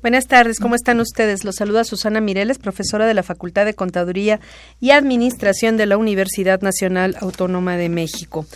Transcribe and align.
Buenas 0.00 0.28
tardes, 0.28 0.60
¿cómo 0.60 0.76
están 0.76 1.00
ustedes? 1.00 1.42
Los 1.42 1.56
saluda 1.56 1.82
Susana 1.82 2.20
Mireles, 2.20 2.58
profesora 2.58 3.04
de 3.04 3.14
la 3.14 3.24
Facultad 3.24 3.64
de 3.64 3.74
Contaduría 3.74 4.38
y 4.80 4.90
Administración 4.90 5.76
de 5.76 5.86
la 5.86 5.96
Universidad 5.96 6.60
Nacional 6.60 7.16
Autónoma 7.20 7.76
de 7.76 7.88
México. 7.88 8.46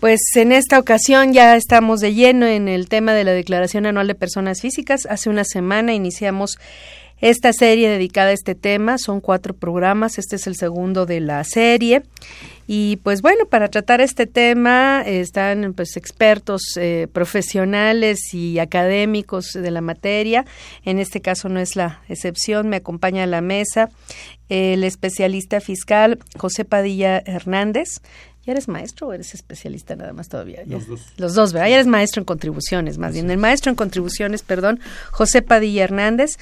Pues 0.00 0.20
en 0.36 0.52
esta 0.52 0.78
ocasión 0.78 1.34
ya 1.34 1.54
estamos 1.54 2.00
de 2.00 2.14
lleno 2.14 2.46
en 2.46 2.66
el 2.66 2.88
tema 2.88 3.12
de 3.12 3.24
la 3.24 3.32
Declaración 3.32 3.84
Anual 3.84 4.06
de 4.06 4.14
Personas 4.14 4.62
Físicas. 4.62 5.04
Hace 5.04 5.28
una 5.28 5.44
semana 5.44 5.92
iniciamos 5.92 6.58
esta 7.20 7.52
serie 7.52 7.88
dedicada 7.88 8.30
a 8.30 8.32
este 8.32 8.54
tema. 8.54 8.98
Son 8.98 9.20
cuatro 9.20 9.54
programas, 9.54 10.18
este 10.18 10.36
es 10.36 10.46
el 10.46 10.56
segundo 10.56 11.06
de 11.06 11.20
la 11.20 11.44
serie. 11.44 12.02
Y 12.72 12.98
pues 12.98 13.20
bueno, 13.20 13.46
para 13.46 13.68
tratar 13.68 14.00
este 14.00 14.28
tema 14.28 15.02
están 15.04 15.74
pues 15.74 15.96
expertos 15.96 16.62
eh, 16.76 17.08
profesionales 17.12 18.32
y 18.32 18.60
académicos 18.60 19.54
de 19.54 19.70
la 19.72 19.80
materia. 19.80 20.44
En 20.84 21.00
este 21.00 21.20
caso 21.20 21.48
no 21.48 21.58
es 21.58 21.74
la 21.74 22.00
excepción. 22.08 22.68
Me 22.68 22.76
acompaña 22.76 23.24
a 23.24 23.26
la 23.26 23.40
mesa 23.40 23.90
el 24.48 24.84
especialista 24.84 25.60
fiscal 25.60 26.20
José 26.38 26.64
Padilla 26.64 27.20
Hernández. 27.26 28.02
¿Ya 28.46 28.52
eres 28.52 28.68
maestro 28.68 29.08
o 29.08 29.12
eres 29.12 29.34
especialista 29.34 29.96
nada 29.96 30.12
más 30.12 30.28
todavía? 30.28 30.62
Los 30.64 30.86
dos. 30.86 31.12
Los 31.18 31.34
dos, 31.34 31.52
¿verdad? 31.52 31.68
Ya 31.68 31.74
eres 31.74 31.86
maestro 31.86 32.22
en 32.22 32.24
contribuciones, 32.24 32.96
más 32.96 33.12
bien. 33.12 33.30
El 33.30 33.36
maestro 33.36 33.70
en 33.70 33.76
contribuciones, 33.76 34.42
perdón, 34.42 34.80
José 35.10 35.42
Padilla 35.42 35.84
Hernández. 35.84 36.38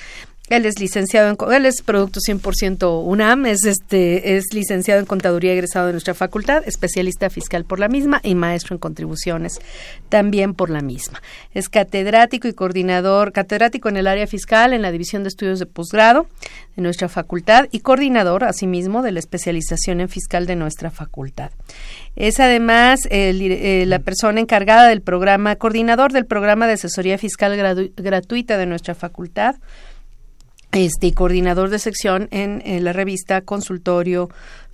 Él 0.51 0.65
es 0.65 0.81
licenciado 0.81 1.29
en 1.29 1.53
él 1.53 1.67
es 1.67 1.83
producto 1.83 2.21
100% 2.21 3.05
UNAM, 3.05 3.47
es 3.47 3.65
este 3.65 4.37
es 4.37 4.47
licenciado 4.55 5.01
en 5.01 5.07
contaduría 5.07 5.53
egresado 5.53 5.87
de 5.87 5.93
nuestra 5.93 6.15
facultad, 6.15 6.63
especialista 6.67 7.29
fiscal 7.29 7.65
por 7.65 7.79
la 7.79 7.89
misma 7.89 8.21
y 8.23 8.35
maestro 8.35 8.75
en 8.75 8.79
contribuciones 8.79 9.61
también 10.09 10.55
por 10.55 10.71
la 10.71 10.81
misma. 10.81 11.23
Es 11.53 11.69
catedrático 11.69 12.49
y 12.49 12.55
coordinador, 12.55 13.33
catedrático 13.33 13.91
en 13.91 13.99
el 13.99 14.07
área 14.07 14.27
fiscal 14.27 14.73
en 14.73 14.81
la 14.81 14.91
División 14.91 15.23
de 15.23 15.29
Estudios 15.29 15.59
de 15.59 15.67
Posgrado 15.67 16.27
de 16.77 16.83
nuestra 16.83 17.09
facultad 17.09 17.67
y 17.71 17.81
coordinador 17.81 18.45
asimismo 18.45 19.03
de 19.03 19.13
la 19.13 19.19
especialización 19.19 20.01
en 20.01 20.09
fiscal 20.09 20.47
de 20.47 20.57
nuestra 20.57 20.91
facultad. 20.91 21.51
Es 22.17 22.41
además 22.41 23.01
el, 23.11 23.43
eh, 23.43 23.85
la 23.87 23.99
persona 23.99 24.41
encargada 24.41 24.89
del 24.89 25.03
programa 25.03 25.57
coordinador 25.57 26.13
del 26.13 26.25
programa 26.25 26.67
de 26.67 26.75
asesoría 26.75 27.19
fiscal 27.19 27.57
gratuita 27.97 28.57
de 28.57 28.67
nuestra 28.67 28.95
facultad 28.95 29.57
este 30.73 31.13
coordinador 31.13 31.71
de 31.71 31.79
sección 31.79 32.29
en, 32.31 32.63
en, 32.65 32.85
la 32.85 32.93
revista 32.93 33.41
Consultorio 33.41 34.29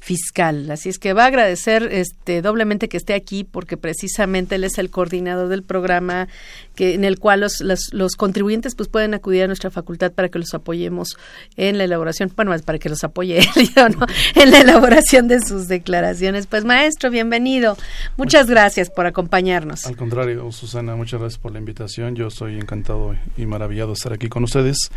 Fiscal. 0.04 0.70
Así 0.70 0.90
es 0.90 0.98
que 0.98 1.14
va 1.14 1.24
a 1.24 1.28
agradecer 1.28 1.88
este 1.90 2.42
doblemente 2.42 2.90
que 2.90 2.98
esté 2.98 3.14
aquí 3.14 3.42
porque 3.42 3.78
precisamente 3.78 4.56
él 4.56 4.64
es 4.64 4.76
el 4.76 4.90
coordinador 4.90 5.48
del 5.48 5.62
programa 5.62 6.28
que 6.74 6.92
en 6.92 7.04
el 7.04 7.18
cual 7.18 7.40
los, 7.40 7.62
los, 7.62 7.88
los 7.92 8.14
contribuyentes 8.14 8.74
pues 8.74 8.90
pueden 8.90 9.14
acudir 9.14 9.44
a 9.44 9.46
nuestra 9.46 9.70
facultad 9.70 10.12
para 10.12 10.28
que 10.28 10.38
los 10.38 10.52
apoyemos 10.52 11.16
en 11.56 11.78
la 11.78 11.84
elaboración, 11.84 12.30
bueno, 12.36 12.54
para 12.66 12.78
que 12.78 12.90
los 12.90 13.02
apoye 13.02 13.38
él, 13.56 13.70
¿no? 13.76 14.06
en 14.34 14.50
la 14.50 14.60
elaboración 14.60 15.26
de 15.26 15.40
sus 15.40 15.68
declaraciones. 15.68 16.48
Pues 16.48 16.66
maestro, 16.66 17.08
bienvenido. 17.08 17.78
Muchas 18.18 18.46
gracias 18.46 18.90
por 18.90 19.06
acompañarnos. 19.06 19.86
Al 19.86 19.96
contrario, 19.96 20.52
Susana, 20.52 20.96
muchas 20.96 21.18
gracias 21.18 21.40
por 21.40 21.52
la 21.52 21.60
invitación. 21.60 22.14
Yo 22.14 22.26
estoy 22.26 22.56
encantado 22.56 23.16
y 23.38 23.46
maravillado 23.46 23.88
de 23.88 23.94
estar 23.94 24.12
aquí 24.12 24.28
con 24.28 24.44
ustedes 24.44 24.90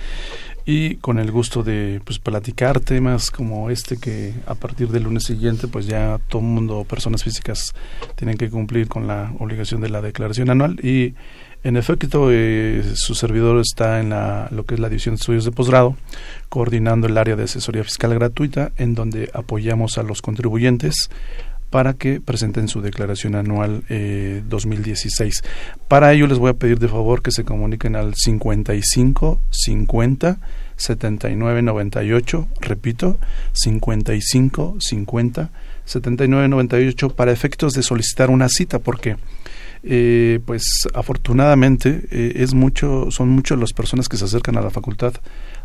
y 0.66 0.96
con 0.96 1.18
el 1.18 1.32
gusto 1.32 1.64
de 1.64 2.02
pues 2.04 2.20
platicar 2.20 2.82
temas 2.82 3.32
como 3.32 3.70
este 3.70 3.96
que 3.96 4.34
a 4.46 4.54
partir 4.54 4.90
del 4.98 5.06
lunes 5.06 5.24
siguiente 5.24 5.68
pues 5.68 5.88
ya 5.88 6.20
todo 6.28 6.42
el 6.42 6.48
mundo, 6.48 6.86
personas 6.88 7.24
físicas, 7.24 7.74
tienen 8.16 8.38
que 8.38 8.50
cumplir 8.50 8.88
con 8.88 9.08
la 9.08 9.34
obligación 9.40 9.82
de 9.82 9.90
la 9.90 10.02
declaración 10.02 10.50
anual 10.50 10.80
y 10.84 11.16
en 11.64 11.78
efecto 11.78 12.30
eh, 12.32 12.84
su 12.96 13.16
servidor 13.16 13.60
está 13.60 14.00
en 14.00 14.10
la, 14.10 14.48
lo 14.52 14.66
que 14.66 14.76
es 14.76 14.80
la 14.80 14.90
división 14.90 15.16
de 15.16 15.20
estudios 15.20 15.46
de 15.46 15.52
posgrado 15.52 15.96
coordinando 16.50 17.08
el 17.08 17.18
área 17.18 17.36
de 17.36 17.44
asesoría 17.44 17.84
fiscal 17.84 18.14
gratuita 18.14 18.72
en 18.78 18.96
donde 18.96 19.30
apoyamos 19.34 19.98
a 19.98 20.04
los 20.04 20.22
contribuyentes 20.22 21.10
para 21.70 21.94
que 21.94 22.22
presenten 22.22 22.68
su 22.68 22.82
declaración 22.82 23.36
anual 23.36 23.84
eh, 23.90 24.42
2016. 24.48 25.44
Para 25.88 26.14
ello 26.14 26.28
les 26.28 26.38
voy 26.38 26.52
a 26.52 26.54
pedir 26.54 26.80
de 26.80 26.88
favor 26.88 27.22
que 27.22 27.32
se 27.32 27.44
comuniquen 27.44 27.96
al 27.96 28.16
55 28.16 29.42
50 29.50 30.38
79 30.78 31.62
98, 31.62 32.48
repito, 32.62 33.18
55 33.54 34.78
50 34.80 35.50
79 35.86 36.48
98 36.48 37.10
para 37.10 37.32
efectos 37.32 37.74
de 37.74 37.84
solicitar 37.84 38.30
una 38.30 38.50
cita 38.50 38.80
porque 38.80 39.18
eh, 39.84 40.40
pues 40.46 40.88
afortunadamente 40.94 42.04
eh, 42.12 42.34
es 42.38 42.54
mucho 42.54 43.10
son 43.12 43.30
muchas 43.30 43.60
las 43.60 43.74
personas 43.74 44.10
que 44.10 44.18
se 44.18 44.26
acercan 44.26 44.58
a 44.58 44.62
la 44.62 44.70
facultad 44.70 45.14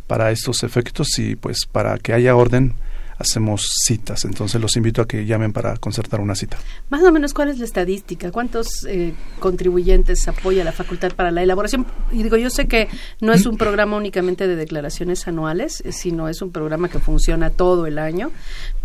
para 0.07 0.31
estos 0.31 0.63
efectos 0.63 1.19
y 1.19 1.35
pues 1.35 1.67
para 1.67 1.99
que 1.99 2.13
haya 2.13 2.37
orden 2.37 2.75
hacemos 3.23 3.67
citas. 3.85 4.25
Entonces 4.25 4.61
los 4.61 4.77
invito 4.77 5.03
a 5.03 5.09
que 5.09 5.25
llamen 5.25 5.53
para 5.53 5.77
concertar 5.77 6.21
una 6.21 6.35
cita. 6.35 6.59
Más 6.91 7.03
o 7.03 7.11
menos, 7.11 7.33
¿cuál 7.33 7.49
es 7.49 7.59
la 7.59 7.65
estadística? 7.65 8.31
¿Cuántos 8.31 8.85
eh, 8.87 9.15
contribuyentes 9.39 10.29
apoya 10.29 10.65
la 10.65 10.73
facultad 10.73 11.13
para 11.13 11.31
la 11.31 11.43
elaboración? 11.43 11.87
Y 12.13 12.23
digo, 12.23 12.37
yo 12.37 12.51
sé 12.51 12.67
que 12.67 12.89
no 13.21 13.33
es 13.33 13.47
un 13.47 13.57
programa 13.57 13.97
únicamente 13.97 14.47
de 14.47 14.57
declaraciones 14.57 15.27
anuales, 15.27 15.81
eh, 15.81 15.93
sino 15.93 16.29
es 16.29 16.43
un 16.43 16.53
programa 16.53 16.89
que 16.89 16.99
funciona 16.99 17.51
todo 17.51 17.87
el 17.87 17.99
año, 17.99 18.31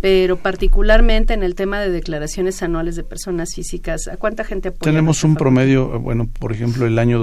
pero 0.01 0.37
particularmente 0.37 1.33
en 1.33 1.43
el 1.43 1.55
tema 1.55 1.79
de 1.79 1.91
declaraciones 1.91 2.61
anuales 2.63 2.95
de 2.95 3.03
personas 3.03 3.53
físicas, 3.53 4.07
¿a 4.07 4.17
cuánta 4.17 4.43
gente 4.43 4.69
apoya? 4.69 4.91
Tenemos 4.91 5.23
un 5.23 5.35
promedio, 5.35 5.95
eh, 5.95 5.97
bueno, 5.97 6.29
por 6.39 6.51
ejemplo, 6.51 6.85
el 6.85 6.97
año 6.99 7.19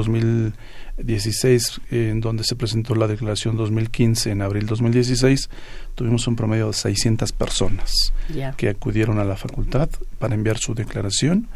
2016, 0.97 1.81
en 1.91 2.21
donde 2.21 2.45
se 2.45 2.55
presentó 2.55 2.95
la 2.95 3.09
declaración 3.09 3.57
2015 3.57 4.31
en 4.31 4.43
abril 4.43 4.67
2016, 4.67 5.51
tuvimos 5.95 6.27
un 6.27 6.37
promedio 6.37 6.69
de 6.69 6.73
600 6.73 7.33
personas 7.33 8.13
yeah. 8.33 8.53
que 8.57 8.69
acudieron 8.69 9.19
a 9.19 9.25
la 9.25 9.37
facultad 9.37 9.89
para 10.19 10.35
enviar 10.35 10.59
su 10.59 10.75
declaración 10.75 11.49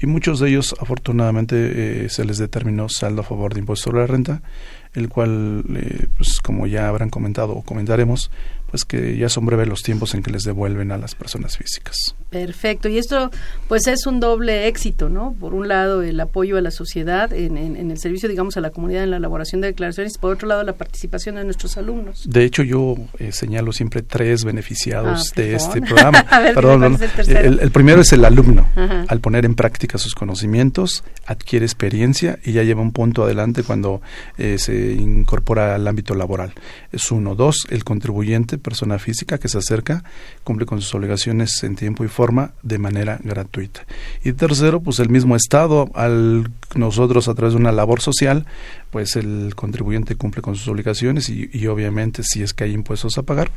y 0.00 0.06
muchos 0.06 0.40
de 0.40 0.50
ellos 0.50 0.74
afortunadamente 0.80 2.04
eh, 2.04 2.08
se 2.08 2.24
les 2.24 2.38
determinó 2.38 2.88
saldo 2.88 3.22
a 3.22 3.24
favor 3.24 3.54
de 3.54 3.60
impuesto 3.60 3.90
sobre 3.90 4.00
la 4.00 4.06
renta, 4.06 4.42
el 4.94 5.08
cual, 5.08 5.64
eh, 5.74 6.06
pues 6.16 6.40
como 6.40 6.66
ya 6.66 6.88
habrán 6.88 7.10
comentado 7.10 7.52
o 7.52 7.62
comentaremos, 7.62 8.30
pues 8.74 8.84
que 8.84 9.16
ya 9.16 9.28
son 9.28 9.46
breves 9.46 9.68
los 9.68 9.82
tiempos 9.82 10.14
en 10.14 10.22
que 10.24 10.32
les 10.32 10.42
devuelven 10.42 10.90
a 10.90 10.98
las 10.98 11.14
personas 11.14 11.56
físicas. 11.56 12.16
Perfecto, 12.28 12.88
y 12.88 12.98
esto 12.98 13.30
pues 13.68 13.86
es 13.86 14.04
un 14.04 14.18
doble 14.18 14.66
éxito, 14.66 15.08
¿no? 15.08 15.32
Por 15.38 15.54
un 15.54 15.68
lado 15.68 16.02
el 16.02 16.18
apoyo 16.18 16.56
a 16.56 16.60
la 16.60 16.72
sociedad 16.72 17.32
en, 17.32 17.56
en, 17.56 17.76
en, 17.76 17.92
el 17.92 17.98
servicio, 17.98 18.28
digamos, 18.28 18.56
a 18.56 18.60
la 18.60 18.70
comunidad 18.70 19.04
en 19.04 19.12
la 19.12 19.18
elaboración 19.18 19.60
de 19.60 19.68
declaraciones, 19.68 20.14
y 20.16 20.18
por 20.18 20.32
otro 20.32 20.48
lado 20.48 20.64
la 20.64 20.72
participación 20.72 21.36
de 21.36 21.44
nuestros 21.44 21.76
alumnos. 21.76 22.28
De 22.28 22.42
hecho 22.42 22.64
yo 22.64 22.96
eh, 23.20 23.30
señalo 23.30 23.70
siempre 23.70 24.02
tres 24.02 24.42
beneficiados 24.42 25.30
ah, 25.30 25.40
de 25.40 25.54
este 25.54 25.80
programa. 25.80 26.24
ver, 26.42 26.54
perdón, 26.54 26.82
el, 26.82 27.36
el, 27.36 27.60
el, 27.60 27.70
primero 27.70 28.00
es 28.00 28.12
el 28.12 28.24
alumno. 28.24 28.68
Ajá. 28.74 29.04
Al 29.06 29.20
poner 29.20 29.44
en 29.44 29.54
práctica 29.54 29.98
sus 29.98 30.16
conocimientos, 30.16 31.04
adquiere 31.26 31.64
experiencia 31.64 32.40
y 32.44 32.50
ya 32.50 32.64
lleva 32.64 32.82
un 32.82 32.90
punto 32.90 33.22
adelante 33.22 33.62
cuando 33.62 34.02
eh, 34.36 34.58
se 34.58 34.94
incorpora 34.94 35.76
al 35.76 35.86
ámbito 35.86 36.16
laboral. 36.16 36.54
Es 36.90 37.12
uno. 37.12 37.36
Dos, 37.36 37.68
el 37.70 37.84
contribuyente 37.84 38.58
persona 38.64 38.98
física 38.98 39.38
que 39.38 39.48
se 39.48 39.58
acerca, 39.58 40.02
cumple 40.42 40.66
con 40.66 40.80
sus 40.80 40.92
obligaciones 40.96 41.62
en 41.62 41.76
tiempo 41.76 42.04
y 42.04 42.08
forma 42.08 42.54
de 42.62 42.78
manera 42.78 43.20
gratuita. 43.22 43.86
Y 44.24 44.32
tercero, 44.32 44.80
pues 44.80 44.98
el 44.98 45.10
mismo 45.10 45.36
Estado, 45.36 45.90
al 45.94 46.50
nosotros 46.74 47.28
a 47.28 47.34
través 47.34 47.54
de 47.54 47.60
una 47.60 47.70
labor 47.70 48.00
social, 48.00 48.46
pues 48.90 49.14
el 49.14 49.54
contribuyente 49.54 50.16
cumple 50.16 50.42
con 50.42 50.56
sus 50.56 50.66
obligaciones 50.66 51.28
y, 51.28 51.48
y 51.52 51.68
obviamente 51.68 52.24
si 52.24 52.42
es 52.42 52.52
que 52.52 52.64
hay 52.64 52.72
impuestos 52.72 53.18
a 53.18 53.22
pagar, 53.22 53.52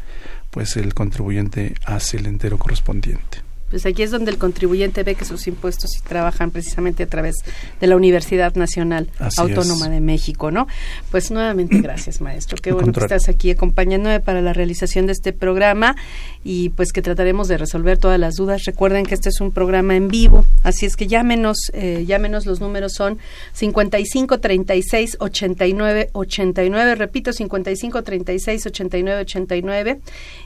pues 0.51 0.77
el 0.77 0.94
contribuyente 0.94 1.74
hace 1.86 2.18
el 2.18 2.27
entero 2.27 2.60
correspondiente. 2.60 3.46
Pues 3.69 3.85
aquí 3.85 4.03
es 4.03 4.11
donde 4.11 4.31
el 4.31 4.37
contribuyente 4.37 5.03
ve 5.03 5.15
que 5.15 5.25
sus 5.25 5.47
impuestos 5.47 5.91
trabajan 6.07 6.51
precisamente 6.51 7.03
a 7.03 7.07
través 7.07 7.35
de 7.81 7.87
la 7.87 7.95
Universidad 7.95 8.55
Nacional 8.55 9.09
Autónoma 9.37 9.89
de 9.89 9.99
México, 9.99 10.51
¿no? 10.51 10.67
Pues 11.11 11.31
nuevamente 11.31 11.81
gracias, 11.81 12.21
maestro. 12.21 12.57
Qué 12.61 12.71
bueno 12.71 12.93
que 12.93 13.01
estás 13.01 13.27
aquí 13.27 13.51
acompañándome 13.51 14.19
para 14.19 14.41
la 14.41 14.53
realización 14.53 15.05
de 15.05 15.13
este 15.13 15.33
programa 15.33 15.95
y 16.43 16.69
pues 16.69 16.93
que 16.93 17.01
trataremos 17.01 17.47
de 17.47 17.57
resolver 17.57 17.97
todas 17.97 18.19
las 18.19 18.35
dudas. 18.35 18.63
Recuerden 18.65 19.05
que 19.05 19.15
este 19.15 19.29
es 19.29 19.41
un 19.41 19.51
programa 19.51 19.95
en 19.95 20.07
vivo, 20.07 20.45
así 20.63 20.85
es 20.85 20.95
que 20.95 21.07
llámenos, 21.07 21.57
eh, 21.73 22.05
llámenos 22.07 22.45
los 22.45 22.61
números 22.61 22.93
son 22.93 23.17
55 23.53 24.39
36 24.39 25.17
89 25.19 26.09
89, 26.13 26.95
repito 26.95 27.33
55 27.33 28.03
36 28.03 28.65
89 28.65 29.21
89 29.21 29.99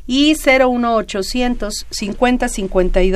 y 0.07 0.35
01800 0.35 1.85
50 1.89 2.49
52 2.49 3.10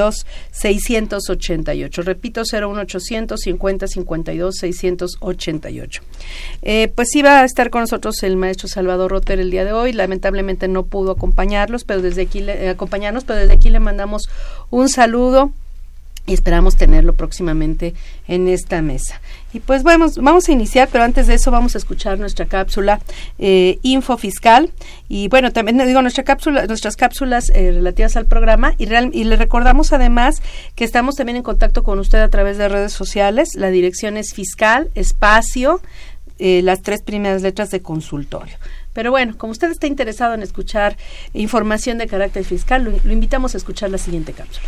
688. 0.51 2.01
Repito, 2.01 2.41
01800 2.41 3.39
50 3.39 3.87
52 3.87 4.55
688. 4.55 6.01
Eh, 6.61 6.91
pues 6.93 7.15
iba 7.15 7.41
a 7.41 7.45
estar 7.45 7.69
con 7.69 7.81
nosotros 7.81 8.21
el 8.23 8.37
maestro 8.37 8.67
Salvador 8.67 9.11
Rotter 9.11 9.39
el 9.39 9.51
día 9.51 9.65
de 9.65 9.73
hoy. 9.73 9.93
Lamentablemente 9.93 10.67
no 10.67 10.85
pudo 10.85 11.11
acompañarlos, 11.11 11.83
pero 11.83 12.01
desde 12.01 12.23
aquí 12.23 12.41
le, 12.41 12.65
eh, 12.65 12.69
acompañarnos, 12.69 13.23
pero 13.23 13.39
desde 13.39 13.53
aquí 13.53 13.69
le 13.69 13.79
mandamos 13.79 14.29
un 14.69 14.89
saludo 14.89 15.51
y 16.25 16.33
esperamos 16.33 16.75
tenerlo 16.75 17.13
próximamente 17.13 17.93
en 18.27 18.47
esta 18.47 18.81
mesa. 18.81 19.21
Y 19.53 19.59
pues 19.59 19.83
vamos, 19.83 20.17
vamos 20.17 20.49
a 20.49 20.51
iniciar, 20.51 20.89
pero 20.91 21.03
antes 21.03 21.27
de 21.27 21.35
eso 21.35 21.51
vamos 21.51 21.75
a 21.75 21.77
escuchar 21.77 22.19
nuestra 22.19 22.45
cápsula 22.45 22.99
eh, 23.39 23.79
Info 23.83 24.17
Fiscal 24.17 24.71
y 25.07 25.27
bueno, 25.29 25.53
también 25.53 25.77
digo 25.77 26.01
nuestra 26.01 26.23
cápsula, 26.23 26.65
nuestras 26.65 26.95
cápsulas 26.95 27.49
eh, 27.51 27.71
relativas 27.73 28.17
al 28.17 28.25
programa 28.25 28.73
y, 28.77 28.85
y 28.85 29.23
le 29.23 29.35
recordamos 29.35 29.93
además 29.93 30.41
que 30.75 30.83
estamos 30.83 31.15
también 31.15 31.37
en 31.37 31.43
contacto 31.43 31.83
con 31.83 31.99
usted 31.99 32.19
a 32.19 32.29
través 32.29 32.57
de 32.57 32.67
redes 32.67 32.91
sociales. 32.91 33.49
La 33.55 33.69
dirección 33.69 34.17
es 34.17 34.33
fiscal, 34.33 34.89
espacio, 34.95 35.81
eh, 36.39 36.61
las 36.61 36.81
tres 36.81 37.01
primeras 37.01 37.41
letras 37.41 37.71
de 37.71 37.81
consultorio. 37.81 38.57
Pero 38.91 39.11
bueno, 39.11 39.37
como 39.37 39.51
usted 39.51 39.71
está 39.71 39.87
interesado 39.87 40.33
en 40.33 40.41
escuchar 40.41 40.97
información 41.33 41.97
de 41.97 42.07
carácter 42.07 42.43
fiscal, 42.43 42.99
lo 43.03 43.13
invitamos 43.13 43.53
a 43.53 43.57
escuchar 43.57 43.89
la 43.89 43.97
siguiente 43.97 44.33
cápsula. 44.33 44.67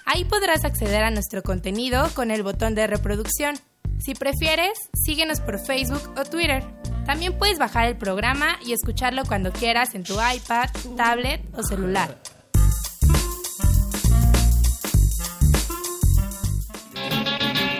Ahí 0.13 0.25
podrás 0.25 0.65
acceder 0.65 1.03
a 1.03 1.09
nuestro 1.09 1.41
contenido 1.41 2.09
con 2.13 2.31
el 2.31 2.43
botón 2.43 2.75
de 2.75 2.85
reproducción. 2.85 3.55
Si 3.97 4.13
prefieres, 4.13 4.73
síguenos 4.93 5.39
por 5.39 5.57
Facebook 5.57 6.01
o 6.17 6.25
Twitter. 6.25 6.65
También 7.05 7.37
puedes 7.37 7.57
bajar 7.57 7.87
el 7.87 7.95
programa 7.95 8.59
y 8.65 8.73
escucharlo 8.73 9.23
cuando 9.23 9.53
quieras 9.53 9.95
en 9.95 10.03
tu 10.03 10.15
iPad, 10.15 10.69
tablet 10.97 11.41
o 11.55 11.63
celular. 11.63 12.21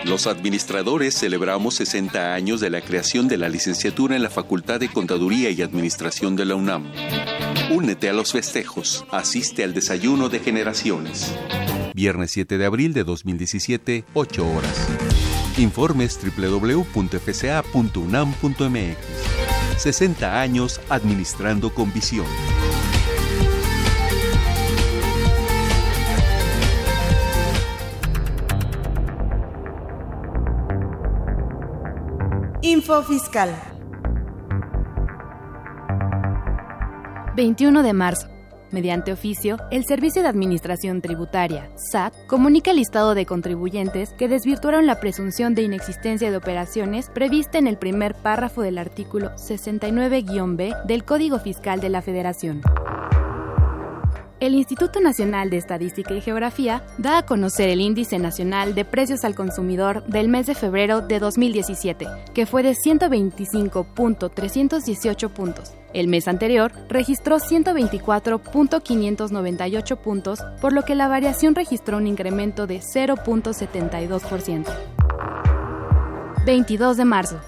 Los 0.06 0.26
administradores 0.26 1.14
celebramos 1.14 1.74
60 1.74 2.32
años 2.32 2.62
de 2.62 2.70
la 2.70 2.80
creación 2.80 3.28
de 3.28 3.36
la 3.36 3.50
licenciatura 3.50 4.16
en 4.16 4.22
la 4.22 4.30
Facultad 4.30 4.80
de 4.80 4.88
Contaduría 4.88 5.50
y 5.50 5.60
Administración 5.60 6.34
de 6.34 6.46
la 6.46 6.54
UNAM. 6.54 6.90
Únete 7.70 8.08
a 8.08 8.14
los 8.14 8.32
festejos, 8.32 9.04
asiste 9.10 9.64
al 9.64 9.74
desayuno 9.74 10.30
de 10.30 10.40
generaciones. 10.40 11.34
Viernes 11.94 12.30
7 12.32 12.58
de 12.58 12.64
abril 12.64 12.92
de 12.94 13.04
2017, 13.04 14.04
8 14.14 14.48
horas. 14.50 14.88
Informes 15.58 16.18
www.fca.unam.mx. 16.36 17.02
60 19.76 20.40
años 20.40 20.80
administrando 20.88 21.74
con 21.74 21.92
visión. 21.92 22.26
Info 32.62 33.02
Fiscal. 33.02 33.50
21 37.34 37.82
de 37.82 37.92
marzo. 37.92 38.31
Mediante 38.72 39.12
oficio, 39.12 39.58
el 39.70 39.84
Servicio 39.84 40.22
de 40.22 40.28
Administración 40.28 41.02
Tributaria, 41.02 41.70
SAT, 41.76 42.14
comunica 42.26 42.70
el 42.70 42.78
listado 42.78 43.14
de 43.14 43.26
contribuyentes 43.26 44.14
que 44.14 44.28
desvirtuaron 44.28 44.86
la 44.86 44.98
presunción 44.98 45.54
de 45.54 45.60
inexistencia 45.60 46.30
de 46.30 46.38
operaciones 46.38 47.10
prevista 47.10 47.58
en 47.58 47.66
el 47.66 47.76
primer 47.76 48.14
párrafo 48.14 48.62
del 48.62 48.78
artículo 48.78 49.30
69-B 49.36 50.74
del 50.86 51.04
Código 51.04 51.38
Fiscal 51.38 51.80
de 51.80 51.90
la 51.90 52.00
Federación. 52.00 52.62
El 54.42 54.54
Instituto 54.56 55.00
Nacional 55.00 55.48
de 55.50 55.56
Estadística 55.56 56.12
y 56.14 56.20
Geografía 56.20 56.82
da 56.98 57.18
a 57.18 57.24
conocer 57.24 57.68
el 57.68 57.80
Índice 57.80 58.18
Nacional 58.18 58.74
de 58.74 58.84
Precios 58.84 59.24
al 59.24 59.36
Consumidor 59.36 60.04
del 60.06 60.28
mes 60.28 60.48
de 60.48 60.56
febrero 60.56 61.00
de 61.00 61.20
2017, 61.20 62.08
que 62.34 62.44
fue 62.44 62.64
de 62.64 62.72
125.318 62.72 65.30
puntos. 65.30 65.74
El 65.94 66.08
mes 66.08 66.26
anterior 66.26 66.72
registró 66.88 67.38
124.598 67.38 69.96
puntos, 69.98 70.40
por 70.60 70.72
lo 70.72 70.82
que 70.82 70.96
la 70.96 71.06
variación 71.06 71.54
registró 71.54 71.98
un 71.98 72.08
incremento 72.08 72.66
de 72.66 72.80
0.72%. 72.80 74.66
22 76.44 76.96
de 76.96 77.04
marzo. 77.04 77.40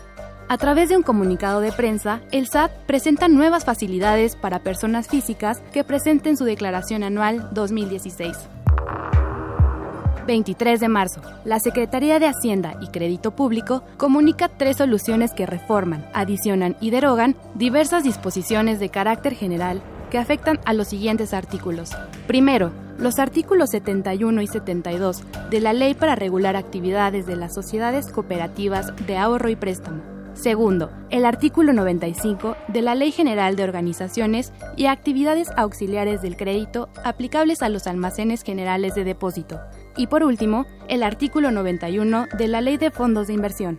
A 0.47 0.59
través 0.59 0.91
de 0.91 0.97
un 0.97 1.03
comunicado 1.03 1.61
de 1.61 1.73
prensa, 1.73 2.21
el 2.31 2.49
SAT 2.49 2.71
presenta 2.87 3.29
nuevas 3.29 3.65
facilidades 3.65 4.37
para 4.37 4.59
personas 4.59 5.09
físicas 5.09 5.63
que 5.73 5.85
presenten 5.85 6.37
su 6.37 6.45
declaración 6.45 7.03
anual 7.03 7.49
2016. 7.53 8.37
23 10.27 10.81
de 10.81 10.89
marzo, 10.89 11.23
la 11.45 11.61
Secretaría 11.61 12.19
de 12.19 12.27
Hacienda 12.27 12.75
y 12.83 12.89
Crédito 12.89 13.35
Público 13.35 13.85
comunica 13.97 14.49
tres 14.49 14.77
soluciones 14.77 15.33
que 15.33 15.47
reforman, 15.47 16.07
adicionan 16.13 16.77
y 16.79 16.91
derogan 16.91 17.37
diversas 17.55 18.05
disposiciones 18.05 18.81
de 18.81 18.91
carácter 18.91 19.35
general 19.35 19.83
que 20.11 20.19
afectan 20.19 20.61
a 20.67 20.75
los 20.75 20.89
siguientes 20.89 21.33
artículos. 21.33 21.91
Primero, 22.27 22.71
los 22.99 23.19
artículos 23.19 23.71
71 23.71 24.43
y 24.43 24.47
72 24.47 25.23
de 25.51 25.61
la 25.61 25.73
Ley 25.73 25.95
para 25.95 26.17
regular 26.17 26.55
actividades 26.55 27.27
de 27.27 27.37
las 27.37 27.55
sociedades 27.55 28.11
cooperativas 28.11 28.93
de 29.07 29.17
ahorro 29.17 29.49
y 29.49 29.57
préstamo 29.57 30.15
Segundo, 30.35 30.91
el 31.11 31.25
artículo 31.25 31.73
95 31.73 32.57
de 32.69 32.83
la 32.83 32.97
Ley 32.97 33.13
General 33.13 33.55
de 33.55 33.63
Organizaciones 33.63 34.53
y 34.77 34.87
Actividades 34.87 35.49
Auxiliares 35.57 36.23
del 36.23 36.37
Crédito 36.37 36.89
aplicables 37.05 37.63
a 37.63 37.69
los 37.69 37.87
almacenes 37.87 38.43
generales 38.43 38.97
de 38.97 39.05
depósito. 39.05 39.61
Y 39.97 40.09
por 40.09 40.25
último, 40.25 40.67
el 40.89 41.05
artículo 41.05 41.53
91 41.53 42.27
de 42.37 42.49
la 42.49 42.61
Ley 42.61 42.77
de 42.77 42.91
Fondos 42.91 43.29
de 43.29 43.35
Inversión. 43.35 43.79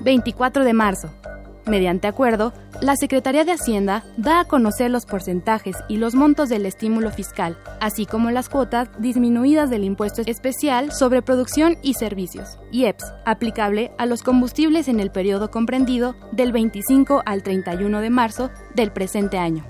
24 0.00 0.64
de 0.64 0.72
marzo. 0.72 1.10
Mediante 1.68 2.08
acuerdo, 2.08 2.54
la 2.80 2.96
Secretaría 2.96 3.44
de 3.44 3.52
Hacienda 3.52 4.02
da 4.16 4.40
a 4.40 4.44
conocer 4.46 4.90
los 4.90 5.04
porcentajes 5.04 5.76
y 5.86 5.98
los 5.98 6.14
montos 6.14 6.48
del 6.48 6.64
estímulo 6.64 7.10
fiscal, 7.10 7.58
así 7.80 8.06
como 8.06 8.30
las 8.30 8.48
cuotas 8.48 8.88
disminuidas 8.98 9.68
del 9.68 9.84
impuesto 9.84 10.22
especial 10.24 10.92
sobre 10.92 11.20
producción 11.20 11.76
y 11.82 11.94
servicios, 11.94 12.58
IEPS, 12.72 13.12
aplicable 13.26 13.92
a 13.98 14.06
los 14.06 14.22
combustibles 14.22 14.88
en 14.88 14.98
el 14.98 15.10
periodo 15.10 15.50
comprendido 15.50 16.16
del 16.32 16.52
25 16.52 17.22
al 17.26 17.42
31 17.42 18.00
de 18.00 18.10
marzo 18.10 18.50
del 18.74 18.90
presente 18.90 19.36
año. 19.36 19.64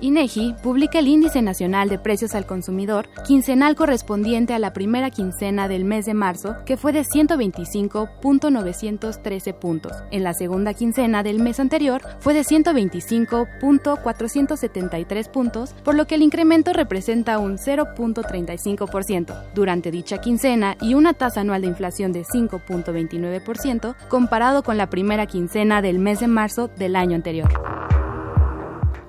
INEGI 0.00 0.54
publica 0.62 0.98
el 0.98 1.08
Índice 1.08 1.42
Nacional 1.42 1.88
de 1.88 1.98
Precios 1.98 2.34
al 2.34 2.46
Consumidor 2.46 3.08
quincenal 3.26 3.74
correspondiente 3.74 4.54
a 4.54 4.58
la 4.58 4.72
primera 4.72 5.10
quincena 5.10 5.68
del 5.68 5.84
mes 5.84 6.06
de 6.06 6.14
marzo, 6.14 6.56
que 6.64 6.76
fue 6.76 6.92
de 6.92 7.02
125.913 7.02 9.54
puntos. 9.54 9.92
En 10.10 10.24
la 10.24 10.34
segunda 10.34 10.74
quincena 10.74 11.22
del 11.22 11.38
mes 11.40 11.60
anterior 11.60 12.02
fue 12.20 12.34
de 12.34 12.42
125.473 12.42 15.30
puntos, 15.30 15.74
por 15.84 15.94
lo 15.94 16.06
que 16.06 16.14
el 16.14 16.22
incremento 16.22 16.72
representa 16.72 17.38
un 17.38 17.58
0.35% 17.58 19.52
durante 19.54 19.90
dicha 19.90 20.18
quincena 20.18 20.76
y 20.80 20.94
una 20.94 21.12
tasa 21.14 21.40
anual 21.40 21.62
de 21.62 21.68
inflación 21.68 22.12
de 22.12 22.24
5.29% 22.24 23.96
comparado 24.08 24.62
con 24.62 24.76
la 24.76 24.90
primera 24.90 25.26
quincena 25.26 25.82
del 25.82 25.98
mes 25.98 26.20
de 26.20 26.28
marzo 26.28 26.68
del 26.68 26.94
año 26.96 27.16
anterior. 27.16 27.48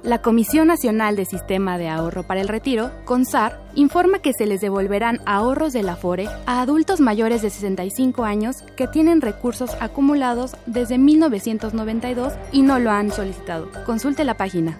La 0.03 0.21
Comisión 0.21 0.67
Nacional 0.67 1.17
de 1.17 1.25
Sistema 1.25 1.77
de 1.77 1.89
Ahorro 1.89 2.23
para 2.23 2.39
el 2.39 2.47
Retiro, 2.47 2.89
CONSAR, 3.03 3.59
informa 3.75 4.19
que 4.19 4.31
se 4.31 4.45
les 4.45 4.61
devolverán 4.61 5.19
ahorros 5.25 5.73
del 5.73 5.89
Afore 5.89 6.29
a 6.45 6.61
adultos 6.61 7.01
mayores 7.01 7.41
de 7.41 7.49
65 7.49 8.23
años 8.23 8.63
que 8.77 8.87
tienen 8.87 9.19
recursos 9.19 9.71
acumulados 9.81 10.55
desde 10.65 10.97
1992 10.97 12.33
y 12.53 12.61
no 12.61 12.79
lo 12.79 12.91
han 12.91 13.11
solicitado. 13.11 13.69
Consulte 13.85 14.23
la 14.23 14.35
página. 14.35 14.77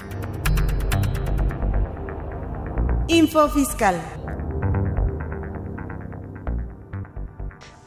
Info 3.10 3.50
Fiscal. 3.50 3.96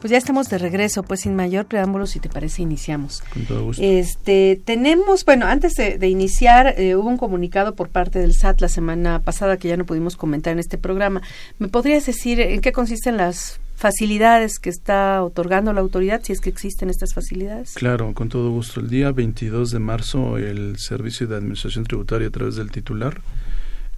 Pues 0.03 0.11
ya 0.11 0.17
estamos 0.17 0.49
de 0.49 0.57
regreso, 0.57 1.03
pues 1.03 1.21
sin 1.21 1.33
mayor 1.33 1.65
preámbulo, 1.65 2.07
si 2.07 2.19
te 2.19 2.27
parece, 2.27 2.61
iniciamos. 2.61 3.21
Con 3.33 3.45
todo 3.45 3.63
gusto. 3.63 3.81
Este, 3.81 4.61
tenemos, 4.65 5.23
bueno, 5.23 5.45
antes 5.45 5.75
de, 5.75 5.97
de 5.97 6.09
iniciar, 6.09 6.77
eh, 6.77 6.97
hubo 6.97 7.07
un 7.07 7.15
comunicado 7.15 7.73
por 7.73 7.87
parte 7.87 8.19
del 8.19 8.33
SAT 8.33 8.59
la 8.59 8.67
semana 8.67 9.21
pasada 9.21 9.55
que 9.55 9.69
ya 9.69 9.77
no 9.77 9.85
pudimos 9.85 10.17
comentar 10.17 10.51
en 10.51 10.59
este 10.59 10.77
programa. 10.77 11.21
¿Me 11.57 11.69
podrías 11.69 12.05
decir 12.05 12.41
en 12.41 12.59
qué 12.59 12.73
consisten 12.73 13.15
las 13.15 13.61
facilidades 13.77 14.59
que 14.59 14.69
está 14.69 15.23
otorgando 15.23 15.71
la 15.71 15.79
autoridad, 15.79 16.21
si 16.21 16.33
es 16.33 16.41
que 16.41 16.49
existen 16.49 16.89
estas 16.89 17.13
facilidades? 17.13 17.73
Claro, 17.75 18.13
con 18.13 18.27
todo 18.27 18.51
gusto. 18.51 18.81
El 18.81 18.89
día 18.89 19.13
22 19.13 19.71
de 19.71 19.79
marzo, 19.79 20.37
el 20.37 20.79
Servicio 20.79 21.27
de 21.27 21.37
Administración 21.37 21.85
Tributaria, 21.85 22.27
a 22.27 22.31
través 22.31 22.57
del 22.57 22.71
titular, 22.71 23.21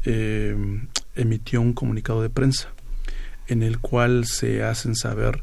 eh, 0.04 0.56
emitió 1.16 1.62
un 1.62 1.74
comunicado 1.74 2.22
de 2.22 2.30
prensa 2.30 2.70
en 3.48 3.64
el 3.64 3.80
cual 3.80 4.28
se 4.28 4.62
hacen 4.62 4.96
saber 4.96 5.42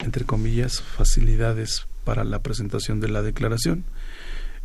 entre 0.00 0.24
comillas, 0.24 0.80
facilidades 0.80 1.86
para 2.04 2.24
la 2.24 2.40
presentación 2.40 3.00
de 3.00 3.08
la 3.08 3.22
declaración. 3.22 3.84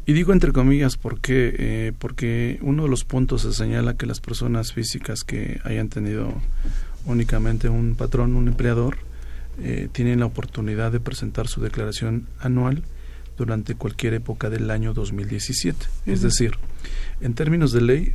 Y 0.06 0.14
digo 0.14 0.34
entre 0.34 0.52
comillas 0.52 0.98
porque, 0.98 1.56
eh, 1.58 1.94
porque 1.98 2.60
uno 2.62 2.84
de 2.84 2.90
los 2.90 3.06
puntos 3.06 3.44
se 3.44 3.54
señala 3.54 3.96
que 3.96 4.08
las 4.08 4.20
personas 4.20 4.74
físicas 4.74 5.24
que 5.24 5.60
hayan 5.64 5.90
tenido 5.90 6.34
únicamente 7.06 7.70
un 7.70 7.96
patrón, 7.96 8.36
un 8.36 8.48
empleador, 8.48 8.98
eh, 9.60 9.90
tienen 9.92 10.20
la 10.20 10.26
oportunidad 10.26 10.92
de 10.92 11.00
presentar 11.00 11.48
su 11.48 11.62
declaración 11.62 12.28
anual 12.40 12.84
durante 13.38 13.76
cualquier 13.76 14.16
época 14.16 14.50
del 14.50 14.72
año 14.72 14.94
2017. 14.94 15.86
Es 16.06 16.22
decir, 16.22 16.54
en 17.22 17.34
términos 17.34 17.72
de 17.72 17.82
ley, 17.82 18.14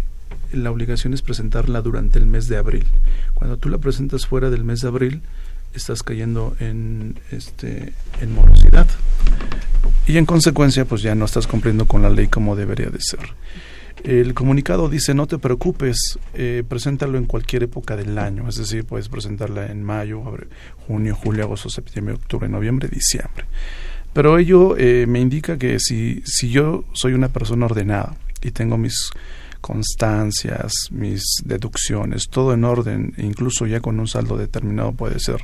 la 0.52 0.70
obligación 0.70 1.14
es 1.14 1.22
presentarla 1.22 1.82
durante 1.82 2.18
el 2.18 2.26
mes 2.26 2.48
de 2.48 2.56
abril. 2.56 2.86
Cuando 3.34 3.56
tú 3.58 3.68
la 3.68 3.78
presentas 3.78 4.26
fuera 4.26 4.50
del 4.50 4.64
mes 4.64 4.80
de 4.80 4.88
abril, 4.88 5.22
estás 5.76 6.02
cayendo 6.02 6.56
en 6.60 7.18
este 7.30 7.92
en 8.20 8.34
morosidad. 8.34 8.86
Y 10.06 10.18
en 10.18 10.26
consecuencia 10.26 10.84
pues 10.84 11.02
ya 11.02 11.14
no 11.14 11.24
estás 11.24 11.46
cumpliendo 11.46 11.86
con 11.86 12.02
la 12.02 12.10
ley 12.10 12.28
como 12.28 12.56
debería 12.56 12.90
de 12.90 13.00
ser. 13.00 13.20
El 14.04 14.34
comunicado 14.34 14.88
dice 14.88 15.14
no 15.14 15.26
te 15.26 15.38
preocupes 15.38 16.18
eh, 16.34 16.62
preséntalo 16.68 17.18
en 17.18 17.24
cualquier 17.26 17.64
época 17.64 17.96
del 17.96 18.18
año. 18.18 18.48
Es 18.48 18.56
decir 18.56 18.84
puedes 18.84 19.08
presentarla 19.08 19.66
en 19.66 19.82
mayo 19.82 20.22
junio 20.86 21.14
julio 21.14 21.44
agosto 21.44 21.68
septiembre 21.68 22.14
octubre 22.14 22.48
noviembre 22.48 22.88
diciembre 22.88 23.46
pero 24.16 24.38
ello 24.38 24.78
eh, 24.78 25.04
me 25.06 25.20
indica 25.20 25.58
que 25.58 25.78
si 25.78 26.22
si 26.24 26.48
yo 26.48 26.84
soy 26.94 27.12
una 27.12 27.28
persona 27.28 27.66
ordenada 27.66 28.16
y 28.40 28.50
tengo 28.50 28.78
mis 28.78 29.10
constancias, 29.66 30.72
mis 30.92 31.24
deducciones, 31.44 32.28
todo 32.30 32.54
en 32.54 32.62
orden, 32.62 33.14
incluso 33.16 33.66
ya 33.66 33.80
con 33.80 33.98
un 33.98 34.06
saldo 34.06 34.36
determinado 34.36 34.92
puede 34.92 35.18
ser 35.18 35.42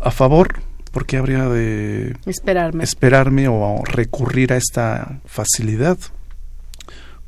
a 0.00 0.10
favor, 0.10 0.62
porque 0.90 1.18
habría 1.18 1.46
de 1.50 2.16
esperarme, 2.24 2.82
esperarme 2.82 3.46
o 3.48 3.82
recurrir 3.84 4.54
a 4.54 4.56
esta 4.56 5.20
facilidad? 5.26 5.98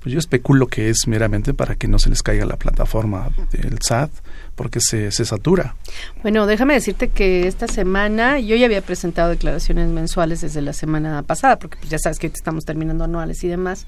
Pues 0.00 0.14
yo 0.14 0.18
especulo 0.18 0.66
que 0.66 0.88
es 0.88 1.06
meramente 1.06 1.52
para 1.52 1.76
que 1.76 1.88
no 1.88 1.98
se 1.98 2.08
les 2.08 2.22
caiga 2.22 2.46
la 2.46 2.56
plataforma 2.56 3.28
del 3.50 3.76
SAT, 3.82 4.10
porque 4.54 4.80
se, 4.80 5.12
se 5.12 5.26
satura. 5.26 5.76
Bueno, 6.22 6.46
déjame 6.46 6.72
decirte 6.72 7.08
que 7.08 7.46
esta 7.46 7.68
semana 7.68 8.40
yo 8.40 8.56
ya 8.56 8.64
había 8.64 8.80
presentado 8.80 9.28
declaraciones 9.28 9.90
mensuales 9.90 10.40
desde 10.40 10.62
la 10.62 10.72
semana 10.72 11.22
pasada, 11.22 11.58
porque 11.58 11.76
pues 11.76 11.90
ya 11.90 11.98
sabes 11.98 12.18
que 12.18 12.28
estamos 12.28 12.64
terminando 12.64 13.04
anuales 13.04 13.44
y 13.44 13.48
demás. 13.48 13.86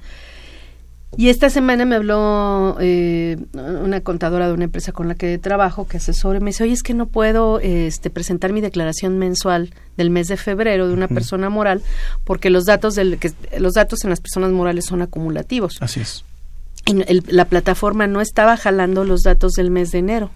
Y 1.16 1.28
esta 1.28 1.50
semana 1.50 1.84
me 1.84 1.96
habló 1.96 2.76
eh, 2.80 3.36
una 3.52 4.00
contadora 4.00 4.48
de 4.48 4.54
una 4.54 4.64
empresa 4.64 4.92
con 4.92 5.08
la 5.08 5.14
que 5.14 5.38
trabajo, 5.38 5.86
que 5.86 5.98
asesora, 5.98 6.38
y 6.38 6.40
me 6.40 6.50
dice, 6.50 6.64
oye, 6.64 6.72
es 6.72 6.82
que 6.82 6.94
no 6.94 7.06
puedo 7.06 7.60
este, 7.60 8.10
presentar 8.10 8.52
mi 8.52 8.60
declaración 8.60 9.18
mensual 9.18 9.70
del 9.96 10.10
mes 10.10 10.28
de 10.28 10.36
febrero 10.36 10.88
de 10.88 10.94
una 10.94 11.08
persona 11.08 11.48
moral 11.50 11.82
porque 12.24 12.50
los 12.50 12.64
datos, 12.64 12.94
del, 12.94 13.18
que, 13.18 13.32
los 13.58 13.74
datos 13.74 14.04
en 14.04 14.10
las 14.10 14.20
personas 14.20 14.50
morales 14.50 14.86
son 14.86 15.02
acumulativos. 15.02 15.76
Así 15.80 16.00
es 16.00 16.24
la 16.86 17.46
plataforma 17.46 18.06
no 18.06 18.20
estaba 18.20 18.56
jalando 18.56 19.04
los 19.04 19.22
datos 19.22 19.52
del 19.52 19.70
mes 19.70 19.90
de 19.90 19.98
enero. 19.98 20.30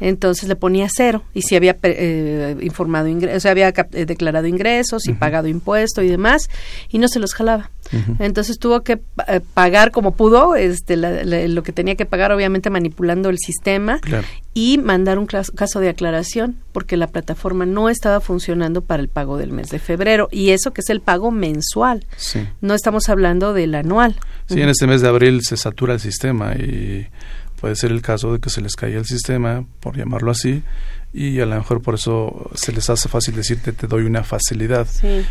Entonces 0.00 0.48
le 0.48 0.56
ponía 0.56 0.88
cero 0.90 1.22
y 1.34 1.42
si 1.42 1.56
había 1.56 1.76
eh, 1.82 2.56
informado 2.62 3.08
ingresos, 3.08 3.36
o 3.36 3.40
sea, 3.40 3.50
había 3.50 3.68
eh, 3.68 4.06
declarado 4.06 4.46
ingresos 4.46 5.06
y 5.06 5.12
pagado 5.12 5.48
impuesto 5.48 6.02
y 6.02 6.08
demás 6.08 6.48
y 6.88 6.98
no 6.98 7.08
se 7.08 7.18
los 7.18 7.34
jalaba. 7.34 7.70
Entonces 8.18 8.58
tuvo 8.58 8.82
que 8.82 9.00
eh, 9.26 9.40
pagar 9.52 9.90
como 9.90 10.12
pudo 10.12 10.54
este, 10.54 10.96
lo 10.96 11.62
que 11.62 11.72
tenía 11.72 11.96
que 11.96 12.06
pagar, 12.06 12.30
obviamente 12.32 12.70
manipulando 12.70 13.30
el 13.30 13.38
sistema 13.38 14.00
y 14.54 14.78
mandar 14.78 15.18
un 15.18 15.26
caso 15.26 15.80
de 15.80 15.88
aclaración 15.88 16.56
porque 16.72 16.96
la 16.96 17.08
plataforma 17.08 17.66
no 17.66 17.88
estaba 17.88 18.20
funcionando 18.20 18.82
para 18.82 19.02
el 19.02 19.08
pago 19.08 19.38
del 19.38 19.50
mes 19.52 19.70
de 19.70 19.78
febrero 19.78 20.28
y 20.30 20.50
eso 20.50 20.72
que 20.72 20.82
es 20.82 20.90
el 20.90 21.00
pago 21.00 21.30
mensual. 21.30 22.06
No 22.60 22.74
estamos 22.74 23.08
hablando 23.08 23.52
del 23.52 23.74
anual. 23.74 24.16
Sí, 24.48 24.60
en 24.60 24.68
este 24.68 24.86
mes 24.86 25.00
de 25.00 25.08
abril 25.08 25.42
se 25.42 25.56
satura 25.56 25.89
el 25.92 26.00
sistema 26.00 26.54
y 26.54 27.06
puede 27.60 27.76
ser 27.76 27.90
el 27.90 28.02
caso 28.02 28.32
de 28.32 28.40
que 28.40 28.50
se 28.50 28.60
les 28.60 28.74
caiga 28.74 28.98
el 28.98 29.06
sistema, 29.06 29.64
por 29.80 29.96
llamarlo 29.96 30.30
así, 30.30 30.62
y 31.12 31.40
a 31.40 31.46
lo 31.46 31.56
mejor 31.56 31.82
por 31.82 31.94
eso 31.94 32.48
se 32.54 32.72
les 32.72 32.88
hace 32.88 33.08
fácil 33.08 33.34
decirte 33.34 33.72
te 33.72 33.88
doy 33.88 34.04
una 34.04 34.22
facilidad 34.22 34.86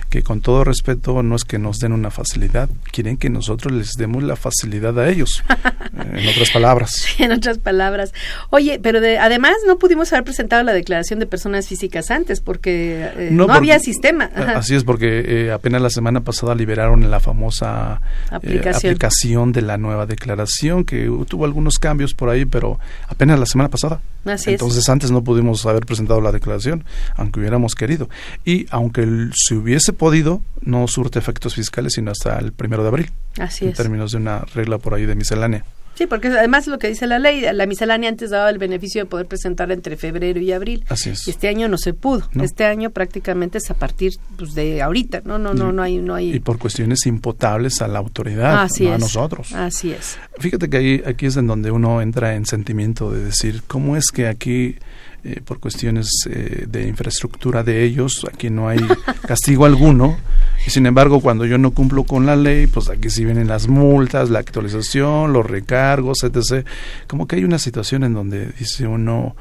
que 0.10 0.24
con 0.24 0.42
todo 0.42 0.66
respeto 0.66 1.24
no 1.24 1.38
es 1.38 1.46
que 1.46 1.58
nos 1.58 1.80
den 1.80 1.94
una 1.94 2.12
facilidad 2.12 2.70
quieren 2.92 3.16
que 3.16 3.30
nosotros 3.30 3.72
les 3.72 3.94
demos 3.94 4.24
la 4.24 4.36
facilidad 4.36 4.98
a 5.00 5.10
ellos. 5.10 5.44
En 6.00 6.28
otras 6.28 6.52
palabras. 6.52 7.06
En 7.20 7.32
otras 7.32 7.60
palabras. 7.60 8.14
Oye 8.50 8.80
pero 8.82 9.00
de, 9.00 9.20
además 9.20 9.54
no 9.68 9.78
pudimos 9.78 10.12
haber 10.12 10.26
presentado 10.26 10.64
la 10.64 10.74
declaración 10.74 11.20
de 11.20 11.28
personas 11.28 11.68
físicas 11.68 12.12
antes 12.12 12.42
porque 12.42 13.10
eh, 13.16 13.30
no, 13.32 13.46
había 13.50 13.80
sistema. 13.80 14.26
así 14.26 14.76
es 14.76 14.84
porque 14.84 15.24
eh, 15.26 15.52
apenas 15.52 15.82
la 15.82 15.90
semana 15.90 16.22
pasada 16.22 16.56
liberaron 16.56 17.10
la 17.10 17.20
famosa 17.20 18.02
eh, 18.32 18.36
aplicación. 18.36 19.54
de 19.54 19.62
la 19.62 19.78
nueva 19.78 20.06
declaración 20.06 20.84
que 20.84 21.10
tuvo 21.28 21.46
algunos 21.46 21.80
cambios 21.80 22.14
por 22.14 22.30
ahí 22.30 22.44
pero 22.46 22.80
apenas 23.08 23.40
la 23.40 23.46
semana 23.46 23.70
pasada. 23.70 24.02
Entonces 24.26 24.88
antes 24.90 25.12
no 25.12 25.24
pudimos 25.24 25.66
haber 25.72 25.86
presentado 25.86 26.22
la 26.22 26.32
declaración, 26.32 26.84
aunque 27.16 27.40
hubiéramos 27.40 27.76
querido. 27.76 28.10
Y 28.46 28.66
aunque 28.70 29.08
se 29.34 29.56
hubiese 29.56 29.94
podido, 29.94 30.42
no 30.62 30.88
surte 30.88 31.20
efectos 31.20 31.56
fiscales 31.56 31.94
sino 31.94 32.12
hasta 32.12 32.38
el 32.40 32.52
primero 32.54 32.84
de 32.84 32.90
abril. 32.90 33.12
Así 33.40 33.66
en 33.66 33.74
términos 33.74 34.12
de 34.12 34.18
una 34.18 34.40
regla 34.54 34.78
por 34.78 34.94
ahí 34.94 35.06
de 35.06 35.16
miscelánea. 35.16 35.64
Sí, 36.00 36.08
porque 36.08 36.30
además 36.30 36.66
lo 36.68 36.80
que 36.80 36.88
dice 36.88 37.08
la 37.08 37.20
ley, 37.20 37.46
la 37.52 37.66
miscelánea 37.66 38.10
antes 38.10 38.30
daba 38.30 38.50
el 38.50 38.58
beneficio 38.58 39.02
de 39.02 39.06
poder 39.06 39.26
presentar 39.26 39.70
entre 39.74 39.98
febrero 39.98 40.40
y 40.40 40.54
abril. 40.54 40.86
Así 40.88 41.10
es. 41.10 41.28
Y 41.28 41.32
este 41.32 41.50
año 41.50 41.68
no 41.68 41.78
se 41.78 41.94
pudo. 41.94 42.24
Este 42.42 42.64
año 42.64 42.92
prácticamente 42.92 43.58
es 43.58 43.70
a 43.70 43.74
partir 43.74 44.14
pues, 44.38 44.54
de 44.54 44.82
ahorita. 44.82 45.24
No, 45.26 45.38
no, 45.38 45.54
no, 45.54 45.74
no 45.74 45.84
hay, 45.84 45.98
no 45.98 46.16
hay. 46.16 46.36
Y 46.36 46.40
por 46.40 46.58
cuestiones 46.58 47.06
imputables 47.06 47.82
a 47.82 47.90
la 47.90 48.00
autoridad, 48.00 48.70
no 48.80 48.94
a 48.94 48.98
nosotros. 48.98 49.52
Así 49.52 49.92
es. 49.92 50.18
Fíjate 50.38 50.70
que 50.70 50.78
ahí, 50.78 51.04
aquí 51.06 51.26
es 51.26 51.36
en 51.36 51.48
donde 51.48 51.70
uno 51.70 52.02
entra 52.02 52.36
en 52.36 52.46
sentimiento 52.46 53.12
de 53.12 53.26
decir 53.26 53.64
cómo 53.68 53.98
es 53.98 54.06
que 54.06 54.28
aquí 54.28 54.78
eh, 55.24 55.42
por 55.44 55.60
cuestiones 55.60 56.10
eh, 56.30 56.66
de 56.68 56.88
infraestructura 56.88 57.64
de 57.64 57.84
ellos, 57.84 58.26
aquí 58.32 58.50
no 58.50 58.70
hay 58.70 58.80
castigo 59.28 59.66
alguno. 59.66 60.18
Y 60.66 60.70
sin 60.70 60.86
embargo, 60.86 61.22
cuando 61.22 61.46
yo 61.46 61.58
no 61.58 61.72
cumplo 61.72 62.04
con 62.04 62.26
la 62.26 62.36
ley, 62.36 62.68
pues 62.68 62.90
aquí 62.90 63.10
sí 63.10 63.26
vienen 63.26 63.48
las 63.48 63.68
multas, 63.68 64.30
la 64.30 64.40
actualización, 64.40 65.34
los 65.34 65.46
recargos, 65.46 66.24
etc. 66.24 66.66
Como 67.08 67.28
que 67.28 67.38
hay 67.38 67.44
una 67.44 67.60
situación 67.60 68.04
en 68.04 68.14
donde 68.14 68.48
dice 68.60 68.88
uno, 68.88 69.36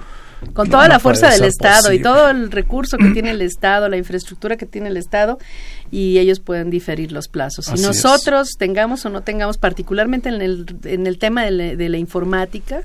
con 0.52 0.70
toda 0.70 0.88
la 0.88 0.99
fuerza 1.00 1.30
del 1.30 1.44
Estado 1.44 1.92
y 1.92 2.00
todo 2.00 2.30
el 2.30 2.50
recurso 2.50 2.97
que 2.97 3.11
tiene 3.11 3.30
el 3.30 3.42
Estado, 3.42 3.88
la 3.88 3.97
infraestructura 3.97 4.56
que 4.56 4.66
tiene 4.66 4.88
el 4.88 4.97
Estado, 4.97 5.38
y 5.90 6.18
ellos 6.18 6.40
pueden 6.40 6.70
diferir 6.70 7.12
los 7.12 7.28
plazos. 7.28 7.66
Si 7.66 7.80
nosotros 7.80 8.50
tengamos 8.58 9.04
o 9.04 9.11
no 9.11 9.23
tengamos, 9.23 9.58
particularmente 9.58 10.28
en 10.28 10.40
el, 10.40 10.66
en 10.85 11.06
el 11.06 11.18
tema 11.18 11.44
de 11.44 11.88
la 11.88 11.99
informática, 11.99 12.82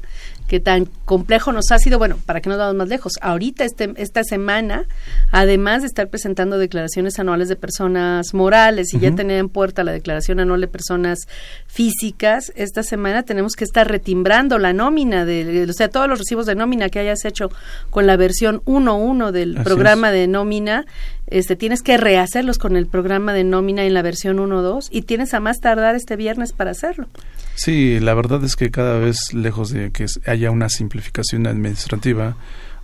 que 0.48 0.60
tan 0.60 0.86
complejo 1.06 1.52
nos 1.52 1.72
ha 1.72 1.80
sido, 1.80 1.98
bueno, 1.98 2.18
para 2.26 2.42
que 2.42 2.50
nos 2.50 2.58
vamos 2.58 2.76
más 2.76 2.88
lejos, 2.88 3.14
ahorita 3.22 3.64
este, 3.64 3.94
esta 3.98 4.24
semana, 4.24 4.86
además 5.32 5.82
de 5.82 5.88
estar 5.88 6.10
presentando 6.10 6.58
declaraciones 6.58 7.20
anuales 7.20 7.50
de 7.50 7.56
personas 7.56 8.34
morales 8.34 8.94
y 8.94 9.00
ya 9.00 9.14
tener 9.16 9.40
en 9.40 9.50
puerta 9.50 9.84
la 9.84 9.92
declaración 9.92 10.40
anual 10.40 10.62
de 10.62 10.68
personas 10.68 11.28
físicas, 11.68 12.52
esta 12.56 12.84
semana 12.84 13.24
tenemos 13.24 13.54
que 13.54 13.64
estar 13.64 13.88
retimbrando 13.88 14.58
la 14.60 14.74
nómina, 14.74 15.26
de, 15.26 15.66
o 15.70 15.74
sea, 15.74 15.90
todos 15.90 16.08
los 16.08 16.20
recibos 16.20 16.46
de 16.46 16.56
nómina 16.56 16.90
que 16.90 17.00
hayas 17.00 17.26
hecho 17.26 17.50
con 17.90 18.08
la 18.08 18.18
versión 18.18 18.62
1.1 18.66 19.32
del 19.32 19.56
programa 19.64 20.12
de 20.12 20.28
nómina, 20.28 20.86
este, 21.28 21.56
tienes 21.56 21.82
que 21.82 21.98
rehacerlos 21.98 22.58
con 22.58 22.76
el 22.76 22.88
programa 22.88 23.34
de 23.34 23.44
nómina 23.44 23.86
en 23.86 23.94
la 23.94 24.02
versión 24.02 24.38
1.2 24.38 24.88
y 24.92 25.04
tienes 25.04 25.34
a 25.34 25.40
más 25.40 25.60
tardar 25.60 25.96
este 25.96 26.16
viernes 26.16 26.54
para 26.54 26.72
hacerlo. 26.72 27.08
Sí, 27.56 28.00
la 28.00 28.14
verdad 28.14 28.44
es 28.44 28.56
que 28.56 28.72
cada 28.72 28.98
vez 28.98 29.34
lejos 29.34 29.70
de 29.70 29.92
que 29.92 30.06
haya 30.26 30.52
una 30.52 30.70
simplificación 30.70 31.48
administrativa, 31.48 32.36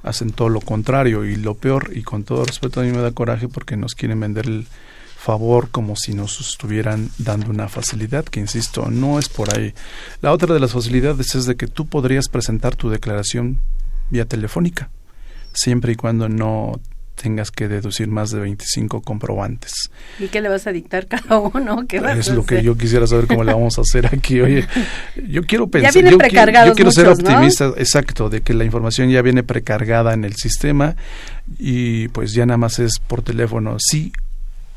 hacen 0.04 0.32
todo 0.32 0.50
lo 0.50 0.62
contrario 0.62 1.26
y 1.26 1.36
lo 1.36 1.56
peor, 1.56 1.92
y 1.94 2.04
con 2.04 2.24
todo 2.24 2.46
respeto 2.46 2.80
a 2.80 2.84
mí 2.84 2.92
me 2.92 3.02
da 3.02 3.12
coraje 3.12 3.48
porque 3.48 3.78
nos 3.78 3.96
quieren 3.96 4.20
vender 4.20 4.48
el 4.48 4.68
favor 5.18 5.70
como 5.70 5.98
si 5.98 6.14
nos 6.14 6.40
estuvieran 6.40 7.10
dando 7.18 7.50
una 7.50 7.68
facilidad, 7.68 8.24
que 8.24 8.40
insisto, 8.40 8.90
no 8.90 9.20
es 9.20 9.28
por 9.28 9.54
ahí. 9.56 9.74
La 10.22 10.32
otra 10.32 10.54
de 10.54 10.62
las 10.62 10.72
facilidades 10.72 11.36
es 11.36 11.46
de 11.46 11.56
que 11.56 11.68
tú 11.68 11.88
podrías 11.88 12.30
presentar 12.30 12.76
tu 12.78 12.90
declaración 12.90 13.60
vía 14.10 14.26
telefónica, 14.26 14.90
siempre 15.52 15.92
y 15.92 15.96
cuando 15.96 16.30
no 16.30 16.80
tengas 17.22 17.52
que 17.52 17.68
deducir 17.68 18.08
más 18.08 18.32
de 18.32 18.40
25 18.40 19.02
comprobantes. 19.02 19.92
¿Y 20.20 20.28
qué 20.28 20.42
le 20.42 20.50
vas 20.50 20.68
a 20.68 20.72
dictar 20.72 21.08
cada 21.08 21.40
uno? 21.40 21.86
¿Qué 21.88 21.98
es 21.98 22.30
lo 22.30 22.46
que 22.46 22.64
yo 22.64 22.78
quisiera 22.78 23.06
saber 23.08 23.28
cómo 23.28 23.44
le 23.44 23.54
vamos 23.54 23.78
a 23.78 23.82
hacer 23.82 24.08
aquí. 24.08 24.40
Oye, 24.42 24.66
yo 25.28 25.44
quiero 25.44 25.68
pensar, 25.68 25.94
ya 25.94 26.10
yo, 26.10 26.18
quiero, 26.18 26.66
yo 26.66 26.74
quiero 26.74 26.92
ser 26.92 27.08
optimista, 27.08 27.74
exacto, 27.78 28.30
de 28.30 28.42
que 28.42 28.54
la 28.54 28.64
información 28.64 29.10
ya 29.10 29.22
viene 29.22 29.44
precargada 29.44 30.14
en 30.14 30.24
el 30.24 30.36
sistema 30.36 30.96
y 31.58 32.08
pues 32.10 32.34
ya 32.34 32.46
nada 32.46 32.58
más 32.58 32.80
es 32.80 33.00
por 33.00 33.22
teléfono 33.22 33.78
sí 33.80 34.12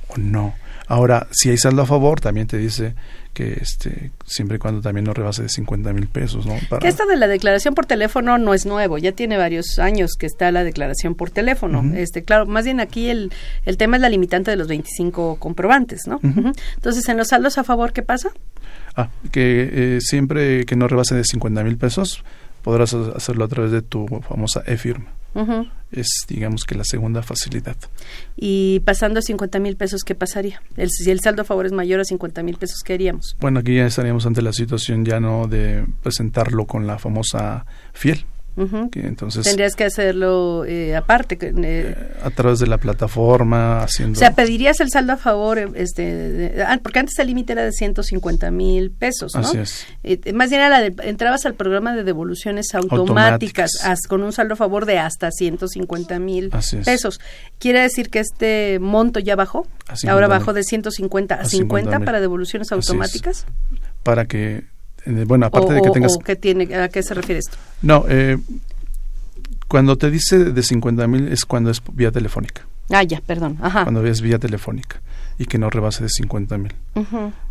o 0.09 0.19
no. 0.19 0.55
Ahora, 0.89 1.29
si 1.31 1.51
hay 1.51 1.57
saldo 1.57 1.83
a 1.83 1.87
favor, 1.87 2.21
también 2.21 2.47
te 2.47 2.59
dice 2.59 2.95
que 3.33 3.55
este 3.61 4.11
siempre 4.27 4.57
y 4.57 4.59
cuando 4.59 4.83
también 4.83 5.05
no 5.05 5.15
rebase 5.15 5.43
de 5.43 5.49
50 5.49 5.93
mil 5.93 6.07
pesos. 6.09 6.47
¿no? 6.47 6.55
Que 6.79 6.89
esto 6.89 7.07
de 7.07 7.17
la 7.17 7.29
declaración 7.29 7.75
por 7.75 7.87
teléfono 7.87 8.39
no 8.39 8.55
es 8.55 8.67
nuevo, 8.67 8.99
ya 8.99 9.13
tiene 9.13 9.37
varios 9.37 9.79
años 9.79 10.13
que 10.19 10.27
está 10.27 10.53
la 10.53 10.65
declaración 10.65 11.15
por 11.15 11.31
teléfono. 11.31 11.83
este 11.97 12.23
Claro, 12.25 12.47
más 12.47 12.65
bien 12.65 12.81
aquí 12.81 13.09
el, 13.09 13.33
el 13.65 13.77
tema 13.77 13.97
es 13.97 14.03
la 14.03 14.09
limitante 14.09 14.51
de 14.51 14.57
los 14.57 14.69
25 14.69 15.37
comprobantes, 15.37 16.03
¿no? 16.07 16.21
Entonces, 16.23 17.09
en 17.09 17.17
los 17.17 17.29
saldos 17.29 17.59
a 17.59 17.65
favor, 17.65 17.93
¿qué 17.93 18.03
pasa? 18.03 18.31
Ah, 18.97 19.09
que 19.31 19.97
eh, 19.97 19.99
siempre 20.01 20.65
que 20.67 20.77
no 20.77 20.87
rebase 20.89 21.15
de 21.15 21.25
50 21.25 21.65
mil 21.65 21.79
pesos, 21.79 22.25
podrás 22.63 22.95
hacerlo 22.95 23.45
a 23.45 23.49
través 23.49 23.73
de 23.73 23.83
tu 23.83 24.07
famosa 24.29 24.63
e-firma. 24.67 25.07
Es, 25.91 26.09
digamos 26.29 26.65
que 26.65 26.75
la 26.75 26.85
segunda 26.85 27.23
facilidad. 27.23 27.77
Y 28.37 28.81
pasando 28.81 29.19
a 29.19 29.23
50 29.23 29.59
mil 29.59 29.77
pesos, 29.77 30.03
¿qué 30.05 30.15
pasaría? 30.15 30.63
El, 30.77 30.91
si 30.91 31.11
el 31.11 31.21
saldo 31.21 31.43
a 31.43 31.45
favor 31.45 31.67
es 31.67 31.73
mayor 31.73 32.01
a 32.01 32.05
50 32.05 32.43
mil 32.43 32.57
pesos, 32.57 32.81
¿qué 32.85 32.95
haríamos? 32.95 33.37
Bueno, 33.41 33.61
aquí 33.61 33.77
ya 33.77 33.87
estaríamos 33.87 34.27
ante 34.27 34.43
la 34.43 34.53
situación 34.53 35.05
ya 35.05 35.21
no 35.21 35.47
de 35.47 35.87
presentarlo 36.03 36.67
con 36.67 36.87
la 36.87 36.99
famosa 36.99 37.67
fiel, 37.93 38.25
entonces 38.57 39.45
tendrías 39.45 39.75
que 39.75 39.85
hacerlo 39.85 40.65
eh, 40.67 40.95
aparte 40.95 41.39
eh, 41.41 41.97
a 42.23 42.31
través 42.31 42.59
de 42.59 42.67
la 42.67 42.79
plataforma 42.79 43.83
haciendo 43.83 44.17
o 44.17 44.19
sea 44.19 44.35
pedirías 44.35 44.81
el 44.81 44.91
saldo 44.91 45.15
a 45.15 45.17
favor 45.17 45.59
eh, 45.59 45.69
este 45.75 46.63
ah, 46.67 46.79
porque 46.83 46.99
antes 46.99 47.19
el 47.19 47.29
límite 47.29 47.55
era 47.55 47.65
de 47.65 47.73
150 47.73 48.51
mil 48.51 48.91
pesos 48.91 49.35
¿no? 49.35 49.41
Así 49.41 49.59
es. 49.59 49.87
más 50.35 50.51
bien 50.51 50.63
era 50.63 50.85
entrabas 50.85 51.47
al 51.47 51.55
programa 51.55 51.95
de 51.95 52.05
devoluciones 52.05 52.75
automáticas, 52.75 53.71
con 54.09 54.23
un 54.23 54.33
saldo 54.33 54.55
a 54.55 54.57
favor 54.57 54.87
de 54.87 54.99
hasta 54.99 55.31
150 55.31 56.19
mil 56.19 56.51
pesos. 56.85 57.21
Quiere 57.59 57.81
decir 57.81 58.11
que 58.11 58.21
este 58.21 58.79
monto 58.81 59.21
ya 59.21 59.37
bajó 59.37 59.67
ahora 60.09 60.29
bajó 60.29 60.53
de 60.53 60.65
150 60.65 61.35
a, 61.35 61.45
50, 61.45 62.01
para 62.01 62.21
devoluciones 62.21 62.73
automáticas. 62.73 63.47
Para 64.03 64.27
que 64.27 64.57
eh, 64.57 64.65
bueno, 65.27 65.47
aparte 65.47 65.75
de 65.75 65.83
que 65.83 65.91
tengas... 65.91 66.19
tiene, 66.41 66.75
¿A 66.75 66.89
qué 66.89 67.03
se 67.03 67.15
refiere 67.15 67.41
esto? 67.41 67.57
No, 67.83 68.05
eh, 68.09 68.39
cuando 69.69 69.97
te 69.97 70.11
dice 70.11 70.39
de 70.39 70.63
50 70.63 71.07
mil 71.07 71.29
es 71.29 71.45
cuando 71.45 71.71
es 71.71 71.83
vía 71.93 72.11
telefónica. 72.11 72.67
Ah, 72.91 73.03
ya, 73.03 73.21
perdón. 73.21 73.59
Ajá. 73.61 73.85
Cuando 73.85 74.05
es 74.07 74.21
vía 74.21 74.39
telefónica 74.39 75.01
y 75.39 75.47
que 75.47 75.59
no 75.59 75.71
rebase 75.71 76.03
de 76.03 76.11
50 76.11 76.59
mil. 76.59 76.75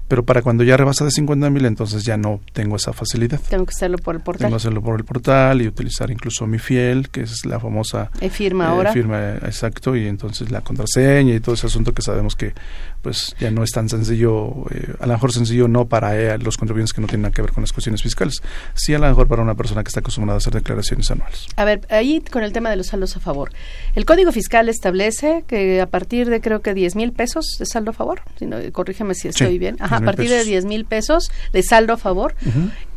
Pero 0.07 0.23
para 0.23 0.41
cuando 0.41 0.63
ya 0.63 0.75
rebasa 0.77 1.05
de 1.05 1.11
50 1.11 1.49
mil, 1.49 1.65
entonces 1.65 2.03
ya 2.03 2.17
no 2.17 2.41
tengo 2.53 2.75
esa 2.75 2.93
facilidad. 2.93 3.39
Tengo 3.49 3.65
que 3.65 3.71
hacerlo 3.73 3.97
por 3.97 4.15
el 4.15 4.21
portal. 4.21 4.39
Tengo 4.39 4.51
que 4.51 4.57
hacerlo 4.57 4.81
por 4.81 4.99
el 4.99 5.05
portal 5.05 5.61
y 5.61 5.67
utilizar 5.67 6.11
incluso 6.11 6.45
mi 6.45 6.59
fiel, 6.59 7.09
que 7.09 7.21
es 7.21 7.45
la 7.45 7.59
famosa... 7.59 8.11
E-firma 8.19 8.67
ahora. 8.67 8.91
firma, 8.91 9.35
exacto, 9.35 9.95
y 9.95 10.07
entonces 10.07 10.51
la 10.51 10.61
contraseña 10.61 11.33
y 11.33 11.39
todo 11.39 11.55
ese 11.55 11.67
asunto 11.67 11.93
que 11.93 12.01
sabemos 12.01 12.35
que 12.35 12.53
pues 13.01 13.35
ya 13.39 13.51
no 13.51 13.63
es 13.63 13.71
tan 13.71 13.89
sencillo, 13.89 14.65
eh, 14.71 14.93
a 14.99 15.07
lo 15.07 15.13
mejor 15.13 15.31
sencillo 15.31 15.67
no 15.67 15.85
para 15.85 16.17
eh, 16.17 16.37
los 16.37 16.57
contribuyentes 16.57 16.93
que 16.93 17.01
no 17.01 17.07
tienen 17.07 17.23
nada 17.23 17.33
que 17.33 17.41
ver 17.41 17.51
con 17.51 17.63
las 17.63 17.71
cuestiones 17.71 18.01
fiscales, 18.01 18.41
sí 18.73 18.93
a 18.93 18.99
lo 18.99 19.07
mejor 19.07 19.27
para 19.27 19.41
una 19.41 19.55
persona 19.55 19.83
que 19.83 19.89
está 19.89 19.99
acostumbrada 20.01 20.35
a 20.35 20.39
hacer 20.39 20.53
declaraciones 20.53 21.09
anuales. 21.11 21.47
A 21.55 21.65
ver, 21.65 21.81
ahí 21.89 22.21
con 22.21 22.43
el 22.43 22.53
tema 22.53 22.69
de 22.69 22.75
los 22.75 22.87
saldos 22.87 23.15
a 23.17 23.19
favor. 23.19 23.51
El 23.95 24.05
Código 24.05 24.31
Fiscal 24.31 24.69
establece 24.69 25.43
que 25.47 25.81
a 25.81 25.87
partir 25.87 26.29
de 26.29 26.41
creo 26.41 26.61
que 26.61 26.73
10 26.73 26.95
mil 26.95 27.11
pesos 27.11 27.45
de 27.59 27.65
saldo 27.65 27.91
a 27.91 27.93
favor, 27.93 28.21
si 28.37 28.47
corrígeme 28.71 29.15
si 29.15 29.27
estoy 29.27 29.57
bien, 29.57 29.77
Ajá, 29.79 29.97
a 29.97 30.01
partir 30.01 30.29
de 30.29 30.43
10 30.43 30.65
mil 30.65 30.85
pesos 30.85 31.31
de 31.53 31.63
saldo 31.63 31.93
a 31.93 31.97
favor, 31.97 32.35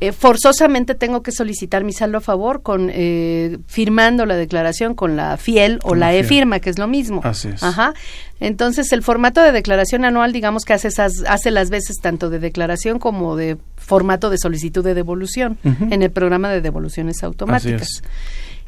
eh, 0.00 0.12
forzosamente 0.12 0.94
tengo 0.94 1.22
que 1.22 1.32
solicitar 1.32 1.84
mi 1.84 1.92
saldo 1.92 2.18
a 2.18 2.20
favor 2.20 2.62
con 2.62 2.92
firmando 3.66 4.26
la 4.26 4.36
declaración 4.36 4.94
con 4.94 5.16
la 5.16 5.36
fiel 5.36 5.78
o 5.82 5.94
la 5.94 6.14
e-firma, 6.14 6.60
que 6.60 6.70
es 6.70 6.78
lo 6.78 6.86
mismo. 6.86 7.20
Así 7.24 7.48
es. 7.48 7.62
Ajá. 7.62 7.94
Entonces, 8.40 8.92
el 8.92 9.02
formato 9.02 9.40
de 9.42 9.52
declaración 9.52 10.04
anual, 10.04 10.32
digamos 10.32 10.64
que 10.64 10.72
hace, 10.72 10.88
esas, 10.88 11.12
hace 11.26 11.50
las 11.50 11.70
veces 11.70 11.96
tanto 12.00 12.30
de 12.30 12.38
declaración 12.38 12.98
como 12.98 13.36
de 13.36 13.56
formato 13.76 14.28
de 14.30 14.38
solicitud 14.38 14.84
de 14.84 14.94
devolución 14.94 15.58
en 15.62 16.02
el 16.02 16.10
programa 16.10 16.50
de 16.50 16.60
devoluciones 16.60 17.22
automáticas. 17.22 18.02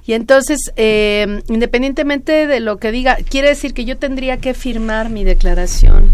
Y 0.06 0.12
entonces, 0.12 0.58
eh, 0.76 1.42
independientemente 1.48 2.46
de 2.46 2.60
lo 2.60 2.76
que 2.76 2.92
diga, 2.92 3.16
quiere 3.28 3.48
decir 3.48 3.74
que 3.74 3.84
yo 3.84 3.98
tendría 3.98 4.36
que 4.36 4.54
firmar 4.54 5.10
mi 5.10 5.24
declaración 5.24 6.10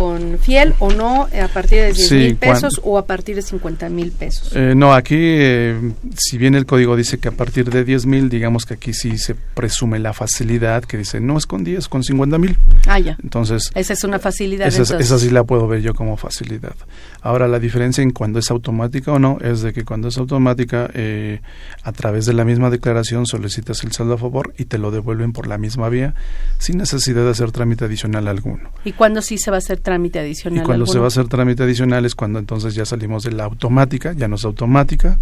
con 0.00 0.38
fiel 0.38 0.72
o 0.78 0.90
no 0.90 1.24
a 1.24 1.48
partir 1.48 1.82
de 1.82 1.92
10 1.92 2.12
mil 2.12 2.36
pesos 2.36 2.80
o 2.82 2.96
a 2.96 3.04
partir 3.04 3.36
de 3.36 3.42
50 3.42 3.90
mil 3.90 4.12
pesos? 4.12 4.50
Eh, 4.56 4.72
no, 4.74 4.94
aquí, 4.94 5.14
eh, 5.18 5.92
si 6.16 6.38
bien 6.38 6.54
el 6.54 6.64
código 6.64 6.96
dice 6.96 7.18
que 7.18 7.28
a 7.28 7.32
partir 7.32 7.68
de 7.68 7.84
10 7.84 8.06
mil, 8.06 8.30
digamos 8.30 8.64
que 8.64 8.72
aquí 8.72 8.94
sí 8.94 9.18
se 9.18 9.34
presume 9.34 9.98
la 9.98 10.14
facilidad 10.14 10.84
que 10.84 10.96
dice 10.96 11.20
no 11.20 11.36
es 11.36 11.44
con 11.44 11.64
10, 11.64 11.86
con 11.88 12.02
50 12.02 12.38
mil. 12.38 12.56
Ah, 12.86 12.98
ya. 12.98 13.18
Entonces. 13.22 13.70
Esa 13.74 13.92
es 13.92 14.02
una 14.02 14.18
facilidad. 14.18 14.68
Esa, 14.68 14.96
esa, 14.98 15.18
sí 15.18 15.28
la 15.28 15.44
puedo 15.44 15.68
ver 15.68 15.82
yo 15.82 15.92
como 15.92 16.16
facilidad. 16.16 16.76
Ahora, 17.22 17.48
la 17.48 17.58
diferencia 17.58 18.02
en 18.02 18.10
cuando 18.10 18.38
es 18.38 18.50
automática 18.50 19.12
o 19.12 19.18
no 19.18 19.38
es 19.40 19.62
de 19.62 19.72
que 19.72 19.84
cuando 19.84 20.08
es 20.08 20.18
automática, 20.18 20.90
eh, 20.94 21.40
a 21.82 21.92
través 21.92 22.26
de 22.26 22.32
la 22.32 22.44
misma 22.44 22.70
declaración 22.70 23.26
solicitas 23.26 23.82
el 23.84 23.92
saldo 23.92 24.14
a 24.14 24.18
favor 24.18 24.54
y 24.56 24.66
te 24.66 24.78
lo 24.78 24.90
devuelven 24.90 25.32
por 25.32 25.46
la 25.46 25.58
misma 25.58 25.88
vía 25.88 26.14
sin 26.58 26.78
necesidad 26.78 27.24
de 27.24 27.30
hacer 27.30 27.52
trámite 27.52 27.84
adicional 27.84 28.28
alguno. 28.28 28.70
¿Y 28.84 28.92
cuándo 28.92 29.22
sí 29.22 29.38
se 29.38 29.50
va 29.50 29.56
a 29.56 29.58
hacer 29.58 29.80
trámite 29.80 30.18
adicional. 30.18 30.62
Y 30.62 30.66
cuando 30.66 30.86
se 30.86 30.98
va 30.98 31.06
a 31.06 31.08
hacer 31.08 31.28
trámite 31.28 31.62
adicional 31.62 32.04
es 32.04 32.14
cuando 32.14 32.38
entonces 32.38 32.74
ya 32.74 32.84
salimos 32.84 33.24
de 33.24 33.32
la 33.32 33.44
automática, 33.44 34.12
ya 34.12 34.28
no 34.28 34.36
es 34.36 34.44
automática, 34.44 35.18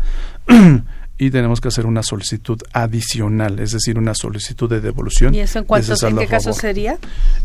y 1.18 1.30
tenemos 1.30 1.60
que 1.60 1.68
hacer 1.68 1.84
una 1.84 2.04
solicitud 2.04 2.60
adicional, 2.72 3.58
es 3.58 3.72
decir, 3.72 3.98
una 3.98 4.14
solicitud 4.14 4.70
de 4.70 4.80
devolución. 4.80 5.34
¿Y 5.34 5.40
eso 5.40 5.58
en, 5.58 5.64
cuántos, 5.64 6.02
en 6.04 6.16
qué 6.16 6.26
caso 6.28 6.52
sería? 6.52 6.96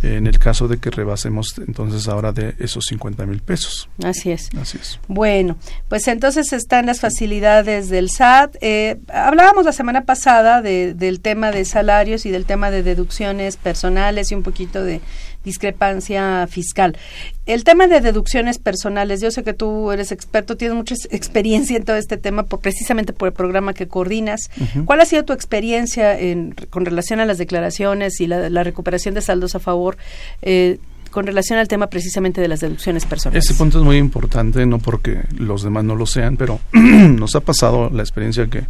En 0.04 0.28
el 0.28 0.38
caso 0.38 0.68
de 0.68 0.78
que 0.78 0.92
rebasemos 0.92 1.56
entonces 1.58 2.08
ahora 2.08 2.32
de 2.32 2.56
esos 2.60 2.86
50 2.88 3.26
mil 3.26 3.42
pesos. 3.42 3.90
Así 4.04 4.32
es. 4.32 4.50
Así 4.62 4.78
es. 4.80 5.00
Bueno, 5.08 5.58
pues 5.90 6.08
entonces 6.08 6.54
están 6.54 6.86
las 6.86 7.00
facilidades 7.00 7.90
del 7.90 8.12
SAT. 8.12 8.58
Eh, 8.62 9.00
hablábamos 9.12 9.66
la 9.66 9.74
semana 9.74 10.06
pasada 10.06 10.62
de, 10.62 10.94
del 10.94 11.20
tema 11.20 11.52
de 11.52 11.66
salarios 11.66 12.28
y 12.28 12.32
del 12.32 12.46
tema 12.46 12.70
de 12.70 12.84
deducciones 12.84 13.58
personales 13.58 14.32
y 14.32 14.36
un 14.36 14.44
poquito 14.44 14.84
de 14.84 15.02
discrepancia 15.44 16.48
fiscal. 16.48 16.98
El 17.46 17.64
tema 17.64 17.88
de 17.88 18.00
deducciones 18.00 18.58
personales, 18.58 19.22
yo 19.22 19.32
sé 19.32 19.44
que 19.44 19.54
tú 19.54 19.92
eres 19.92 20.12
experto, 20.12 20.56
tienes 20.56 20.78
mucha 20.78 20.96
experiencia 21.12 21.76
en 21.76 21.84
todo 21.84 21.98
este 21.98 22.18
tema 22.18 22.44
por, 22.44 22.60
precisamente 22.60 23.14
por 23.14 23.28
el 23.28 23.34
programa 23.34 23.74
que 23.74 23.88
coordinas. 23.88 24.50
¿Cuál 24.86 25.02
ha 25.02 25.06
sido 25.06 25.26
tu 25.26 25.34
experiencia 25.34 26.18
en, 26.18 26.56
con 26.70 26.86
relación 26.86 27.20
a 27.20 27.26
las 27.26 27.38
declaraciones 27.38 28.20
y 28.22 28.28
la, 28.28 28.64
recuperación 28.64 29.14
de 29.14 29.22
saldos 29.22 29.56
a 29.56 29.60
favor? 29.60 29.98
Eh, 30.42 30.80
con 31.12 31.28
relación 31.28 31.60
al 31.60 31.68
tema 31.68 31.88
precisamente 31.88 32.42
de 32.42 32.48
las 32.48 32.60
deducciones 32.60 33.06
personales. 33.06 33.46
Ese 33.46 33.54
punto 33.54 33.78
es 33.78 33.86
muy 33.86 33.98
importante, 33.98 34.66
no 34.66 34.80
porque 34.80 35.20
los 35.38 35.62
demás 35.62 35.84
no 35.84 35.96
lo 35.96 36.08
sean, 36.08 36.38
pero 36.38 36.60
nos 36.74 37.36
ha 37.36 37.42
pasado 37.42 37.92
la 37.92 38.02
experiencia 38.02 38.48
que 38.48 38.64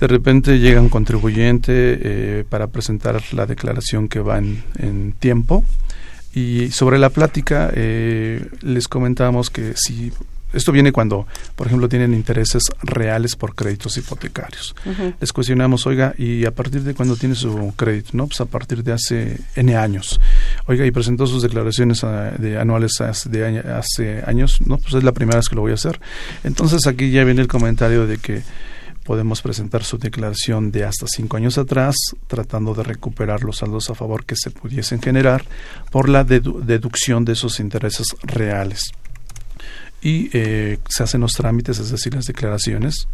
de 0.00 0.06
repente 0.06 0.58
llega 0.58 0.80
un 0.80 0.88
contribuyente 0.88 1.72
eh, 1.72 2.44
para 2.48 2.66
presentar 2.68 3.22
la 3.32 3.46
declaración 3.46 4.08
que 4.08 4.20
va 4.20 4.38
en, 4.38 5.14
tiempo 5.18 5.64
y 6.34 6.70
sobre 6.70 6.98
la 6.98 7.10
plática 7.10 7.70
eh, 7.74 8.48
les 8.62 8.88
comentamos 8.88 9.50
que 9.50 9.74
si 9.76 10.12
esto 10.54 10.70
viene 10.70 10.92
cuando, 10.92 11.26
por 11.56 11.66
ejemplo, 11.66 11.88
tienen 11.88 12.14
intereses 12.14 12.62
reales 12.82 13.34
por 13.34 13.54
créditos 13.56 13.96
hipotecarios. 13.96 14.74
Les 15.20 15.32
cuestionamos, 15.32 15.84
oiga, 15.86 16.14
¿y 16.16 16.44
a 16.44 16.52
partir 16.52 16.82
de 16.82 16.94
cuándo 16.94 17.16
tiene 17.16 17.34
su 17.34 17.74
crédito? 17.76 18.10
No, 18.12 18.28
pues 18.28 18.40
a 18.40 18.44
partir 18.44 18.84
de 18.84 18.92
hace 18.92 19.40
N 19.56 19.76
años. 19.76 20.20
Oiga, 20.66 20.86
¿y 20.86 20.92
presentó 20.92 21.26
sus 21.26 21.42
declaraciones 21.42 22.04
ah, 22.04 22.32
de 22.38 22.56
anuales 22.58 23.00
hace, 23.00 23.28
de, 23.28 23.58
hace 23.58 24.22
años? 24.26 24.60
No, 24.64 24.78
pues 24.78 24.94
es 24.94 25.02
la 25.02 25.12
primera 25.12 25.38
vez 25.38 25.48
que 25.48 25.56
lo 25.56 25.62
voy 25.62 25.72
a 25.72 25.74
hacer. 25.74 26.00
Entonces 26.44 26.86
aquí 26.86 27.10
ya 27.10 27.24
viene 27.24 27.40
el 27.40 27.48
comentario 27.48 28.06
de 28.06 28.18
que 28.18 28.42
podemos 29.04 29.42
presentar 29.42 29.84
su 29.84 29.98
declaración 29.98 30.72
de 30.72 30.84
hasta 30.84 31.06
cinco 31.06 31.36
años 31.36 31.58
atrás, 31.58 31.94
tratando 32.26 32.74
de 32.74 32.82
recuperar 32.82 33.42
los 33.42 33.58
saldos 33.58 33.90
a 33.90 33.94
favor 33.94 34.24
que 34.24 34.34
se 34.36 34.50
pudiesen 34.50 35.00
generar 35.00 35.44
por 35.90 36.08
la 36.08 36.24
deducción 36.24 37.24
de 37.24 37.34
esos 37.34 37.60
intereses 37.60 38.08
reales. 38.22 38.90
Y 40.02 40.30
eh, 40.32 40.78
se 40.88 41.02
hacen 41.02 41.20
los 41.20 41.32
trámites, 41.32 41.78
es 41.78 41.90
decir, 41.90 42.14
las 42.14 42.26
declaraciones. 42.26 43.06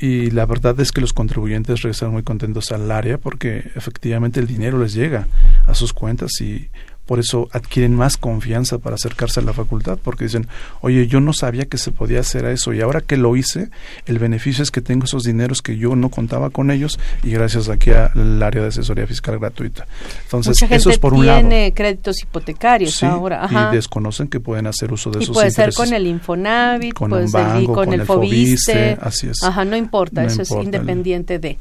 Y 0.00 0.30
la 0.30 0.46
verdad 0.46 0.78
es 0.80 0.92
que 0.92 1.00
los 1.00 1.12
contribuyentes 1.12 1.82
regresan 1.82 2.12
muy 2.12 2.22
contentos 2.22 2.70
al 2.72 2.90
área 2.90 3.18
porque 3.18 3.70
efectivamente 3.74 4.38
el 4.40 4.46
dinero 4.46 4.78
les 4.78 4.94
llega 4.94 5.26
a 5.66 5.74
sus 5.74 5.92
cuentas 5.92 6.30
y 6.40 6.68
por 7.08 7.18
eso 7.18 7.48
adquieren 7.52 7.96
más 7.96 8.18
confianza 8.18 8.76
para 8.76 8.96
acercarse 8.96 9.40
a 9.40 9.42
la 9.42 9.54
facultad, 9.54 9.98
porque 10.04 10.24
dicen, 10.24 10.46
oye, 10.82 11.06
yo 11.06 11.20
no 11.20 11.32
sabía 11.32 11.64
que 11.64 11.78
se 11.78 11.90
podía 11.90 12.20
hacer 12.20 12.44
eso 12.44 12.74
y 12.74 12.82
ahora 12.82 13.00
que 13.00 13.16
lo 13.16 13.34
hice, 13.34 13.70
el 14.04 14.18
beneficio 14.18 14.62
es 14.62 14.70
que 14.70 14.82
tengo 14.82 15.06
esos 15.06 15.22
dineros 15.22 15.62
que 15.62 15.78
yo 15.78 15.96
no 15.96 16.10
contaba 16.10 16.50
con 16.50 16.70
ellos 16.70 17.00
y 17.22 17.30
gracias 17.30 17.70
aquí 17.70 17.92
al 17.92 18.42
área 18.42 18.60
de 18.60 18.68
asesoría 18.68 19.06
fiscal 19.06 19.38
gratuita. 19.38 19.86
Entonces, 20.24 20.60
eso 20.70 20.90
es 20.90 20.98
por 20.98 21.14
un 21.14 21.24
lado. 21.24 21.40
tiene 21.40 21.72
créditos 21.72 22.22
hipotecarios 22.22 23.02
ahora. 23.02 23.48
Y 23.72 23.74
desconocen 23.74 24.28
que 24.28 24.38
pueden 24.38 24.66
hacer 24.66 24.92
uso 24.92 25.10
de 25.10 25.20
y 25.20 25.22
esos 25.22 25.34
puede 25.34 25.50
ser 25.50 25.72
con 25.72 25.90
el 25.94 26.06
Infonavit, 26.06 26.92
con 26.92 27.08
puede 27.08 27.28
ser 27.28 27.64
con, 27.64 27.90
el, 27.90 28.04
Fobiste. 28.04 28.98
Así 29.00 29.28
es. 29.28 29.42
Ajá, 29.42 29.64
no 29.64 29.78
importa, 29.88 30.24
eso 30.24 30.42
es 30.42 30.50
independiente 30.50 31.38
de. 31.38 31.56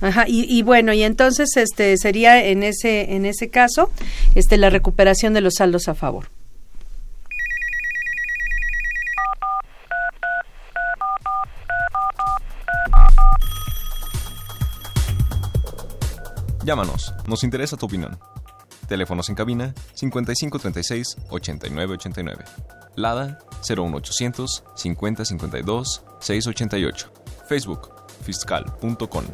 Ajá, 0.00 0.24
y, 0.28 0.46
y 0.48 0.62
bueno, 0.62 0.92
y 0.92 1.02
entonces 1.02 1.56
este 1.56 1.96
sería 1.96 2.44
en 2.44 2.62
ese 2.62 3.14
en 3.14 3.26
ese 3.26 3.48
caso, 3.48 3.90
este 4.36 4.56
la 4.56 4.70
recuperación 4.70 5.34
de 5.34 5.40
los 5.40 5.54
saldos 5.54 5.88
a 5.88 5.94
favor. 5.94 6.28
Llámanos, 16.64 17.14
nos 17.28 17.44
interesa 17.44 17.76
tu 17.76 17.86
opinión. 17.86 18.18
Teléfonos 18.88 19.28
en 19.28 19.34
cabina 19.34 19.74
5536 19.94 21.16
8989. 21.30 22.44
Lada 22.96 23.38
01800 23.62 24.64
5052 24.74 26.02
688. 26.20 27.25
Facebook 27.48 27.90
fiscal.com. 28.24 29.24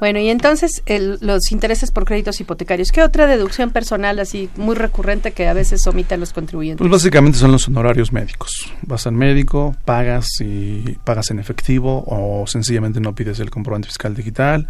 Bueno, 0.00 0.20
y 0.20 0.28
entonces 0.28 0.82
los 1.20 1.50
intereses 1.50 1.90
por 1.90 2.04
créditos 2.04 2.40
hipotecarios. 2.40 2.92
¿Qué 2.92 3.02
otra 3.02 3.26
deducción 3.26 3.70
personal 3.70 4.20
así 4.20 4.48
muy 4.56 4.76
recurrente 4.76 5.32
que 5.32 5.48
a 5.48 5.54
veces 5.54 5.84
omitan 5.88 6.20
los 6.20 6.32
contribuyentes? 6.32 6.78
Pues 6.78 6.90
básicamente 6.90 7.38
son 7.38 7.50
los 7.50 7.66
honorarios 7.66 8.12
médicos. 8.12 8.72
Vas 8.82 9.08
al 9.08 9.14
médico, 9.14 9.74
pagas 9.84 10.28
y 10.40 10.98
pagas 11.04 11.32
en 11.32 11.40
efectivo 11.40 12.04
o 12.06 12.46
sencillamente 12.46 13.00
no 13.00 13.12
pides 13.16 13.40
el 13.40 13.50
comprobante 13.50 13.88
fiscal 13.88 14.14
digital. 14.14 14.68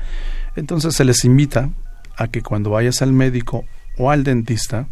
Entonces 0.57 0.95
se 0.95 1.05
les 1.05 1.23
invita 1.27 1.71
a 2.17 2.29
que 2.29 2.41
cuando 2.41 2.71
vayas 2.71 3.03
al 3.03 3.13
médico 3.13 3.67
o 3.99 4.11
al 4.11 4.25
dentista 4.25 4.89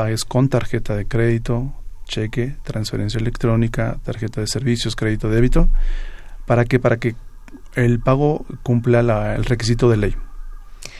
pagues 0.00 0.24
con 0.24 0.48
tarjeta 0.48 0.96
de 0.96 1.04
crédito, 1.04 1.74
cheque, 2.06 2.56
transferencia 2.62 3.20
electrónica, 3.20 3.98
tarjeta 4.02 4.40
de 4.40 4.46
servicios, 4.46 4.96
crédito, 4.96 5.28
débito. 5.28 5.68
¿Para 6.46 6.64
qué? 6.64 6.78
Para 6.78 6.96
que 6.96 7.16
el 7.74 8.00
pago 8.00 8.46
cumpla 8.62 9.34
el 9.34 9.44
requisito 9.44 9.90
de 9.90 9.98
ley. 9.98 10.16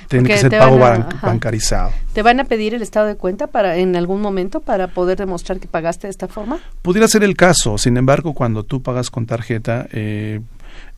Tiene 0.07 0.29
que 0.29 0.37
ser 0.37 0.51
pago 0.51 0.79
bancarizado. 0.79 1.93
¿Te 2.13 2.21
van 2.21 2.41
a 2.41 2.45
pedir 2.45 2.75
el 2.75 2.83
estado 2.83 3.07
de 3.07 3.17
cuenta 3.17 3.47
para 3.47 3.79
en 3.79 3.97
algún 3.97 4.21
momento 4.21 4.61
para 4.61 4.89
poder 4.89 5.17
demostrar 5.17 5.61
que 5.61 5.67
pagaste 5.67 6.07
de 6.07 6.11
esta 6.11 6.29
forma? 6.29 6.59
Pudiera 6.83 7.09
ser 7.09 7.25
el 7.25 7.37
caso. 7.37 7.79
Sin 7.79 7.97
embargo, 7.97 8.35
cuando 8.35 8.65
tú 8.65 8.83
pagas 8.83 9.09
con 9.09 9.25
tarjeta, 9.25 9.89
eh, 9.93 10.43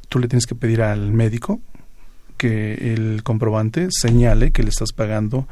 tú 0.09 0.19
le 0.19 0.27
tienes 0.27 0.47
que 0.47 0.57
pedir 0.57 0.83
al 0.83 1.13
médico 1.13 1.61
que 2.37 2.95
el 2.95 3.23
comprobante 3.23 3.87
señale 3.93 4.51
que 4.51 4.65
le 4.65 4.71
estás 4.71 4.93
pagando 4.93 5.47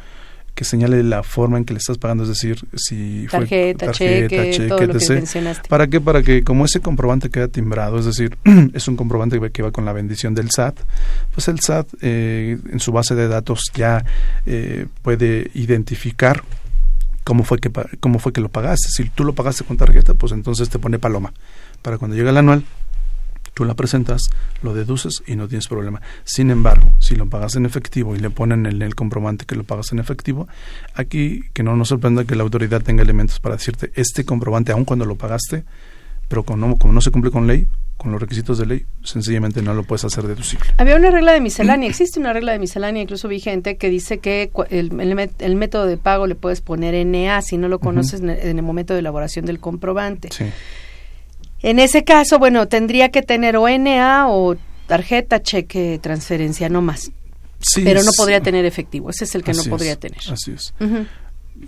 que 0.60 0.66
señale 0.66 1.02
la 1.02 1.22
forma 1.22 1.56
en 1.56 1.64
que 1.64 1.72
le 1.72 1.78
estás 1.78 1.96
pagando, 1.96 2.24
es 2.24 2.28
decir, 2.28 2.62
si 2.76 3.26
tarjeta, 3.30 3.86
fue 3.86 3.94
tarjeta, 3.94 4.50
cheque, 4.50 4.68
todo 4.68 4.86
lo 4.88 4.98
que 4.98 5.08
mencionaste. 5.14 5.66
¿Para 5.70 5.86
qué? 5.86 6.02
Para 6.02 6.22
que 6.22 6.44
como 6.44 6.66
ese 6.66 6.80
comprobante 6.80 7.30
queda 7.30 7.48
timbrado, 7.48 7.98
es 7.98 8.04
decir, 8.04 8.36
es 8.74 8.86
un 8.86 8.94
comprobante 8.94 9.40
que 9.52 9.62
va 9.62 9.70
con 9.70 9.86
la 9.86 9.94
bendición 9.94 10.34
del 10.34 10.50
SAT, 10.50 10.78
pues 11.32 11.48
el 11.48 11.60
SAT 11.60 11.88
eh, 12.02 12.58
en 12.70 12.78
su 12.78 12.92
base 12.92 13.14
de 13.14 13.26
datos 13.26 13.72
ya 13.74 14.04
eh, 14.44 14.84
puede 15.00 15.50
identificar 15.54 16.42
cómo 17.24 17.42
fue 17.44 17.58
que 17.58 17.72
cómo 17.98 18.18
fue 18.18 18.34
que 18.34 18.42
lo 18.42 18.50
pagaste. 18.50 18.90
Si 18.90 19.08
tú 19.08 19.24
lo 19.24 19.32
pagaste 19.34 19.64
con 19.64 19.78
tarjeta, 19.78 20.12
pues 20.12 20.32
entonces 20.32 20.68
te 20.68 20.78
pone 20.78 20.98
paloma. 20.98 21.32
Para 21.80 21.96
cuando 21.96 22.18
llegue 22.18 22.28
el 22.28 22.36
anual, 22.36 22.64
tú 23.54 23.64
la 23.64 23.74
presentas, 23.74 24.30
lo 24.62 24.74
deduces 24.74 25.22
y 25.26 25.36
no 25.36 25.48
tienes 25.48 25.68
problema. 25.68 26.00
Sin 26.24 26.50
embargo, 26.50 26.92
si 26.98 27.16
lo 27.16 27.28
pagas 27.28 27.56
en 27.56 27.66
efectivo 27.66 28.16
y 28.16 28.18
le 28.18 28.30
ponen 28.30 28.66
en 28.66 28.82
el 28.82 28.94
comprobante 28.94 29.44
que 29.44 29.56
lo 29.56 29.64
pagas 29.64 29.92
en 29.92 29.98
efectivo, 29.98 30.48
aquí 30.94 31.42
que 31.52 31.62
no 31.62 31.76
nos 31.76 31.88
sorprenda 31.88 32.24
que 32.24 32.36
la 32.36 32.42
autoridad 32.42 32.82
tenga 32.82 33.02
elementos 33.02 33.40
para 33.40 33.56
decirte 33.56 33.90
este 33.94 34.24
comprobante, 34.24 34.72
aun 34.72 34.84
cuando 34.84 35.04
lo 35.04 35.16
pagaste, 35.16 35.64
pero 36.28 36.44
como 36.44 36.76
no, 36.78 37.00
se 37.00 37.10
cumple 37.10 37.30
con 37.30 37.46
ley, 37.46 37.66
con 37.96 38.12
los 38.12 38.20
requisitos 38.20 38.56
de 38.56 38.64
ley, 38.64 38.86
sencillamente 39.02 39.60
no 39.62 39.74
lo 39.74 39.82
puedes 39.82 40.04
hacer 40.04 40.26
deducible. 40.26 40.66
Había 40.78 40.96
una 40.96 41.10
regla 41.10 41.32
de 41.32 41.40
miscelánea, 41.40 41.88
existe 41.88 42.18
una 42.18 42.32
regla 42.32 42.52
de 42.52 42.58
miscelánea 42.58 43.02
incluso 43.02 43.28
vigente 43.28 43.76
que 43.76 43.90
dice 43.90 44.18
que 44.18 44.50
el, 44.70 45.28
el, 45.38 45.56
método 45.56 45.86
de 45.86 45.96
pago 45.96 46.26
le 46.26 46.34
puedes 46.34 46.60
poner 46.60 46.94
NA 47.04 47.42
si 47.42 47.58
no 47.58 47.68
lo 47.68 47.78
conoces 47.78 48.20
en 48.20 48.30
el 48.30 48.62
momento 48.62 48.94
de 48.94 49.00
elaboración 49.00 49.44
del 49.44 49.58
comprobante. 49.58 50.28
Sí. 50.32 50.46
En 51.62 51.78
ese 51.78 52.04
caso, 52.04 52.38
bueno, 52.38 52.68
tendría 52.68 53.10
que 53.10 53.22
tener 53.22 53.56
o 53.56 53.68
NA 53.68 54.28
o 54.28 54.56
tarjeta, 54.86 55.42
cheque, 55.42 55.98
transferencia, 56.02 56.68
no 56.68 56.82
más. 56.82 57.10
Sí, 57.60 57.82
pero 57.84 58.02
no 58.02 58.10
podría 58.16 58.40
tener 58.40 58.64
efectivo, 58.64 59.10
ese 59.10 59.24
es 59.24 59.34
el 59.34 59.44
que 59.44 59.52
no 59.52 59.62
podría 59.64 59.96
tener. 59.96 60.20
Así 60.30 60.52
es. 60.52 60.72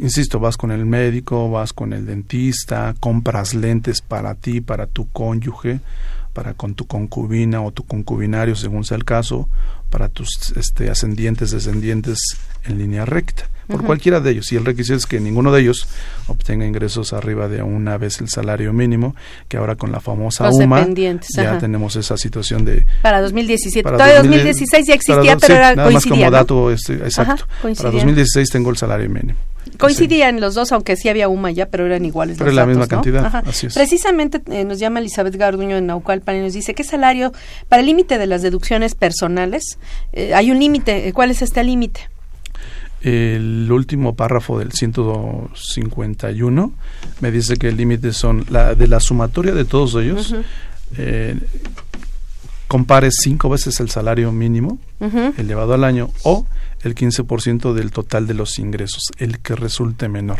Insisto, 0.00 0.40
vas 0.40 0.56
con 0.56 0.70
el 0.72 0.86
médico, 0.86 1.50
vas 1.50 1.74
con 1.74 1.92
el 1.92 2.06
dentista, 2.06 2.94
compras 2.98 3.52
lentes 3.52 4.00
para 4.00 4.34
ti, 4.34 4.62
para 4.62 4.86
tu 4.86 5.10
cónyuge, 5.10 5.80
para 6.32 6.54
con 6.54 6.74
tu 6.74 6.86
concubina 6.86 7.60
o 7.60 7.72
tu 7.72 7.84
concubinario, 7.84 8.56
según 8.56 8.84
sea 8.84 8.96
el 8.96 9.04
caso, 9.04 9.50
para 9.90 10.08
tus 10.08 10.54
este, 10.56 10.88
ascendientes, 10.88 11.50
descendientes 11.50 12.18
en 12.64 12.78
línea 12.78 13.04
recta 13.04 13.51
por 13.66 13.84
cualquiera 13.84 14.20
de 14.20 14.30
ellos. 14.30 14.52
Y 14.52 14.56
el 14.56 14.64
requisito 14.64 14.96
es 14.96 15.06
que 15.06 15.20
ninguno 15.20 15.52
de 15.52 15.62
ellos 15.62 15.86
obtenga 16.26 16.66
ingresos 16.66 17.12
arriba 17.12 17.48
de 17.48 17.62
una 17.62 17.96
vez 17.98 18.20
el 18.20 18.28
salario 18.28 18.72
mínimo, 18.72 19.14
que 19.48 19.56
ahora 19.56 19.76
con 19.76 19.92
la 19.92 20.00
famosa 20.00 20.50
UMA 20.50 20.86
ya 21.34 21.58
tenemos 21.58 21.96
esa 21.96 22.16
situación 22.16 22.64
de... 22.64 22.86
Para 23.02 23.20
2017. 23.20 23.88
Todavía 23.88 24.18
2016 24.18 24.86
ya 24.86 24.94
existía, 24.94 25.36
pero 25.36 25.54
era 25.54 25.74
nada 25.74 25.90
más 25.90 26.04
como 26.04 26.30
dato 26.30 26.70
este, 26.70 26.94
exacto. 26.94 27.46
para 27.62 27.90
2016 27.90 28.50
tengo 28.50 28.70
el 28.70 28.76
salario 28.76 29.08
mínimo. 29.08 29.38
Coincidían 29.78 30.40
los 30.40 30.54
dos, 30.54 30.72
aunque 30.72 30.96
sí 30.96 31.08
había 31.08 31.28
UMA 31.28 31.50
ya, 31.52 31.66
pero 31.66 31.86
eran 31.86 32.04
iguales. 32.04 32.36
Pero 32.36 32.50
la 32.50 32.66
misma 32.66 32.86
cantidad, 32.88 33.24
así 33.46 33.68
es. 33.68 33.74
Precisamente 33.74 34.42
eh, 34.50 34.64
nos 34.64 34.78
llama 34.78 34.98
Elizabeth 34.98 35.36
Garduño 35.36 35.76
en 35.76 35.86
Naucalpan 35.86 36.36
y 36.36 36.40
nos 36.40 36.52
dice, 36.52 36.74
¿qué 36.74 36.84
salario 36.84 37.32
para 37.68 37.80
el 37.80 37.86
límite 37.86 38.18
de 38.18 38.26
las 38.26 38.42
deducciones 38.42 38.94
personales? 38.94 39.78
Eh, 40.12 40.34
hay 40.34 40.50
un 40.50 40.58
límite, 40.58 41.12
¿cuál 41.12 41.30
es 41.30 41.42
este 41.42 41.62
límite? 41.62 42.11
El 43.02 43.70
último 43.70 44.14
párrafo 44.14 44.58
del 44.58 44.72
151 44.72 46.72
me 47.20 47.30
dice 47.30 47.56
que 47.56 47.68
el 47.68 47.76
límite 47.76 48.12
son 48.12 48.46
la 48.48 48.74
de 48.74 48.86
la 48.86 49.00
sumatoria 49.00 49.52
de 49.52 49.64
todos 49.64 49.94
ellos 49.96 50.34
eh, 50.96 51.36
compare 52.68 53.10
cinco 53.10 53.50
veces 53.50 53.80
el 53.80 53.90
salario 53.90 54.32
mínimo 54.32 54.78
elevado 55.36 55.74
al 55.74 55.84
año 55.84 56.10
o 56.22 56.46
el 56.82 56.94
15% 56.94 57.74
del 57.74 57.90
total 57.90 58.26
de 58.26 58.34
los 58.34 58.58
ingresos, 58.58 59.10
el 59.18 59.40
que 59.40 59.54
resulte 59.54 60.08
menor. 60.08 60.38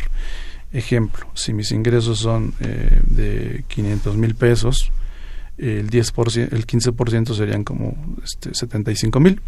Ejemplo, 0.72 1.26
si 1.34 1.52
mis 1.52 1.72
ingresos 1.72 2.20
son 2.20 2.54
eh, 2.60 3.00
de 3.06 3.64
500 3.68 4.16
mil 4.16 4.34
pesos, 4.34 4.90
el 5.58 5.90
10%, 5.90 6.52
el 6.52 6.66
15% 6.66 7.36
serían 7.36 7.64
como 7.64 7.94
este, 8.24 8.54
75 8.54 9.20
mil 9.20 9.42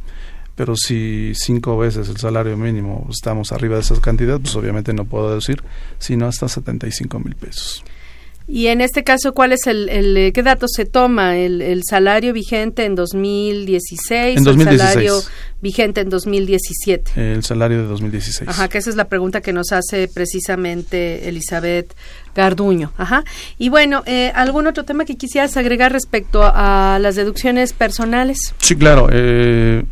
pero 0.56 0.76
si 0.76 1.32
cinco 1.34 1.76
veces 1.76 2.08
el 2.08 2.16
salario 2.16 2.56
mínimo 2.56 3.06
estamos 3.10 3.52
arriba 3.52 3.76
de 3.76 3.82
esa 3.82 4.00
cantidad, 4.00 4.40
pues 4.40 4.54
obviamente 4.56 4.92
no 4.92 5.04
puedo 5.04 5.34
decir, 5.34 5.62
sino 5.98 6.26
hasta 6.26 6.48
75 6.48 7.18
mil 7.18 7.34
pesos. 7.34 7.84
Y 8.46 8.66
en 8.66 8.82
este 8.82 9.04
caso, 9.04 9.32
¿cuál 9.32 9.52
es 9.52 9.66
el, 9.66 9.88
el 9.88 10.32
qué 10.34 10.42
dato 10.42 10.66
se 10.68 10.84
toma? 10.84 11.38
¿El, 11.38 11.62
el 11.62 11.82
salario 11.88 12.34
vigente 12.34 12.84
en 12.84 12.94
2016 12.94 14.36
en 14.36 14.44
2016. 14.44 14.68
o 14.68 14.70
el 14.70 14.78
salario 14.78 15.22
vigente 15.62 16.02
en 16.02 16.10
2017? 16.10 17.32
El 17.32 17.42
salario 17.42 17.78
de 17.78 17.84
2016. 17.84 18.50
Ajá, 18.50 18.68
que 18.68 18.76
esa 18.76 18.90
es 18.90 18.96
la 18.96 19.08
pregunta 19.08 19.40
que 19.40 19.54
nos 19.54 19.72
hace 19.72 20.08
precisamente 20.08 21.26
Elizabeth 21.26 21.96
Garduño. 22.34 22.92
Ajá. 22.98 23.24
Y 23.56 23.70
bueno, 23.70 24.02
eh, 24.04 24.30
¿algún 24.34 24.66
otro 24.66 24.84
tema 24.84 25.06
que 25.06 25.16
quisieras 25.16 25.56
agregar 25.56 25.92
respecto 25.92 26.42
a, 26.44 26.98
las 27.00 27.16
deducciones 27.16 27.72
personales? 27.72 28.36
Sí, 28.58 28.76
claro. 28.76 29.08
Eh, 29.10 29.84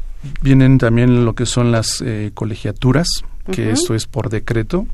vienen 0.43 0.79
también 0.79 1.25
lo 1.25 1.35
que 1.35 1.47
son 1.47 1.73
las 1.73 2.03
eh, 2.05 2.31
colegiaturas, 2.35 3.09
que 3.51 3.71
esto 3.71 3.95
es 3.95 4.07
por 4.07 4.31
decreto, 4.31 4.87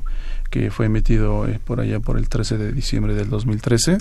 que 0.51 0.71
fue 0.71 0.87
emitido 0.87 1.47
eh, 1.47 1.61
por 1.63 1.81
allá 1.81 2.01
por 2.01 2.19
el 2.19 2.29
13 2.29 2.57
de 2.57 2.73
diciembre 2.73 3.15
del 3.15 3.29
2013, 3.29 3.99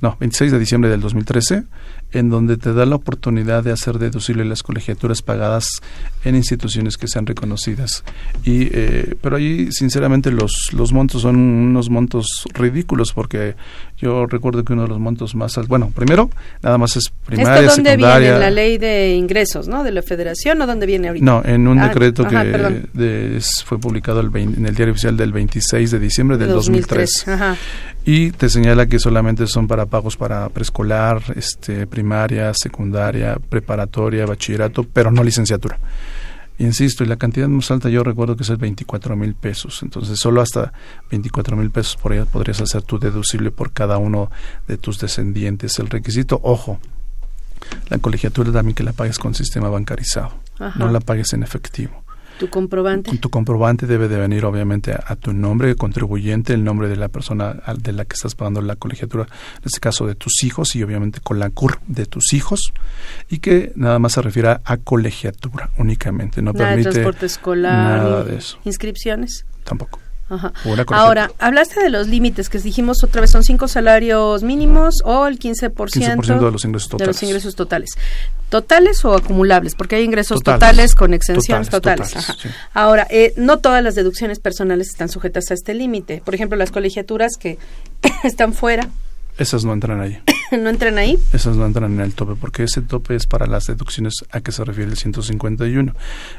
no, 0.00 0.16
26 0.18 0.52
de 0.52 0.58
diciembre 0.58 0.90
del 0.90 1.00
2013, 1.00 1.64
en 2.14 2.30
donde 2.30 2.56
te 2.56 2.72
da 2.72 2.86
la 2.86 2.94
oportunidad 2.96 3.62
de 3.62 3.72
hacer 3.72 3.98
deducible 3.98 4.44
las 4.44 4.62
colegiaturas 4.62 5.20
pagadas 5.20 5.68
en 6.24 6.36
instituciones 6.36 6.96
que 6.96 7.08
sean 7.08 7.26
reconocidas. 7.26 8.04
Y, 8.44 8.68
eh, 8.72 9.14
pero 9.20 9.36
ahí, 9.36 9.70
sinceramente, 9.72 10.30
los, 10.30 10.70
los 10.72 10.92
montos 10.92 11.22
son 11.22 11.36
unos 11.36 11.90
montos 11.90 12.26
ridículos, 12.54 13.12
porque 13.12 13.56
yo 13.98 14.26
recuerdo 14.26 14.64
que 14.64 14.72
uno 14.72 14.82
de 14.82 14.88
los 14.88 14.98
montos 15.00 15.34
más 15.34 15.56
altos, 15.58 15.68
bueno, 15.68 15.90
primero, 15.94 16.30
nada 16.62 16.78
más 16.78 16.96
es 16.96 17.12
primaria, 17.26 17.60
¿Esto 17.62 17.74
dónde 17.76 17.90
secundaria. 17.90 18.18
viene? 18.18 18.34
¿En 18.36 18.40
la 18.40 18.50
ley 18.50 18.78
de 18.78 19.14
ingresos, 19.14 19.68
¿no? 19.68 19.82
¿De 19.84 19.90
la 19.92 20.02
federación 20.02 20.60
o 20.62 20.66
dónde 20.66 20.86
viene 20.86 21.08
ahorita? 21.08 21.24
No, 21.24 21.42
en 21.44 21.66
un 21.68 21.78
Ah, 21.80 21.88
decreto 21.88 22.24
ajá, 22.26 22.42
que 22.44 22.86
de- 22.94 23.40
fue 23.64 23.78
publicado 23.78 24.20
el 24.20 24.30
vein- 24.30 24.54
en 24.56 24.66
el 24.66 24.74
diario 24.74 24.92
oficial 24.92 25.16
del 25.16 25.32
26 25.32 25.90
de 25.90 25.98
diciembre 25.98 26.38
del 26.38 26.50
2003, 26.50 27.10
2003. 27.24 27.28
ajá. 27.28 27.56
Y 28.06 28.32
te 28.32 28.50
señala 28.50 28.86
que 28.86 28.98
solamente 28.98 29.46
son 29.46 29.66
para 29.66 29.86
pagos 29.86 30.16
para 30.18 30.48
preescolar, 30.50 31.22
este, 31.36 31.86
primaria, 31.86 32.03
secundaria, 32.54 33.36
preparatoria, 33.48 34.26
bachillerato, 34.26 34.84
pero 34.84 35.10
no 35.10 35.24
licenciatura. 35.24 35.78
Insisto, 36.58 37.02
y 37.02 37.08
la 37.08 37.16
cantidad 37.16 37.48
más 37.48 37.70
alta 37.72 37.88
yo 37.88 38.04
recuerdo 38.04 38.36
que 38.36 38.44
es 38.44 38.50
el 38.50 38.58
24 38.58 39.16
mil 39.16 39.34
pesos. 39.34 39.82
Entonces, 39.82 40.18
solo 40.20 40.40
hasta 40.40 40.72
24 41.10 41.56
mil 41.56 41.70
pesos 41.70 41.96
por 41.96 42.12
ahí 42.12 42.24
podrías 42.30 42.60
hacer 42.60 42.82
tu 42.82 42.98
deducible 42.98 43.50
por 43.50 43.72
cada 43.72 43.98
uno 43.98 44.30
de 44.68 44.76
tus 44.76 45.00
descendientes. 45.00 45.78
El 45.80 45.90
requisito, 45.90 46.38
ojo, 46.44 46.78
la 47.88 47.98
colegiatura 47.98 48.52
también 48.52 48.74
que 48.76 48.84
la 48.84 48.92
pagues 48.92 49.18
con 49.18 49.34
sistema 49.34 49.68
bancarizado, 49.68 50.32
Ajá. 50.60 50.78
no 50.78 50.90
la 50.92 51.00
pagues 51.00 51.32
en 51.32 51.42
efectivo. 51.42 52.03
¿Tu 52.38 52.48
comprobante? 52.50 53.16
Tu 53.18 53.30
comprobante 53.30 53.86
debe 53.86 54.08
de 54.08 54.18
venir 54.18 54.44
obviamente 54.44 54.92
a, 54.92 55.04
a 55.06 55.16
tu 55.16 55.32
nombre 55.32 55.74
contribuyente, 55.76 56.52
el 56.52 56.64
nombre 56.64 56.88
de 56.88 56.96
la 56.96 57.08
persona 57.08 57.62
de 57.78 57.92
la 57.92 58.04
que 58.04 58.14
estás 58.14 58.34
pagando 58.34 58.60
la 58.60 58.76
colegiatura, 58.76 59.24
en 59.24 59.62
este 59.64 59.80
caso 59.80 60.06
de 60.06 60.14
tus 60.14 60.42
hijos 60.42 60.74
y 60.74 60.82
obviamente 60.82 61.20
con 61.20 61.38
la 61.38 61.50
CUR 61.50 61.78
de 61.86 62.06
tus 62.06 62.32
hijos 62.32 62.72
y 63.28 63.38
que 63.38 63.72
nada 63.76 63.98
más 63.98 64.12
se 64.12 64.22
refiere 64.22 64.58
a 64.64 64.76
colegiatura 64.78 65.70
únicamente, 65.78 66.42
no 66.42 66.52
Nada 66.52 66.70
de 66.70 66.70
permite 66.72 66.90
transporte 66.90 67.26
escolar, 67.26 68.02
nada 68.02 68.24
ni 68.24 68.30
de 68.30 68.36
eso, 68.38 68.58
inscripciones. 68.64 69.46
tampoco. 69.64 70.00
Ajá. 70.28 70.52
Ahora, 70.88 71.30
hablaste 71.38 71.80
de 71.82 71.90
los 71.90 72.08
límites 72.08 72.48
que 72.48 72.58
dijimos 72.58 73.04
otra 73.04 73.20
vez, 73.20 73.30
son 73.30 73.44
cinco 73.44 73.68
salarios 73.68 74.42
mínimos 74.42 75.02
o 75.04 75.26
el 75.26 75.38
15%, 75.38 75.72
15% 75.74 76.40
de 76.46 76.50
los 76.50 76.64
ingresos 76.64 76.64
de 76.64 76.72
los 76.72 76.88
totales. 76.88 77.22
ingresos 77.22 77.54
totales. 77.54 77.90
¿Totales 78.48 79.04
o 79.04 79.14
acumulables? 79.14 79.74
Porque 79.74 79.96
hay 79.96 80.04
ingresos 80.04 80.38
totales, 80.40 80.60
Totales. 80.60 80.94
con 80.94 81.12
exenciones 81.14 81.68
totales. 81.68 82.08
Totales, 82.08 82.30
Ajá. 82.30 82.38
sí. 82.40 82.48
Ahora, 82.72 83.06
eh, 83.10 83.32
no 83.36 83.58
todas 83.58 83.82
las 83.82 83.94
deducciones 83.96 84.38
personales 84.38 84.88
están 84.88 85.08
sujetas 85.08 85.50
a 85.50 85.54
este 85.54 85.74
límite. 85.74 86.22
Por 86.24 86.34
ejemplo, 86.34 86.56
las 86.56 86.70
colegiaturas 86.70 87.32
que 87.38 87.58
están 88.24 88.52
fuera, 88.54 88.88
Esas 89.38 89.64
no 89.64 89.72
entran 89.72 90.00
ahí. 90.00 90.18
no 90.62 90.70
entran 90.70 90.98
ahí. 90.98 91.18
Esas 91.32 91.56
no 91.56 91.66
entran 91.66 91.92
en 91.92 92.00
el 92.00 92.14
tope, 92.14 92.34
porque 92.40 92.64
ese 92.64 92.80
tope 92.82 93.14
es 93.16 93.26
para 93.26 93.46
las 93.46 93.64
deducciones 93.66 94.14
a 94.30 94.40
que 94.40 94.52
se 94.52 94.64
refiere 94.64 94.90
el 94.90 94.96
151. 94.96 95.94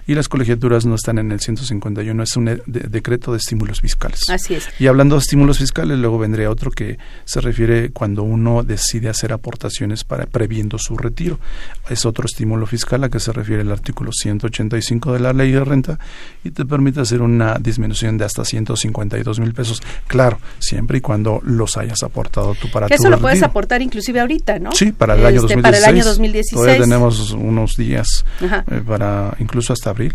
Y 0.08 0.16
las 0.16 0.28
colegiaturas 0.30 0.86
no 0.86 0.96
están 0.96 1.18
en 1.20 1.32
el 1.32 1.40
151, 1.40 2.24
es 2.24 2.36
un 2.38 2.48
e- 2.50 2.62
de- 2.66 2.82
decreto 2.90 3.32
de 3.32 3.38
estímulos 3.38 3.82
fiscales. 3.82 4.20
Así 4.30 4.56
es. 4.56 4.68
Y 4.80 4.88
hablando 4.88 5.16
de 5.16 5.22
estímulos 5.22 5.60
fiscales, 5.60 5.98
luego 5.98 6.18
vendría 6.20 6.50
otro 6.50 6.72
que 6.72 6.98
se 7.26 7.42
refiere 7.42 7.90
cuando 7.92 8.24
uno 8.24 8.64
decide 8.64 9.10
hacer 9.10 9.34
aportaciones 9.34 10.04
para 10.04 10.26
previendo 10.26 10.78
su 10.78 10.98
retiro. 10.98 11.40
Es 11.90 12.06
otro 12.06 12.26
estímulo 12.26 12.66
fiscal 12.66 13.04
a 13.04 13.10
que 13.10 13.20
se 13.20 13.32
refiere 13.32 13.62
el 13.62 13.72
artículo 13.72 14.12
185 14.14 15.14
de 15.14 15.20
la 15.20 15.34
ley 15.34 15.52
de 15.52 15.64
renta 15.64 16.00
y 16.44 16.52
te 16.52 16.66
permite 16.66 17.02
hacer 17.02 17.22
una 17.22 17.56
disminución 17.60 18.18
de 18.18 18.26
hasta 18.26 18.46
152 18.46 19.40
mil 19.40 19.54
pesos. 19.54 19.82
Claro, 20.08 20.40
siempre 20.60 21.00
y 21.00 21.02
cuando 21.02 21.42
los 21.44 21.78
hayas 21.78 22.04
aportado 22.04 22.56
tú 22.56 22.70
para 22.72 22.88
Que 22.88 22.98
tu 22.98 23.04
eso 23.04 23.10
lo 23.10 23.20
puedes 23.20 23.44
aportar 23.44 23.82
inclusive 23.82 24.05
ahorita, 24.22 24.60
¿no? 24.60 24.72
Sí, 24.74 24.92
para 24.92 25.16
el 25.16 25.26
año 25.26 25.42
Este, 25.42 25.56
2016. 25.56 25.64
Para 25.64 25.78
el 25.78 25.96
año 25.96 26.06
2016. 26.06 26.62
Todavía 26.62 26.82
tenemos 26.84 27.32
unos 27.32 27.76
días 27.76 28.26
eh, 28.42 28.82
para 28.86 29.36
incluso 29.40 29.74
hasta 29.74 29.90
abril. 29.92 30.14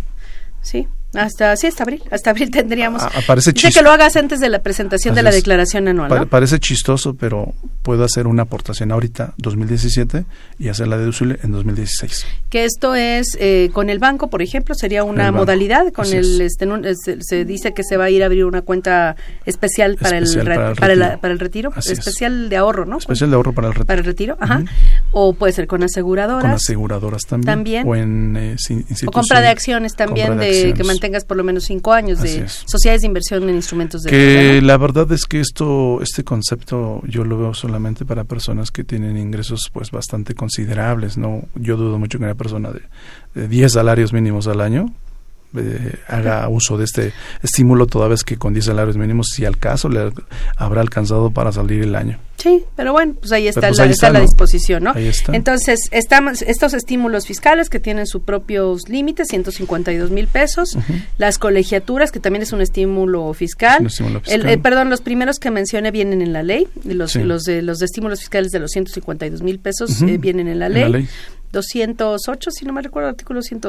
Sí, 0.62 0.86
hasta, 1.14 1.56
sí, 1.56 1.66
hasta 1.66 1.82
abril. 1.82 2.02
Hasta 2.10 2.30
abril 2.30 2.50
tendríamos. 2.52 3.02
Ah, 3.02 3.10
parece 3.26 3.52
Dice 3.52 3.70
que 3.72 3.82
lo 3.82 3.90
hagas 3.90 4.16
antes 4.16 4.40
de 4.40 4.48
la 4.48 4.60
presentación 4.60 5.14
de 5.14 5.22
la 5.22 5.30
es. 5.30 5.36
declaración 5.36 5.88
anual, 5.88 6.08
Pa- 6.08 6.18
¿no? 6.20 6.26
parece 6.26 6.58
chistoso, 6.60 7.14
pero 7.14 7.52
puedo 7.82 8.04
hacer 8.04 8.26
una 8.26 8.42
aportación 8.42 8.92
ahorita, 8.92 9.34
2017, 9.38 10.24
y 10.58 10.68
hacerla 10.68 10.98
deducible 10.98 11.38
en 11.42 11.52
2016. 11.52 12.26
Que 12.48 12.64
esto 12.64 12.94
es 12.94 13.36
eh, 13.40 13.70
con 13.72 13.90
el 13.90 13.98
banco, 13.98 14.28
por 14.28 14.42
ejemplo, 14.42 14.74
sería 14.74 15.04
una 15.04 15.32
modalidad. 15.32 15.92
Con 15.92 16.04
Así 16.04 16.16
el, 16.16 16.40
es. 16.40 16.52
este, 16.52 16.64
en 16.64 16.72
un- 16.72 16.84
es- 16.84 16.98
se, 17.20 17.44
dice 17.44 17.72
que 17.74 17.82
se 17.84 17.96
va 17.96 18.04
a 18.04 18.10
ir 18.10 18.22
a 18.22 18.26
abrir 18.26 18.44
una 18.44 18.62
cuenta 18.62 19.16
especial 19.46 19.96
para, 19.96 20.18
Especial 20.18 20.46
el, 20.48 20.54
para 20.54 20.70
el 20.70 20.76
para, 20.76 20.94
la- 20.94 21.04
retiro. 21.06 21.20
para 21.20 21.32
el 21.32 21.38
retiro, 21.40 21.72
es. 21.76 21.86
especial 21.90 22.48
de 22.48 22.56
ahorro, 22.56 22.86
¿no? 22.86 22.98
Especial 22.98 23.30
de 23.30 23.36
ahorro 23.36 23.52
para 23.52 23.68
el 23.68 23.72
retiro. 23.74 23.86
Para 23.86 23.98
el 24.00 24.04
retiro, 24.06 24.36
ajá. 24.40 24.62
O 25.12 25.32
puede 25.32 25.52
ser 25.52 25.66
con 25.66 25.82
aseguradoras. 25.82 26.42
Con 26.42 26.50
aseguradoras 26.52 27.22
también. 27.22 27.46
También. 27.46 27.88
O 27.88 27.96
en 27.96 28.36
eh, 28.36 28.56
O 29.06 29.10
compra 29.10 29.40
de 29.40 29.48
acciones 29.48 29.94
también, 29.96 30.38
de, 30.38 30.66
de 30.66 30.74
que. 30.74 30.84
Mantengas 31.00 31.24
por 31.24 31.36
lo 31.36 31.44
menos 31.44 31.64
cinco 31.64 31.92
años 31.92 32.20
de 32.20 32.44
es. 32.44 32.62
sociedades 32.66 33.00
de 33.00 33.06
inversión 33.06 33.48
en 33.48 33.56
instrumentos 33.56 34.02
de 34.02 34.10
Que 34.10 34.60
la 34.60 34.76
verdad 34.76 35.10
es 35.12 35.24
que 35.24 35.40
esto, 35.40 36.00
este 36.02 36.24
concepto 36.24 37.00
yo 37.06 37.24
lo 37.24 37.38
veo 37.38 37.54
solamente 37.54 38.04
para 38.04 38.24
personas 38.24 38.70
que 38.70 38.84
tienen 38.84 39.16
ingresos 39.16 39.70
pues 39.72 39.90
bastante 39.90 40.34
considerables, 40.34 41.16
¿no? 41.16 41.44
Yo 41.54 41.76
dudo 41.76 41.98
mucho 41.98 42.18
que 42.18 42.24
una 42.24 42.34
persona 42.34 42.70
de, 42.70 42.82
de 43.34 43.48
10 43.48 43.72
salarios 43.72 44.12
mínimos 44.12 44.46
al 44.46 44.60
año 44.60 44.92
eh, 45.56 45.94
haga 46.08 46.48
uso 46.48 46.78
de 46.78 46.84
este 46.84 47.12
estímulo 47.42 47.86
toda 47.86 48.08
vez 48.08 48.24
que 48.24 48.36
con 48.36 48.52
10 48.54 48.66
salarios 48.66 48.96
mínimos, 48.96 49.28
si 49.34 49.44
al 49.44 49.56
caso 49.58 49.88
le 49.88 50.12
habrá 50.56 50.80
alcanzado 50.80 51.30
para 51.30 51.52
salir 51.52 51.82
el 51.82 51.94
año. 51.94 52.18
Sí, 52.36 52.64
pero 52.74 52.92
bueno, 52.92 53.14
pues 53.20 53.32
ahí 53.32 53.48
está, 53.48 53.68
pues 53.68 53.76
la, 53.76 53.84
ahí 53.84 53.90
está 53.90 54.06
está, 54.06 54.18
la 54.18 54.24
disposición, 54.24 54.84
¿no? 54.84 54.92
Ahí 54.94 55.08
está. 55.08 55.36
Entonces, 55.36 55.78
estamos, 55.90 56.40
estos 56.40 56.72
estímulos 56.72 57.26
fiscales 57.26 57.68
que 57.68 57.80
tienen 57.80 58.06
sus 58.06 58.22
propios 58.22 58.88
límites, 58.88 59.28
152 59.28 60.10
mil 60.10 60.26
pesos, 60.26 60.78
las 61.18 61.36
colegiaturas, 61.36 62.10
que 62.10 62.18
también 62.18 62.42
es 62.42 62.52
un 62.54 62.62
estímulo 62.62 63.34
fiscal. 63.34 63.80
Un 63.82 63.86
estímulo 63.88 64.18
El- 64.20 64.24
fiscal. 64.24 64.48
eh, 64.48 64.56
perdón, 64.56 64.88
los 64.88 65.02
primeros 65.02 65.38
que 65.38 65.50
mencioné 65.50 65.90
vienen 65.90 66.22
en 66.22 66.32
la 66.32 66.42
ley, 66.42 66.66
los, 66.84 67.12
Sí. 67.12 67.22
los, 67.24 67.42
de, 67.44 67.60
los 67.60 67.78
de 67.78 67.84
estímulos 67.84 68.20
fiscales 68.20 68.52
de 68.52 68.58
los 68.60 68.70
152 68.70 69.42
mil 69.42 69.58
pesos 69.58 69.90
Ujú. 70.00 70.08
eh, 70.08 70.16
vienen 70.16 70.48
en 70.48 70.60
la 70.60 70.66
En 70.68 70.72
ley. 70.72 70.82
la 70.84 70.88
ley. 70.88 71.08
208, 71.52 72.50
si 72.50 72.64
no 72.64 72.72
me 72.72 72.82
recuerdo, 72.82 73.08
artículo 73.08 73.42
100, 73.42 73.60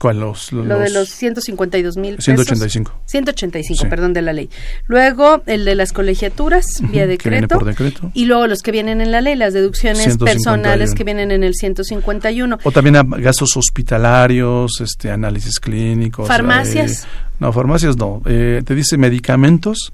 ¿Cuál? 0.00 0.20
Los, 0.20 0.52
los, 0.52 0.66
lo 0.66 0.78
de 0.78 0.90
los 0.90 1.08
152 1.10 1.96
mil 1.96 2.16
pesos. 2.16 2.24
185. 2.24 2.92
185, 3.06 3.82
Sí. 3.82 3.86
perdón, 3.88 4.12
de 4.12 4.22
la 4.22 4.32
ley. 4.32 4.50
Luego, 4.86 5.42
el 5.46 5.64
de 5.64 5.74
las 5.74 5.92
colegiaturas, 5.92 6.64
vía 6.90 7.06
decreto. 7.06 7.56
por 7.58 7.64
decreto. 7.64 8.10
Y 8.14 8.24
luego 8.26 8.46
los 8.46 8.60
que 8.62 8.72
vienen 8.72 9.00
en 9.00 9.12
la 9.12 9.20
ley, 9.20 9.36
las 9.36 9.52
deducciones 9.54 10.02
151. 10.02 10.24
personales 10.32 10.94
que 10.94 11.04
vienen 11.04 11.30
en 11.30 11.44
el 11.44 11.54
151. 11.54 12.58
O 12.64 12.72
también 12.72 12.96
a 12.96 13.02
gastos 13.04 13.56
hospitalarios, 13.56 14.80
este 14.80 15.10
análisis 15.10 15.60
clínicos. 15.60 16.26
Farmacias. 16.26 17.04
eh, 17.04 17.08
no, 17.38 17.52
farmacias 17.52 17.96
no. 17.96 18.22
Eh, 18.26 18.62
te 18.64 18.74
dice 18.74 18.96
medicamentos. 18.98 19.92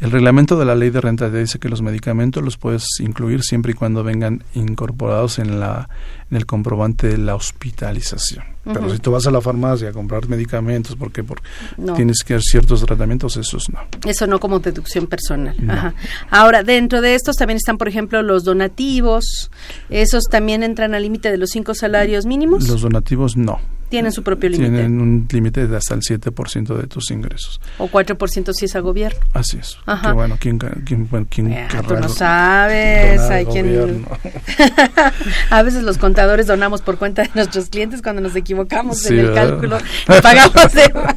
El 0.00 0.10
reglamento 0.10 0.58
de 0.58 0.64
la 0.64 0.74
ley 0.74 0.90
de 0.90 1.00
renta 1.00 1.30
te 1.30 1.38
dice 1.38 1.60
que 1.60 1.68
los 1.68 1.80
medicamentos 1.80 2.42
los 2.42 2.56
puedes 2.56 2.84
incluir 2.98 3.42
siempre 3.44 3.70
y 3.70 3.74
cuando 3.76 4.02
vengan 4.02 4.42
incorporados 4.52 5.38
en 5.38 5.60
la 5.60 5.88
en 6.32 6.36
el 6.38 6.46
comprobante 6.46 7.06
de 7.08 7.18
la 7.18 7.34
hospitalización. 7.36 8.42
Pero 8.64 8.88
si 8.90 8.98
tú 9.00 9.10
vas 9.10 9.26
a 9.26 9.30
la 9.30 9.40
farmacia 9.40 9.88
a 9.90 9.92
comprar 9.92 10.28
medicamentos 10.28 10.96
porque, 10.96 11.22
porque 11.24 11.42
No. 11.76 11.94
tienes 11.94 12.18
que 12.24 12.34
hacer 12.34 12.42
ciertos 12.44 12.84
tratamientos, 12.84 13.36
esos 13.36 13.68
no. 13.70 13.80
Eso 14.06 14.26
no 14.26 14.38
como 14.40 14.60
deducción 14.60 15.08
personal. 15.08 15.54
No. 15.58 15.72
Ajá. 15.72 15.94
Ahora, 16.30 16.62
dentro 16.62 17.00
de 17.02 17.14
estos 17.16 17.36
también 17.36 17.56
están, 17.58 17.76
por 17.76 17.88
ejemplo, 17.88 18.22
los 18.22 18.44
donativos. 18.44 19.50
Esos 19.90 20.24
también 20.30 20.62
entran 20.62 20.94
al 20.94 21.02
límite 21.02 21.30
de 21.30 21.36
los 21.38 21.50
cinco 21.50 21.74
salarios 21.74 22.24
mínimos. 22.24 22.66
Los 22.68 22.80
donativos 22.82 23.36
no. 23.36 23.60
Tienen 23.88 24.10
su 24.10 24.22
propio 24.22 24.48
límite. 24.48 24.70
Tienen 24.70 25.00
un 25.02 25.28
límite 25.30 25.66
de 25.66 25.76
hasta 25.76 25.94
el 25.94 26.00
7% 26.00 26.76
de 26.78 26.86
tus 26.86 27.10
ingresos. 27.10 27.60
O 27.76 27.88
4% 27.88 28.52
si 28.54 28.64
es 28.64 28.74
a 28.74 28.80
gobierno. 28.80 29.20
Así 29.34 29.58
es. 29.58 29.76
Ajá. 29.84 30.08
Que 30.08 30.12
bueno, 30.14 30.38
¿quién, 30.40 30.56
quién, 30.58 31.06
quién 31.28 31.52
Ah, 31.52 31.82
tú 31.86 31.94
no 31.96 32.08
sabes, 32.08 33.20
hay 33.20 33.44
quien... 33.44 34.06
a 35.50 35.62
veces 35.62 35.82
los 35.82 35.98
contadores 36.22 36.46
donamos 36.46 36.82
por 36.82 36.98
cuenta 36.98 37.22
de 37.22 37.30
nuestros 37.34 37.68
clientes 37.68 38.00
cuando 38.00 38.22
nos 38.22 38.36
equivocamos 38.36 38.98
Sí, 39.00 39.14
en 39.14 39.18
el 39.18 39.26
¿verdad? 39.26 39.48
cálculo 39.48 39.78
y 40.18 40.20
pagamos 40.20 40.72
de 40.72 40.88
más. 40.94 41.14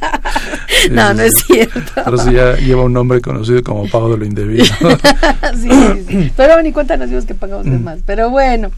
Sí, 0.67 0.89
no, 0.89 1.09
sí, 1.11 1.15
no 1.17 1.21
es 1.23 1.33
sí. 1.35 1.43
cierto. 1.53 1.79
Pero 2.03 2.17
si 2.17 2.33
ya 2.33 2.55
lleva 2.57 2.83
un 2.83 2.93
nombre 2.93 3.21
conocido 3.21 3.61
como 3.63 3.87
pago 3.87 4.09
de 4.11 4.17
lo 4.17 4.25
indebido. 4.25 4.65
sí, 5.55 5.69
sí, 5.69 6.05
sí. 6.07 6.31
Pero 6.35 6.61
ni 6.63 6.71
cuenta 6.71 6.97
nos 6.97 7.09
dimos 7.09 7.25
que 7.25 7.35
pagamos 7.35 7.65
Mm. 7.65 7.71
de 7.71 7.79
más. 7.79 7.99
Pero 8.05 8.29
bueno, 8.31 8.71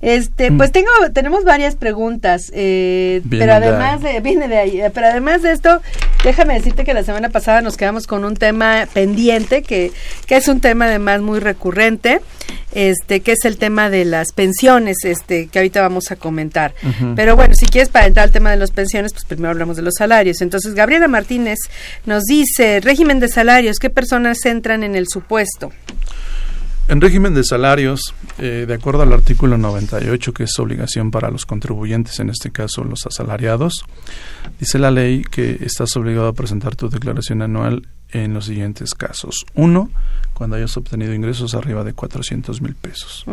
este, 0.00 0.50
pues 0.52 0.72
tengo, 0.72 0.90
tenemos 1.12 1.44
varias 1.44 1.76
pregunas, 1.76 2.50
eh, 2.54 3.22
pero 3.30 3.46
de 3.46 3.52
además 3.52 4.02
de, 4.02 4.20
viene 4.20 4.48
de 4.48 4.58
ahí, 4.58 4.82
pero 4.92 5.06
además 5.06 5.42
de 5.42 5.52
esto, 5.52 5.80
Déjame 6.24 6.54
decirte 6.54 6.84
que 6.84 6.94
la 6.94 7.04
semana 7.04 7.28
pasada 7.28 7.60
nos 7.60 7.76
quedamos 7.76 8.08
con 8.08 8.24
un 8.24 8.34
tema 8.34 8.88
pendiente, 8.92 9.62
que, 9.62 9.92
que 10.26 10.36
es 10.36 10.48
un 10.48 10.60
tema 10.60 10.86
además 10.86 11.20
muy 11.20 11.38
recurrente, 11.38 12.20
este, 12.72 13.20
que 13.20 13.32
es 13.32 13.44
el 13.44 13.56
tema 13.56 13.88
de 13.88 14.04
las 14.04 14.32
pensiones, 14.32 14.96
este, 15.04 15.46
que 15.46 15.60
ahorita 15.68 15.82
vamos 15.82 16.10
a 16.10 16.16
comentar. 16.16 16.74
Pero 17.14 17.36
bueno, 17.36 17.54
si 17.54 17.66
quieres 17.66 17.88
para 17.88 18.06
entrar 18.06 18.24
al 18.24 18.32
tema 18.32 18.50
de 18.50 18.56
las 18.56 18.70
pensiones, 18.70 19.12
pues 19.12 19.24
primero 19.24 19.50
hablamos 19.50 19.76
de 19.76 19.82
los 19.82 19.94
salarios. 19.96 20.40
Entonces, 20.40 20.74
Gabriela 20.74 21.08
Martínez 21.08 21.58
nos 22.06 22.24
dice, 22.24 22.80
régimen 22.80 23.20
de 23.20 23.28
salarios, 23.28 23.78
¿qué 23.78 23.90
personas 23.90 24.44
entran 24.44 24.82
en 24.82 24.94
el 24.94 25.06
supuesto? 25.08 25.70
En 26.88 27.02
régimen 27.02 27.34
de 27.34 27.44
salarios, 27.44 28.14
eh, 28.38 28.64
de 28.66 28.74
acuerdo 28.74 29.02
al 29.02 29.12
artículo 29.12 29.58
98, 29.58 30.32
que 30.32 30.44
es 30.44 30.58
obligación 30.58 31.10
para 31.10 31.30
los 31.30 31.44
contribuyentes, 31.44 32.18
en 32.18 32.30
este 32.30 32.50
caso 32.50 32.82
los 32.82 33.04
asalariados, 33.06 33.84
dice 34.58 34.78
la 34.78 34.90
ley 34.90 35.22
que 35.22 35.58
estás 35.60 35.94
obligado 35.96 36.28
a 36.28 36.32
presentar 36.32 36.76
tu 36.76 36.88
declaración 36.88 37.42
anual 37.42 37.86
en 38.10 38.34
los 38.34 38.46
siguientes 38.46 38.94
casos. 38.94 39.44
Uno, 39.54 39.90
cuando 40.32 40.56
hayas 40.56 40.76
obtenido 40.76 41.12
ingresos 41.12 41.54
arriba 41.54 41.82
de 41.84 41.92
400 41.92 42.62
mil 42.62 42.74
pesos. 42.74 43.24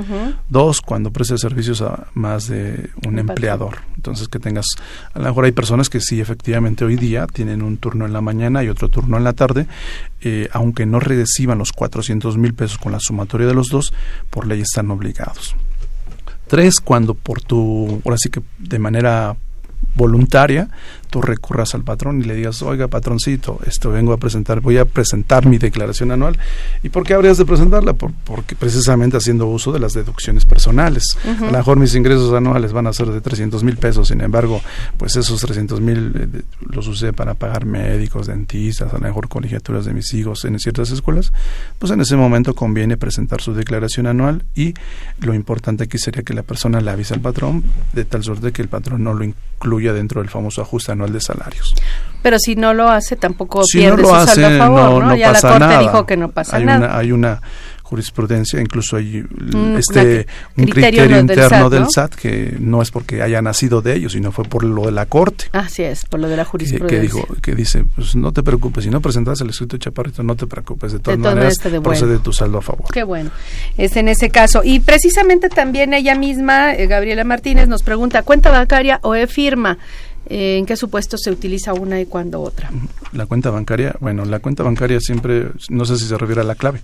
Dos, 0.50 0.82
cuando 0.82 1.12
prestes 1.12 1.42
servicios 1.42 1.82
a 1.82 2.08
más 2.14 2.48
de 2.48 2.90
un 3.06 3.20
empleador. 3.20 3.80
Entonces, 3.96 4.28
que 4.28 4.40
tengas, 4.40 4.66
a 5.14 5.20
lo 5.20 5.26
mejor 5.26 5.46
hay 5.46 5.52
personas 5.52 5.90
que 5.90 6.00
sí, 6.00 6.20
efectivamente, 6.20 6.84
hoy 6.84 6.96
día 6.96 7.28
tienen 7.28 7.62
un 7.62 7.78
turno 7.78 8.06
en 8.06 8.14
la 8.14 8.22
mañana 8.22 8.64
y 8.64 8.70
otro 8.70 8.90
turno 8.90 9.18
en 9.18 9.24
la 9.24 9.34
tarde, 9.34 9.68
eh, 10.22 10.50
aunque 10.52 10.86
no 10.86 11.00
reciban 11.00 11.60
los 11.60 11.72
400 11.72 12.38
mil 12.38 12.54
pesos 12.54 12.78
con 12.80 12.92
la 12.92 13.00
sumatoria 13.00 13.48
de 13.48 13.54
los 13.54 13.68
dos, 13.68 13.94
por 14.30 14.48
ley 14.48 14.62
están 14.62 14.90
obligados. 14.90 15.56
Tres, 16.48 16.80
cuando 16.84 17.14
por 17.14 17.42
tu, 17.42 18.02
ahora 18.04 18.18
sí 18.18 18.30
que 18.30 18.42
de 18.58 18.80
manera 18.80 19.36
voluntaria, 19.96 20.70
tú 21.15 21.21
recurras 21.21 21.73
al 21.75 21.86
patrón 21.86 22.19
y 22.19 22.25
le 22.25 22.36
digas, 22.36 22.62
oiga, 22.62 22.89
patroncito, 22.89 23.62
esto 23.65 23.89
vengo 23.89 24.12
a 24.12 24.17
presentar, 24.17 24.60
voy 24.60 24.80
a 24.80 24.84
presentar 24.84 25.45
mi 25.45 25.58
declaración 25.58 26.12
anual. 26.12 26.38
¿Y 26.84 26.89
por 26.89 27.06
qué 27.06 27.13
habrías 27.13 27.38
de 27.38 27.45
presentarla? 27.45 27.93
porque 27.93 28.58
precisamente 28.58 29.15
haciendo 29.15 29.47
uso 29.47 29.71
de 29.71 29.80
las 29.80 29.93
deducciones 29.93 30.43
personales. 30.43 31.17
A 31.25 31.45
lo 31.45 31.51
mejor 31.54 31.80
mis 31.80 31.95
ingresos 31.95 32.34
anuales 32.34 32.73
van 32.73 32.88
a 32.88 32.91
ser 32.91 33.08
de 33.08 33.21
300 33.21 33.63
mil 33.63 33.78
pesos, 33.78 34.10
sin 34.10 34.19
embargo, 34.19 34.62
pues 34.97 35.15
esos 35.15 35.39
300 35.39 35.80
mil 35.80 36.12
eh, 36.15 36.41
los 36.69 36.86
usé 36.89 37.13
para 37.13 37.34
pagar 37.34 37.65
médicos, 37.65 38.28
dentistas, 38.28 38.93
a 38.93 38.97
lo 38.97 39.04
mejor 39.04 39.30
colegiaturas 39.30 39.86
de 39.86 39.93
mis 39.93 40.13
hijos 40.13 40.43
en 40.43 40.60
ciertas 40.60 40.91
escuelas, 40.91 41.32
pues 41.80 41.93
en 41.93 42.01
ese 42.01 42.17
momento 42.17 42.56
conviene 42.56 42.97
presentar 42.97 43.39
su 43.39 43.54
declaración 43.54 44.08
anual 44.08 44.43
y 44.54 44.73
lo 45.21 45.34
importante 45.34 45.86
aquí 45.86 45.97
sería 45.97 46.23
que 46.23 46.34
la 46.34 46.43
persona 46.43 46.82
le 46.82 46.91
avise 46.91 47.13
al 47.13 47.21
patrón 47.21 47.63
de 47.93 48.04
tal 48.04 48.21
suerte 48.21 48.51
que 48.51 48.62
el 48.62 48.67
patrón 48.67 49.06
no 49.06 49.13
lo 49.13 49.23
incluya 49.23 49.93
dentro 49.93 50.21
del 50.21 50.30
famoso 50.30 50.62
ajuste 50.62 50.91
anual 50.91 51.05
de 51.12 51.22
salarios. 51.22 51.74
Pero 52.22 52.39
si 52.39 52.56
no 52.56 52.74
lo 52.74 52.89
hace, 52.89 53.15
tampoco 53.15 53.62
pierde 53.72 54.04
su 54.04 54.10
saldo 54.10 54.48
a 54.48 54.58
favor, 54.58 55.04
¿no? 55.06 55.15
ya 55.15 55.32
la 55.32 55.41
Corte 55.41 55.78
dijo 55.80 56.06
que 56.06 56.18
no 56.18 56.32
pasa 56.32 56.58
hay 56.58 56.65
nada. 56.65 56.88
Una, 56.88 56.98
hay 56.98 57.12
una 57.12 57.41
jurisprudencia, 57.86 58.60
incluso 58.60 58.98
hay 58.98 59.24
este 59.78 60.26
un 60.58 60.65
criterio, 60.65 61.20
interno 61.20 61.70
del 61.70 61.86
SAT, 61.88 62.15
que 62.15 62.58
no 62.60 62.82
es 62.82 62.89
porque 62.89 63.22
haya 63.22 63.44
nacido 63.44 63.84
de 63.84 63.94
ellos, 63.94 64.13
sino 64.13 64.32
fue 64.32 64.44
por 64.44 64.63
lo 64.63 64.88
de 64.88 64.91
la 64.91 65.06
corte. 65.06 65.46
Así 65.52 65.84
es, 65.84 66.04
por 66.06 66.20
lo 66.20 66.28
de 66.28 66.36
la 66.36 66.46
jurisprudencia. 66.46 66.98
Que, 66.98 67.00
dijo, 67.00 67.28
que 67.44 67.54
dice, 67.54 67.86
pues 67.94 68.15
no 68.15 68.34
te 68.34 68.41
preocupes, 68.41 68.86
si 68.86 68.89
no 68.89 69.02
presentas 69.02 69.39
el 69.41 69.52
escrito 69.52 69.78
chaparrito, 69.78 70.24
no 70.24 70.36
te 70.36 70.48
preocupes, 70.48 70.94
de 70.94 71.00
todas 71.00 71.20
maneras 71.20 71.60
procede 71.84 72.18
tu 72.18 72.34
saldo 72.34 72.58
a 72.58 72.62
favor. 72.63 72.88
Qué 72.91 73.04
bueno, 73.04 73.30
es 73.78 73.96
en 73.98 74.08
ese 74.08 74.32
caso. 74.32 74.62
Y 74.63 74.80
precisamente 74.80 75.50
también 75.50 75.94
ella 75.94 76.15
misma, 76.15 76.74
eh, 76.74 76.88
Gabriela 76.88 77.24
Martínez, 77.24 77.68
nos 77.68 77.84
pregunta, 77.84 78.24
¿cuenta 78.24 78.50
bancaria 78.50 79.00
o 79.04 79.13
e-firma? 79.13 79.78
Eh, 80.28 80.58
¿En 80.58 80.66
qué 80.66 80.76
supuesto 80.76 81.18
se 81.18 81.32
utiliza 81.32 81.74
una 81.74 82.00
y 82.00 82.06
cuándo 82.06 82.42
otra? 82.42 82.72
La 83.14 83.26
cuenta 83.26 83.50
bancaria, 83.50 83.96
bueno, 84.00 84.26
la 84.26 84.40
cuenta 84.40 84.64
bancaria 84.64 85.00
siempre, 85.00 85.50
no 85.70 85.86
sé 85.86 85.98
si 85.98 86.06
se 86.06 86.18
refiere 86.18 86.42
a 86.42 86.46
la 86.46 86.56
clave 86.56 86.82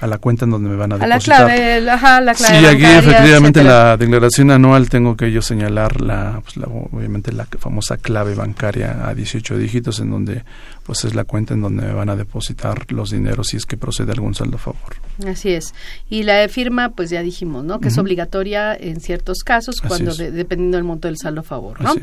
a 0.00 0.06
la 0.06 0.18
cuenta 0.18 0.46
en 0.46 0.50
donde 0.50 0.70
me 0.70 0.76
van 0.76 0.92
a, 0.92 0.98
depositar. 0.98 1.40
La 1.40 1.46
clave, 1.46 1.90
ajá, 1.90 2.20
la 2.22 2.34
clave. 2.34 2.58
Sí, 2.58 2.66
aquí 2.66 2.84
efectivamente 2.84 3.60
en 3.60 3.66
la 3.66 3.96
declaración 3.98 4.50
anual 4.50 4.88
tengo 4.88 5.14
que 5.14 5.30
yo 5.30 5.42
señalar 5.42 6.00
la, 6.00 6.40
pues 6.42 6.56
la, 6.56 6.68
obviamente 6.68 7.32
la 7.32 7.46
famosa 7.58 7.98
clave 7.98 8.34
bancaria 8.34 9.06
a 9.06 9.14
18 9.14 9.58
dígitos 9.58 10.00
en 10.00 10.10
donde 10.10 10.42
pues 10.90 11.04
es 11.04 11.14
la 11.14 11.22
cuenta 11.22 11.54
en 11.54 11.60
donde 11.60 11.86
me 11.86 11.92
van 11.92 12.08
a 12.08 12.16
depositar 12.16 12.90
los 12.90 13.12
dineros 13.12 13.46
si 13.46 13.56
es 13.56 13.64
que 13.64 13.76
procede 13.76 14.10
algún 14.10 14.34
saldo 14.34 14.56
a 14.56 14.58
favor. 14.58 14.96
Así 15.24 15.50
es. 15.50 15.72
Y 16.08 16.24
la 16.24 16.48
firma, 16.48 16.88
pues 16.88 17.10
ya 17.10 17.22
dijimos, 17.22 17.64
¿no? 17.64 17.78
Que 17.78 17.90
es 17.90 17.98
obligatoria 17.98 18.74
en 18.74 19.00
ciertos 19.00 19.44
casos, 19.44 19.76
cuando 19.86 20.12
dependiendo 20.12 20.78
del 20.78 20.82
monto 20.82 21.06
del 21.06 21.16
saldo 21.16 21.42
a 21.42 21.44
favor, 21.44 21.80
¿no? 21.80 21.94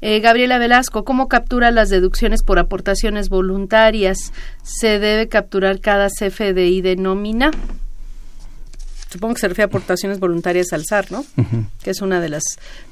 Eh, 0.00 0.20
Gabriela 0.20 0.56
Velasco, 0.56 1.04
¿cómo 1.04 1.28
captura 1.28 1.70
las 1.70 1.90
deducciones 1.90 2.42
por 2.42 2.58
aportaciones 2.58 3.28
voluntarias? 3.28 4.32
¿Se 4.62 4.98
debe 4.98 5.28
capturar 5.28 5.80
cada 5.80 6.08
CFDI 6.08 6.80
de 6.80 6.96
nómina? 6.96 7.50
supongo 9.12 9.34
que 9.34 9.40
se 9.40 9.48
refiere 9.48 9.64
a 9.64 9.66
aportaciones 9.66 10.18
voluntarias 10.18 10.72
al 10.72 10.86
SAR, 10.86 11.12
¿no? 11.12 11.26
Que 11.82 11.90
es 11.90 12.00
una 12.00 12.22
de 12.22 12.30
las 12.30 12.44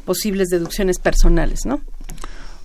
posibles 0.04 0.48
deducciones 0.48 0.98
personales, 0.98 1.60
¿no? 1.64 1.80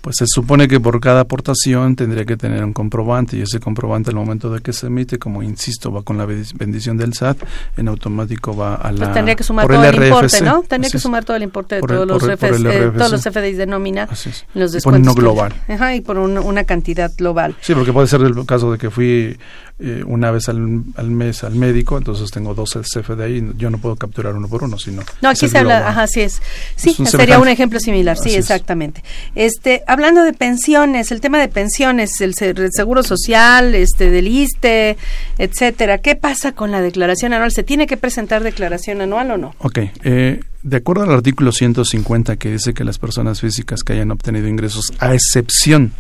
Pues 0.04 0.18
se 0.18 0.26
supone 0.28 0.68
que 0.68 0.82
por 0.82 1.00
cada 1.00 1.22
aportación 1.22 1.96
tendría 1.96 2.26
que 2.26 2.36
tener 2.36 2.62
un 2.66 2.74
comprobante 2.74 3.38
y 3.38 3.42
ese 3.42 3.62
comprobante 3.62 4.10
al 4.10 4.18
momento 4.18 4.50
de 4.50 4.60
que 4.60 4.74
se 4.74 4.88
emite, 4.88 5.18
como 5.18 5.42
insisto, 5.42 5.94
va 5.94 6.04
con 6.04 6.18
la 6.18 6.26
bendición 6.26 6.98
del 6.98 7.13
SAT, 7.13 7.38
en 7.78 7.88
automático 7.88 8.54
va 8.54 8.76
a 8.76 8.92
la... 8.92 8.98
Pues 8.98 9.13
tendría 9.13 9.36
que 9.36 9.46
sumar 9.46 9.66
todo 9.66 9.82
el, 9.86 10.04
importe, 10.04 10.42
¿no? 10.42 10.62
Tendría 10.68 10.92
que 10.92 11.00
sumar 11.00 11.24
todo 11.24 11.38
el 11.38 11.44
importe 11.44 11.76
de 11.76 11.82
todos, 11.84 12.06
los 12.06 12.22
eh, 12.22 12.92
todos 12.98 13.12
los 13.13 13.22
FDIs 13.22 13.56
de 13.56 13.66
nómina, 13.66 14.10
los 14.54 14.74
descuentos. 14.74 15.16
global. 15.16 15.54
Ajá, 15.70 15.96
y 15.96 16.02
por 16.02 16.18
una 16.18 16.66
cantidad 16.66 17.10
global. 17.18 17.56
Sí, 17.62 17.74
porque 17.74 17.94
puede 17.94 18.08
ser 18.08 18.24
el 18.24 18.46
caso 18.46 18.74
de 18.74 18.78
que 18.78 18.89
fui 18.89 19.38
eh, 19.80 20.04
una 20.06 20.32
vez 20.32 20.50
al, 20.50 20.84
al, 20.98 21.10
mes 21.10 21.44
al 21.44 21.56
médico, 21.56 21.98
entonces 21.98 22.30
tengo 22.30 22.54
dos 22.54 22.74
CFDI, 22.74 23.54
yo 23.58 23.70
no 23.70 23.80
puedo 23.80 23.96
capturar 23.96 24.36
uno 24.36 24.48
por 24.48 24.63
uno, 24.63 24.78
sino... 24.78 25.02
No, 25.22 25.30
aquí 25.30 25.48
se 25.48 25.58
habla, 25.58 25.88
ajá, 25.88 26.08
sí 26.08 26.22
es. 26.22 26.42
Sí, 26.76 26.94
sería 27.06 27.39
un 27.39 27.48
ejemplo 27.48 27.80
similar, 27.80 28.18
sí, 28.18 28.36
exactamente. 28.36 29.04
Este, 29.34 29.84
hablando 29.94 30.24
de 30.24 30.34
pensiones, 30.34 31.12
el 31.12 31.22
tema 31.22 31.40
de 31.40 31.48
pensiones, 31.48 32.20
el, 32.20 32.34
seguro 32.36 33.04
social, 33.04 33.76
este, 33.76 34.10
del 34.10 34.28
ISTE, 34.28 34.98
etcétera, 35.38 36.00
¿qué 36.00 36.16
pasa 36.16 36.52
con 36.52 36.72
la 36.72 36.82
declaración 36.82 37.34
anual? 37.34 37.52
¿Se 37.52 37.64
tiene 37.64 37.88
que 37.88 37.96
presentar 37.96 38.44
declaración 38.44 39.02
anual 39.02 39.32
o 39.32 39.38
no? 39.38 39.56
Ok, 39.60 39.80
eh, 40.04 40.40
de 40.64 40.78
acuerdo 40.78 41.04
al 41.04 41.12
artículo 41.12 41.52
150 41.52 42.38
que 42.38 42.52
dice 42.52 42.74
que 42.74 42.84
las 42.84 42.98
personas 42.98 43.40
físicas 43.40 43.84
que 43.84 43.94
hayan 43.94 44.12
obtenido 44.12 44.48
ingresos, 44.48 44.92
a 45.00 45.14
excepción 45.14 45.94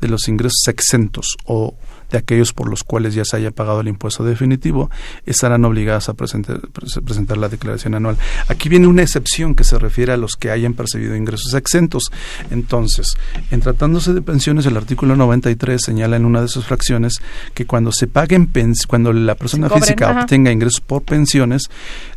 de 0.00 0.08
los 0.08 0.28
ingresos 0.28 0.68
exentos 0.68 1.36
o 1.44 1.74
de 2.10 2.18
aquellos 2.18 2.52
por 2.52 2.68
los 2.68 2.84
cuales 2.84 3.14
ya 3.14 3.24
se 3.24 3.36
haya 3.36 3.50
pagado 3.50 3.80
el 3.80 3.88
impuesto 3.88 4.24
definitivo, 4.24 4.90
estarán 5.26 5.64
obligadas 5.64 6.08
a 6.08 6.14
presentar, 6.14 6.60
presentar 7.04 7.38
la 7.38 7.48
declaración 7.48 7.94
anual. 7.94 8.16
Aquí 8.48 8.68
viene 8.68 8.86
una 8.86 9.02
excepción 9.02 9.54
que 9.54 9.64
se 9.64 9.78
refiere 9.78 10.12
a 10.12 10.16
los 10.16 10.36
que 10.36 10.50
hayan 10.50 10.74
percibido 10.74 11.16
ingresos 11.16 11.54
exentos. 11.54 12.04
Entonces, 12.50 13.16
en 13.50 13.60
tratándose 13.60 14.12
de 14.12 14.22
pensiones, 14.22 14.66
el 14.66 14.76
artículo 14.76 15.16
93 15.16 15.80
señala 15.84 16.16
en 16.16 16.24
una 16.24 16.42
de 16.42 16.48
sus 16.48 16.66
fracciones 16.66 17.14
que 17.54 17.66
cuando 17.66 17.92
se 17.92 18.06
paguen, 18.06 18.50
cuando 18.86 19.12
la 19.12 19.34
persona 19.34 19.68
física 19.68 20.22
obtenga 20.22 20.50
ingresos 20.50 20.80
por 20.80 21.02
pensiones, 21.02 21.70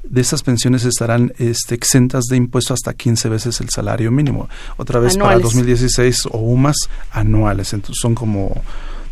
de 0.04 0.22
esas 0.22 0.44
pensiones 0.44 0.86
estarán 0.86 1.34
este, 1.38 1.76
exentas 1.76 2.26
de 2.26 2.38
impuesto 2.38 2.74
hasta 2.74 2.94
15 2.94 3.30
veces 3.30 3.62
el 3.62 3.70
salario 3.70 4.12
mínimo. 4.12 4.50
Otra 4.78 5.00
vez 5.00 5.18
para 5.18 5.40
2016 5.40 6.30
o 6.32 6.56
más 6.56 6.76
anuales. 7.12 7.74
Entonces 7.74 8.00
son 8.02 8.16
como 8.16 8.62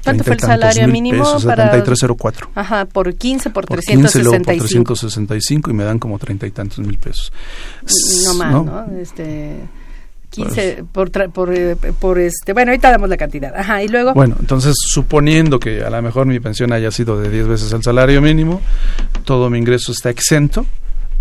¿Cuánto 0.03 0.23
fue 0.23 0.33
el 0.33 0.39
salario 0.39 0.87
mínimo? 0.87 1.23
Pesos, 1.23 1.45
para... 1.45 1.65
7304. 1.71 2.51
Ajá, 2.55 2.85
por 2.85 3.13
15, 3.13 3.49
por, 3.49 3.65
por 3.65 3.79
365. 3.79 4.67
15, 4.67 4.77
por 4.77 4.97
365 4.97 5.71
y 5.71 5.73
me 5.73 5.83
dan 5.83 5.99
como 5.99 6.17
treinta 6.19 6.47
y 6.47 6.51
tantos 6.51 6.79
mil 6.79 6.97
pesos. 6.97 7.31
No 8.25 8.33
más, 8.35 8.51
¿no? 8.51 8.85
Este... 8.99 9.57
15 10.31 10.85
pues 10.93 11.09
por, 11.09 11.31
por, 11.31 11.53
eh, 11.53 11.75
por, 11.75 12.17
este 12.17 12.53
bueno 12.53 12.71
ahorita 12.71 12.89
damos 12.89 13.09
la 13.09 13.17
cantidad 13.17 13.53
ajá 13.53 13.83
y 13.83 13.89
luego 13.89 14.13
bueno 14.13 14.37
entonces 14.39 14.75
suponiendo 14.77 15.59
que 15.59 15.83
a 15.83 15.89
lo 15.89 16.01
mejor 16.01 16.25
mi 16.25 16.39
pensión 16.39 16.71
haya 16.71 16.89
sido 16.89 17.19
de 17.19 17.29
10 17.29 17.47
veces 17.47 17.73
el 17.73 17.83
salario 17.83 18.21
mínimo 18.21 18.61
todo 19.25 19.49
mi 19.49 19.57
ingreso 19.57 19.91
está 19.91 20.09
exento 20.09 20.65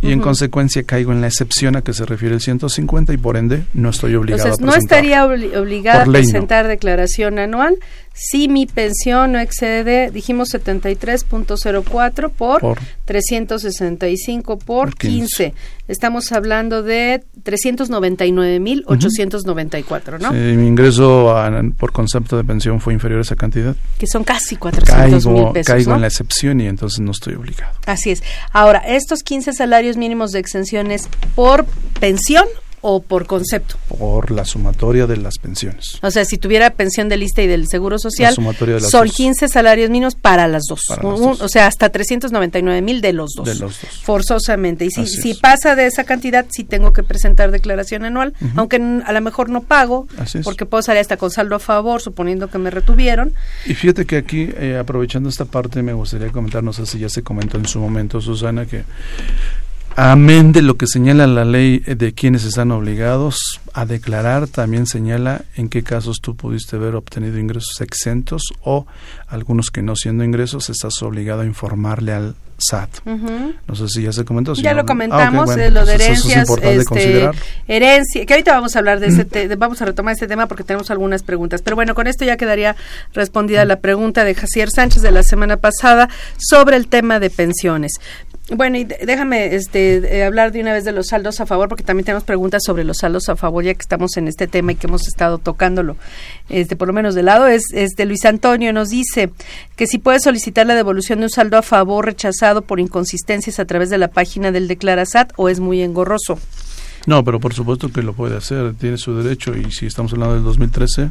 y 0.03 0.13
en 0.13 0.21
consecuencia 0.21 0.83
caigo 0.85 1.13
en 1.13 1.21
la 1.21 1.27
excepción 1.27 1.77
a 1.77 1.83
que 1.83 1.93
se 1.93 2.07
refiere 2.07 2.35
el 2.35 2.41
150 2.41 3.13
y 3.13 3.17
por 3.19 3.37
ende 3.37 3.65
no 3.75 3.91
estoy 3.91 4.15
obligado 4.15 4.49
Entonces, 4.49 4.65
a 4.65 4.67
presentar. 4.67 5.11
no 5.13 5.27
estaría 5.29 5.61
obligada 5.61 6.03
a 6.05 6.07
presentar 6.07 6.69
declaración 6.69 7.39
anual 7.39 7.77
si 8.13 8.49
mi 8.49 8.67
pensión 8.67 9.33
no 9.33 9.39
excede, 9.39 10.11
dijimos 10.11 10.53
73.04 10.53 12.31
por, 12.31 12.61
por 12.61 12.79
365 13.07 14.59
por, 14.59 14.95
15. 14.95 15.55
Estamos 15.89 16.31
hablando 16.33 16.83
de 16.83 17.23
399.894, 17.43 20.21
¿no? 20.21 20.33
Si 20.33 20.37
mi 20.37 20.67
ingreso 20.67 21.35
por 21.79 21.93
concepto 21.93 22.37
de 22.37 22.45
pensión 22.45 22.79
fue 22.81 22.93
inferior 22.93 23.21
a 23.21 23.23
esa 23.23 23.37
cantidad. 23.37 23.75
Que 23.99 24.07
son 24.07 24.25
casi 24.25 24.57
400 24.57 25.27
mil 25.27 25.47
pesos. 25.53 25.67
Caigo 25.67 25.95
en 25.95 26.03
la 26.03 26.09
excepción 26.09 26.61
y 26.61 26.67
entonces 26.67 27.01
no 27.01 27.13
estoy 27.13 27.33
obligado. 27.35 27.73
Así 27.87 28.11
es. 28.11 28.23
Ahora, 28.53 28.81
estos 28.81 29.23
15 29.23 29.53
salarios 29.53 29.97
mínimos 29.97 30.33
de 30.33 30.41
exenciones 30.41 31.09
por 31.35 31.65
pensión 31.99 32.45
o 32.83 33.03
por 33.03 33.27
concepto? 33.27 33.77
Por 33.89 34.31
la 34.31 34.45
sumatoria 34.45 35.07
de 35.07 35.17
las 35.17 35.39
pensiones. 35.39 35.99
O 36.03 36.11
sea, 36.11 36.25
si 36.25 36.39
tuviera 36.39 36.71
pensión 36.71 37.09
de 37.09 37.17
lista 37.17 37.43
y 37.43 37.47
del 37.47 37.69
Seguro 37.69 37.99
Social, 37.99 38.35
de 38.35 38.81
son 38.81 39.07
dos. 39.07 39.17
15 39.17 39.49
salarios 39.49 39.91
mínimos 39.91 40.15
para 40.15 40.49
las 40.49 40.63
dos. 40.69 40.81
Para 40.89 41.03
las 41.03 41.21
Un- 41.21 41.27
dos. 41.27 41.41
O 41.43 41.49
sea, 41.49 41.67
hasta 41.67 41.91
399 41.91 42.81
mil 42.83 43.01
de 43.01 43.13
los 43.13 43.33
dos. 43.37 43.47
De 43.47 43.55
los 43.55 43.81
dos. 43.81 43.91
Forzosamente. 44.03 44.85
Y 44.87 44.91
si, 44.91 45.03
Así 45.03 45.21
si 45.21 45.35
pasa 45.35 45.75
de 45.77 45.87
esa 45.87 46.05
cantidad, 46.05 46.47
sí 46.51 46.65
tengo 46.65 46.93
que 46.93 47.03
presentar 47.03 47.51
declaración 47.51 48.05
anual, 48.05 48.33
aunque 48.57 48.77
a 48.77 49.13
lo 49.13 49.21
mejor 49.21 49.51
no 49.51 49.63
pago, 49.63 50.07
Así 50.19 50.39
porque 50.41 50.67
puedo 50.67 50.83
salir 50.83 51.01
hasta 51.01 51.17
con 51.17 51.31
saldo 51.31 51.57
a 51.57 51.59
favor, 51.59 52.01
suponiendo 52.01 52.49
que 52.49 52.59
me 52.59 52.71
retuvieron. 52.71 53.33
Y 53.67 53.75
fíjate 53.75 54.07
que 54.07 54.17
aquí, 54.17 54.49
eh, 54.57 54.77
aprovechando 54.81 55.29
esta 55.29 55.45
parte, 55.45 55.83
me 55.83 55.93
gustaría 55.93 56.31
comentar, 56.31 56.63
no 56.63 56.73
sé 56.73 56.87
si 56.87 56.99
ya 56.99 57.09
se 57.09 57.23
comentó 57.23 57.59
en 57.59 57.67
su 57.67 57.79
momento, 57.81 58.21
Susana, 58.21 58.67
que 58.67 58.85
amén 59.97 60.53
de 60.53 60.63
lo 60.63 60.77
que 60.77 60.87
señala 60.87 61.27
la 61.27 61.45
ley 61.45 61.79
de 61.81 62.13
quienes 62.15 62.45
están 62.45 62.71
obligados 62.71 63.61
a 63.75 63.85
declarar, 63.87 64.47
también 64.49 64.87
señala 64.87 65.43
en 65.57 65.69
qué 65.69 65.83
casos 65.83 66.19
tú 66.23 66.35
pudiste 66.37 66.77
haber 66.77 66.95
obtenido 66.95 67.39
ingresos 67.39 67.81
exentos 67.81 68.43
o 68.63 68.87
algunos 69.29 69.71
que 69.71 69.83
no 69.83 69.95
siendo 69.97 70.25
ingresos 70.25 70.71
estás 70.71 71.03
obligado 71.03 71.43
a 71.43 71.47
informarle 71.47 72.13
al 72.13 72.35
SAT. 72.59 72.91
No 73.07 73.75
sé 73.75 73.89
si 73.89 74.03
ya 74.03 74.13
se 74.13 74.25
comentó. 74.25 74.55
si 74.55 74.61
Ya 74.63 74.73
no- 74.73 74.79
lo 74.79 74.83
Ah, 74.83 74.87
comentamos, 74.87 75.47
bueno, 75.47 75.63
eh, 75.63 75.71
lo 75.71 75.87
de 75.87 75.95
es 75.95 76.01
herencias, 76.03 76.49
importante 76.49 76.77
este, 76.77 77.31
herencia, 77.69 78.27
que 78.27 78.35
ahorita 78.35 78.53
vamos 78.53 78.77
a 78.77 78.81
hablar 78.81 79.01
de 79.01 79.07
ese, 79.07 79.25
te- 79.25 79.49
de- 79.49 79.57
vamos 79.57 79.81
a 79.81 79.87
retomar 79.87 80.13
este 80.13 80.27
tema 80.27 80.47
porque 80.47 80.63
tenemos 80.65 80.91
algunas 80.91 81.23
preguntas. 81.23 81.63
Pero 81.63 81.75
bueno, 81.77 81.95
con 81.95 82.07
esto 82.07 82.25
ya 82.27 82.37
quedaría 82.37 82.77
respondida 83.15 83.65
la 83.65 83.77
pregunta 83.81 84.25
de 84.25 84.35
Jacier 84.35 84.69
Sánchez 84.71 85.01
de 85.03 85.11
la 85.11 85.23
semana 85.23 85.57
pasada 85.57 86.11
sobre 86.37 86.77
el 86.77 86.87
tema 86.89 87.19
de 87.19 87.31
pensiones. 87.31 87.93
Bueno, 88.53 88.79
y 88.79 88.85
déjame 88.85 89.55
este, 89.55 90.19
eh, 90.19 90.25
hablar 90.25 90.51
de 90.51 90.61
una 90.61 90.73
vez 90.73 90.85
de 90.85 90.91
los 90.91 91.07
saldos 91.07 91.41
a 91.41 91.47
favor, 91.47 91.69
porque 91.69 91.85
también 91.85 92.05
tenemos 92.05 92.25
preguntas 92.25 92.63
sobre 92.67 92.83
los 92.83 92.99
saldos 92.99 93.29
a 93.29 93.37
favor, 93.37 93.63
ya 93.63 93.75
que 93.75 93.81
estamos 93.81 94.17
en 94.17 94.27
este 94.27 94.49
tema 94.49 94.73
y 94.73 94.75
que 94.75 94.89
hemos 94.89 95.07
estado 95.07 95.39
tocándolo, 95.39 95.97
este, 96.49 96.75
por 96.75 96.89
lo 96.89 96.95
menos 96.95 97.15
de 97.15 97.23
lado. 97.23 97.47
Es, 97.47 97.63
este, 97.73 98.07
Luis 98.07 98.25
Antonio 98.25 98.73
nos 98.73 98.89
dice 98.89 99.31
que 99.77 99.87
si 99.87 99.99
puede 99.99 100.19
solicitar 100.19 100.67
la 100.67 100.75
devolución 100.75 101.21
de 101.21 101.27
un 101.27 101.31
saldo 101.31 101.59
a 101.59 101.63
favor 101.63 102.07
rechazado 102.07 102.63
por 102.63 102.81
inconsistencias 102.81 103.61
a 103.61 103.67
través 103.67 103.89
de 103.89 103.99
la 103.99 104.09
página 104.09 104.51
del 104.51 104.67
Declarasat 104.67 105.33
o 105.37 105.49
es 105.49 105.61
muy 105.61 105.83
engorroso. 105.83 106.37
No, 107.11 107.25
pero 107.25 107.41
por 107.41 107.53
supuesto 107.53 107.89
que 107.89 108.03
lo 108.05 108.13
puede 108.13 108.37
hacer, 108.37 108.73
tiene 108.75 108.97
su 108.97 109.17
derecho 109.17 109.57
y 109.57 109.73
si 109.73 109.85
estamos 109.85 110.13
hablando 110.13 110.37
del 110.37 110.45
2013, 110.45 111.11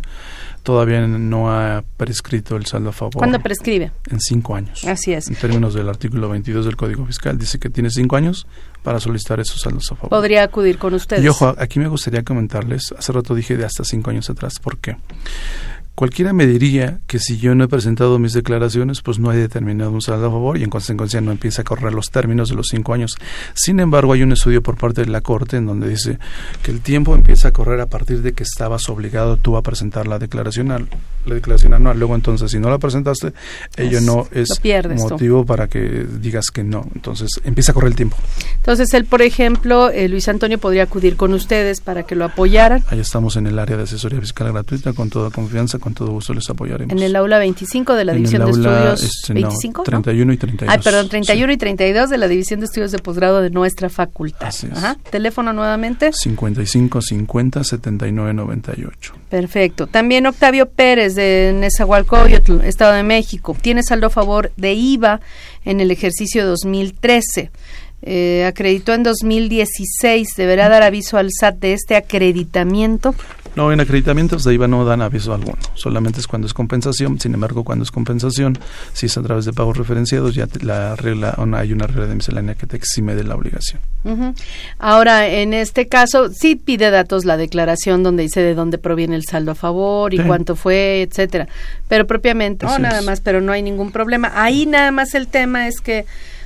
todavía 0.64 1.06
no 1.06 1.52
ha 1.52 1.84
prescrito 1.98 2.56
el 2.56 2.66
saldo 2.66 2.92
a 2.92 2.94
favor. 2.94 3.16
¿Cuándo 3.16 3.38
prescribe? 3.42 3.92
En 4.10 4.22
cinco 4.22 4.56
años. 4.56 4.86
Así 4.86 5.12
es. 5.12 5.28
En 5.28 5.36
términos 5.36 5.74
del 5.74 5.90
artículo 5.90 6.30
22 6.30 6.64
del 6.64 6.78
Código 6.78 7.06
Fiscal, 7.06 7.38
dice 7.38 7.60
que 7.60 7.70
tiene 7.70 7.90
cinco 7.90 8.16
años 8.16 8.48
para 8.82 9.02
solicitar 9.02 9.42
esos 9.42 9.60
saldos 9.60 9.92
a 9.92 9.96
favor. 9.96 10.10
Podría 10.10 10.44
acudir 10.44 10.78
con 10.78 10.94
ustedes. 10.94 11.22
Y 11.22 11.28
ojo, 11.28 11.54
aquí 11.58 11.80
me 11.80 11.90
gustaría 11.90 12.24
comentarles, 12.24 12.94
hace 12.98 13.12
rato 13.12 13.36
dije 13.36 13.58
de 13.58 13.66
hasta 13.66 13.84
cinco 13.84 14.10
años 14.10 14.30
atrás, 14.30 14.54
¿por 14.62 14.78
qué? 14.78 14.96
Cualquiera 16.00 16.32
me 16.32 16.48
diría 16.48 17.00
que 17.08 17.20
si 17.20 17.40
yo 17.40 17.56
no 17.56 17.66
he 17.66 17.68
presentado 17.68 18.20
mis 18.20 18.32
declaraciones, 18.32 19.02
pues 19.02 19.20
no 19.20 19.34
he 19.34 19.36
determinado 19.36 19.92
un 19.92 20.00
saldo 20.02 20.28
a 20.28 20.32
favor 20.32 20.58
y 20.58 20.64
en 20.64 20.70
consecuencia 20.70 21.20
no 21.20 21.30
empieza 21.34 21.64
a 21.64 21.66
correr 21.66 21.94
los 21.94 22.10
términos 22.10 22.48
de 22.48 22.56
los 22.56 22.68
cinco 22.70 22.94
años. 22.94 23.18
Sin 23.54 23.82
embargo, 23.82 24.14
hay 24.14 24.24
un 24.24 24.32
estudio 24.32 24.64
por 24.64 24.78
parte 24.78 25.02
de 25.02 25.08
la 25.12 25.20
Corte 25.20 25.58
en 25.58 25.66
donde 25.66 25.90
dice 25.90 26.18
que 26.64 26.72
el 26.72 26.80
tiempo 26.80 27.16
empieza 27.16 27.50
a 27.50 27.52
correr 27.52 27.82
a 27.82 27.88
partir 27.88 28.22
de 28.22 28.32
que 28.32 28.44
estabas 28.44 28.88
obligado 28.88 29.36
tú 29.36 29.58
a 29.58 29.62
presentar 29.62 30.08
la 30.08 30.20
declaración, 30.20 30.72
al- 30.72 30.88
la 31.26 31.36
declaración 31.36 31.74
anual. 31.74 31.98
Luego, 32.00 32.16
entonces, 32.16 32.52
si 32.52 32.60
no 32.60 32.70
la 32.70 32.78
presentaste, 32.78 33.34
ello 33.78 33.98
Es- 34.00 34.04
no 34.04 34.28
es 34.32 34.60
pierdes 34.62 35.02
tú. 35.06 35.10
motivo 35.14 35.46
para 35.46 35.68
que 35.68 36.06
digas 36.20 36.46
que 36.54 36.64
no. 36.64 36.88
Entonces, 36.96 37.30
empieza 37.44 37.72
a 37.72 37.76
correr 37.76 37.90
el 37.90 37.96
tiempo. 37.96 38.18
Entonces, 38.56 38.94
él, 38.94 39.06
por 39.06 39.22
ejemplo, 39.22 39.90
eh, 39.90 40.08
Luis 40.10 40.28
Antonio 40.28 40.58
podría 40.58 40.84
acudir 40.84 41.16
con 41.16 41.34
ustedes 41.34 41.82
para 41.82 42.04
que 42.04 42.16
lo 42.16 42.26
apoyaran. 42.26 42.84
Ahí 42.90 43.00
estamos 43.00 43.36
en 43.36 43.48
el 43.48 43.58
área 43.60 43.78
de 43.78 43.84
asesoría 43.84 44.20
fiscal 44.20 44.52
gratuita, 44.52 44.94
con 44.94 45.10
toda 45.10 45.30
confianza, 45.30 45.80
con 45.80 45.94
todo 45.94 46.12
gusto 46.12 46.34
les 46.34 46.50
apoyaremos. 46.50 46.92
En 46.92 47.00
el 47.04 47.16
aula 47.16 47.38
25 47.40 47.96
de 47.96 48.06
la 48.06 48.12
En 48.14 48.18
División 48.20 48.46
de 48.46 48.52
Estudios 48.52 49.04
este, 49.04 49.34
no, 49.34 49.42
25, 49.42 49.80
¿no? 49.82 49.84
31 49.84 50.34
y 50.34 50.38
32. 50.38 50.76
Ay, 50.76 50.82
perdón, 50.84 51.10
31 51.10 51.52
y 51.54 51.58
32 51.58 52.10
de 52.10 52.18
la 52.18 52.28
División 52.28 52.60
de 52.60 52.66
Estudios 52.66 52.92
de 52.92 53.00
Posgrado 53.00 53.42
de 53.42 53.50
nuestra 53.50 53.90
facultad. 53.90 54.48
Así 54.48 54.68
es. 54.68 54.78
Ajá. 54.78 54.98
Teléfono 55.10 55.54
nuevamente. 55.54 56.12
55 56.14 57.02
50 57.02 57.64
79 57.64 58.34
98. 58.34 59.14
Perfecto. 59.30 59.88
También 59.88 60.26
Octavio 60.26 60.68
Pérez 60.70 61.09
de 61.16 61.54
Nezahualcóyotl, 61.56 62.62
Estado 62.64 62.94
de 62.94 63.04
México, 63.04 63.56
tiene 63.62 63.84
saldo 63.84 64.08
a 64.08 64.10
favor 64.10 64.52
de 64.58 64.74
IVA 64.74 65.20
en 65.66 65.80
el 65.80 65.92
ejercicio 65.92 66.46
2013. 66.46 67.52
Eh, 68.02 68.46
acreditó 68.46 68.94
en 68.94 69.04
2016. 69.04 70.36
¿Deberá 70.38 70.70
dar 70.70 70.84
aviso 70.84 71.18
al 71.18 71.30
SAT 71.32 71.56
de 71.58 71.74
este 71.74 71.96
acreditamiento? 71.96 73.14
No, 73.60 73.74
en 73.74 73.82
acreditamientos 73.82 74.46
de 74.46 74.54
IVA 74.54 74.70
no 74.70 74.86
dan 74.86 75.02
aviso 75.02 75.34
alguno, 75.34 75.58
solamente 75.74 76.22
es 76.22 76.28
cuando 76.28 76.48
es 76.48 76.54
compensación. 76.54 77.20
Sin 77.20 77.34
embargo, 77.34 77.66
cuando 77.66 77.84
es 77.84 77.92
compensación, 77.92 78.58
si 78.94 79.08
es 79.08 79.18
a 79.18 79.22
través 79.22 79.44
de 79.44 79.52
pagos 79.52 79.76
referenciados, 79.76 80.34
ya 80.34 80.48
la 80.62 80.96
regla, 80.96 81.36
hay 81.58 81.74
una 81.74 81.86
regla 81.86 82.08
de 82.08 82.16
miscelánea 82.16 82.56
que 82.56 82.68
te 82.68 82.78
exime 82.78 83.16
de 83.16 83.26
la 83.26 83.36
obligación. 83.36 83.82
Ahora, 84.78 85.28
en 85.28 85.54
este 85.54 85.90
caso, 85.90 86.30
sí 86.30 86.56
pide 86.56 86.90
datos 86.90 87.26
la 87.26 87.36
declaración 87.36 88.02
donde 88.02 88.24
dice 88.24 88.40
de 88.42 88.56
dónde 88.56 88.78
proviene 88.78 89.18
el 89.18 89.26
saldo 89.26 89.52
a 89.52 89.56
favor 89.56 90.14
y 90.14 90.18
Sí. 90.20 90.24
cuánto 90.24 90.56
fue, 90.56 91.02
etcétera. 91.02 91.50
Pero 91.90 92.08
propiamente, 92.08 92.66
no, 92.66 92.80
nada 92.80 93.00
es. 93.00 93.06
más, 93.06 93.20
pero 93.20 93.42
no 93.42 93.52
hay 93.52 93.62
ningún 93.62 93.92
problema. 93.92 94.32
Ahí 94.36 94.68
nada 94.68 94.92
más 94.92 95.14
el 95.16 95.28
tema 95.28 95.68
es 95.68 95.82
que 95.82 96.06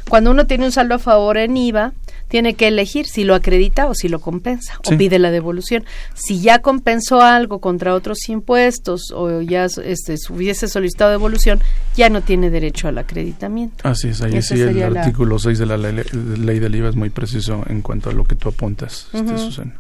cuando 0.10 0.32
uno 0.32 0.48
tiene 0.48 0.66
un 0.66 0.72
saldo 0.72 0.96
a 0.96 1.00
favor 1.00 1.38
en 1.38 1.56
IVA, 1.58 1.94
tiene 2.34 2.56
que 2.56 2.68
elegir 2.68 3.06
si 3.06 3.26
lo 3.26 3.36
acredita 3.36 3.86
o 3.86 3.94
si 3.94 4.10
lo 4.10 4.20
compensa 4.20 4.74
Sí. 4.84 4.96
o 4.96 4.98
pide 4.98 5.20
la 5.20 5.30
devolución. 5.30 5.86
Si 6.16 6.42
ya 6.42 6.58
compensó 6.64 7.22
algo 7.22 7.60
contra 7.60 7.94
otros 7.94 8.28
impuestos 8.28 9.12
o 9.14 9.42
ya 9.42 9.66
este, 9.66 10.16
hubiese 10.32 10.68
solicitado 10.68 11.12
devolución, 11.12 11.62
ya 11.96 12.10
no 12.10 12.22
tiene 12.24 12.50
derecho 12.50 12.88
al 12.88 12.98
acreditamiento. 12.98 13.88
Así 13.88 14.08
es, 14.08 14.24
ahí 14.24 14.36
Esa 14.36 14.56
sí 14.56 14.62
el 14.62 14.70
sería 14.70 14.90
la- 14.90 15.02
artículo 15.02 15.38
6 15.38 15.60
de 15.60 15.66
la 15.68 15.78
ley, 15.78 16.02
ley 16.40 16.58
del 16.58 16.74
IVA 16.74 16.90
es 16.90 16.96
muy 16.96 17.12
preciso 17.12 17.64
en 17.70 17.84
cuanto 17.84 18.10
a 18.10 18.14
lo 18.14 18.24
que 18.26 18.34
tú 18.36 18.50
apuntas, 18.50 19.10
este, 19.14 19.32
Ujú. 19.32 19.38
Susana. 19.38 19.80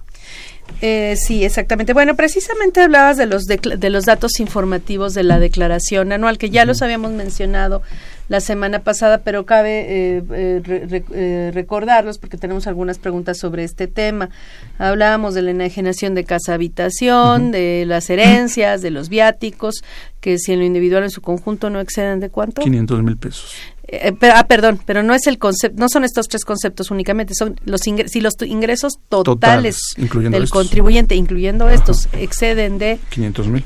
Eh, 0.82 1.16
sí, 1.18 1.46
exactamente. 1.46 1.94
Bueno, 1.94 2.16
precisamente 2.16 2.82
hablabas 2.82 3.16
de 3.16 3.26
los 3.26 3.44
de 3.46 3.90
los 3.90 4.04
datos 4.06 4.40
informativos 4.42 5.14
de 5.14 5.24
la 5.24 5.40
declaración 5.40 6.12
anual, 6.12 6.38
que 6.38 6.50
ya 6.50 6.66
los 6.66 6.82
habíamos 6.82 7.12
mencionado 7.12 7.82
la 8.28 8.42
semana 8.42 8.80
pasada, 8.80 9.20
pero 9.20 9.46
cabe 9.46 9.86
eh, 10.18 10.24
eh, 10.34 10.62
re- 10.64 11.04
eh, 11.14 11.52
recordarlos 11.54 12.18
porque 12.18 12.38
tenemos 12.38 12.68
algunas 12.68 12.98
preguntas 12.98 13.38
sobre 13.38 13.64
este 13.64 13.88
tema. 13.88 14.30
Hablábamos 14.78 15.34
de 15.36 15.42
la 15.44 15.52
enajenación 15.52 16.16
de 16.16 16.24
casa 16.26 16.54
habitación, 16.54 17.52
de 17.52 17.86
las 17.88 18.10
herencias, 18.10 18.82
de 18.82 18.92
los 18.92 19.08
viáticos, 19.10 19.84
que 20.20 20.38
si 20.38 20.52
en 20.54 20.60
lo 20.60 20.66
individual 20.66 21.04
en 21.04 21.12
su 21.12 21.22
conjunto 21.22 21.70
no 21.70 21.80
exceden 21.80 22.20
de 22.20 22.30
cuánto? 22.30 22.62
500 22.62 23.04
mil 23.04 23.18
pesos. 23.18 23.56
Eh, 23.88 24.14
pero- 24.18 24.34
ah, 24.38 24.46
perdón, 24.48 24.80
pero 24.86 25.04
no 25.04 25.14
es 25.14 25.28
el 25.28 25.38
concepto, 25.38 25.78
no 25.80 25.90
son 25.90 26.04
estos 26.04 26.28
tres 26.28 26.46
conceptos 26.46 26.90
únicamente, 26.90 27.34
son 27.36 27.60
los 27.66 27.82
ingre- 27.82 28.08
si 28.08 28.22
los 28.22 28.34
ingresos 28.46 28.94
totales, 29.10 29.78
del 29.98 30.34
estos. 30.36 30.50
contribuyente, 30.52 31.16
incluyendo 31.16 31.70
estos, 31.70 32.08
exceden 32.14 32.78
de, 32.78 33.00
500 33.10 33.48
mil. 33.48 33.64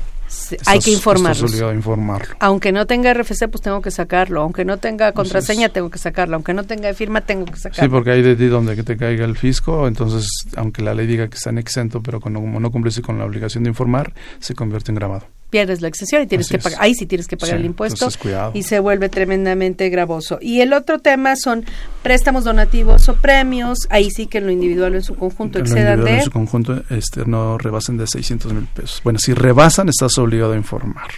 hay 0.66 0.80
que 0.80 0.90
informarlos. 0.90 1.50
obligado 1.50 1.70
a 1.70 1.74
informarlo. 1.74 2.34
Aunque 2.40 2.70
no 2.72 2.86
tenga 2.86 3.14
RFC, 3.14 3.48
pues 3.48 3.62
tengo 3.62 3.80
que 3.80 3.90
sacarlo. 3.90 4.42
Aunque 4.42 4.64
no 4.64 4.76
tenga 4.76 5.12
contraseña, 5.12 5.70
tengo 5.70 5.88
que 5.88 5.98
sacarlo. 5.98 6.34
Aunque 6.34 6.52
no 6.52 6.64
tenga 6.64 6.92
firma, 6.92 7.22
tengo 7.22 7.46
que 7.46 7.56
sacarlo. 7.56 7.84
Sí, 7.84 7.88
porque 7.88 8.10
hay 8.10 8.20
de 8.22 8.36
ti 8.36 8.46
donde 8.46 8.76
que 8.76 8.82
te 8.82 8.96
caiga 8.98 9.24
el 9.24 9.38
fisco, 9.38 9.86
entonces, 9.88 10.28
aunque 10.56 10.82
la 10.82 10.92
ley 10.94 11.06
diga 11.06 11.28
que 11.28 11.36
están 11.36 11.56
exento, 11.56 12.02
pero 12.02 12.20
como 12.20 12.60
no 12.60 12.70
cumplirse 12.70 13.00
con 13.00 13.18
la 13.18 13.24
obligación 13.24 13.64
de 13.64 13.70
informar, 13.70 14.12
se 14.38 14.54
convierte 14.54 14.90
en 14.90 14.96
grabado. 14.96 15.26
Pierdes 15.50 15.80
la 15.80 15.88
excepción 15.88 16.22
y 16.22 16.26
tienes 16.26 16.46
Así 16.48 16.56
que 16.56 16.62
pagar. 16.62 16.78
Ahí 16.82 16.94
sí 16.94 17.06
tienes 17.06 17.26
que 17.26 17.36
pagar 17.38 17.56
Sí, 17.56 17.60
el 17.60 17.66
impuesto. 17.66 18.04
entonces. 18.06 18.50
Y 18.54 18.64
se 18.64 18.80
vuelve 18.80 19.08
tremendamente 19.08 19.88
gravoso. 19.88 20.38
Y 20.42 20.60
el 20.60 20.74
otro 20.74 20.98
tema 20.98 21.36
son 21.36 21.64
préstamos 22.02 22.44
donativos 22.44 23.08
o 23.08 23.14
premios. 23.16 23.78
Ahí 23.88 24.10
sí 24.10 24.26
que 24.26 24.38
en 24.38 24.46
lo 24.46 24.52
individual 24.52 24.92
o 24.92 24.96
en 24.96 25.02
su 25.02 25.14
conjunto 25.14 25.58
En 25.58 25.64
excedan 25.64 26.04
de. 26.04 26.16
en 26.18 26.22
su 26.22 26.30
conjunto 26.30 26.82
este, 26.90 27.24
no 27.24 27.56
rebasen 27.56 27.96
de 27.96 28.06
600 28.06 28.52
mil 28.52 28.64
pesos. 28.66 29.00
Bueno, 29.04 29.18
si 29.18 29.32
rebasan, 29.32 29.88
estás 29.88 30.18
obligado 30.18 30.52
a 30.52 30.56
informar, 30.56 31.08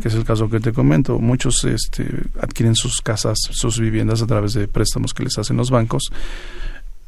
que 0.00 0.08
es 0.08 0.14
el 0.14 0.24
caso 0.24 0.48
que 0.48 0.58
te 0.60 0.72
comento. 0.72 1.18
Muchos 1.18 1.62
este, 1.64 2.06
adquieren 2.40 2.74
sus 2.74 3.02
casas, 3.02 3.36
sus 3.50 3.78
viviendas 3.78 4.22
a 4.22 4.26
través 4.26 4.54
de 4.54 4.68
préstamos 4.68 5.12
que 5.12 5.22
les 5.24 5.36
hacen 5.36 5.56
los 5.58 5.70
bancos. 5.70 6.10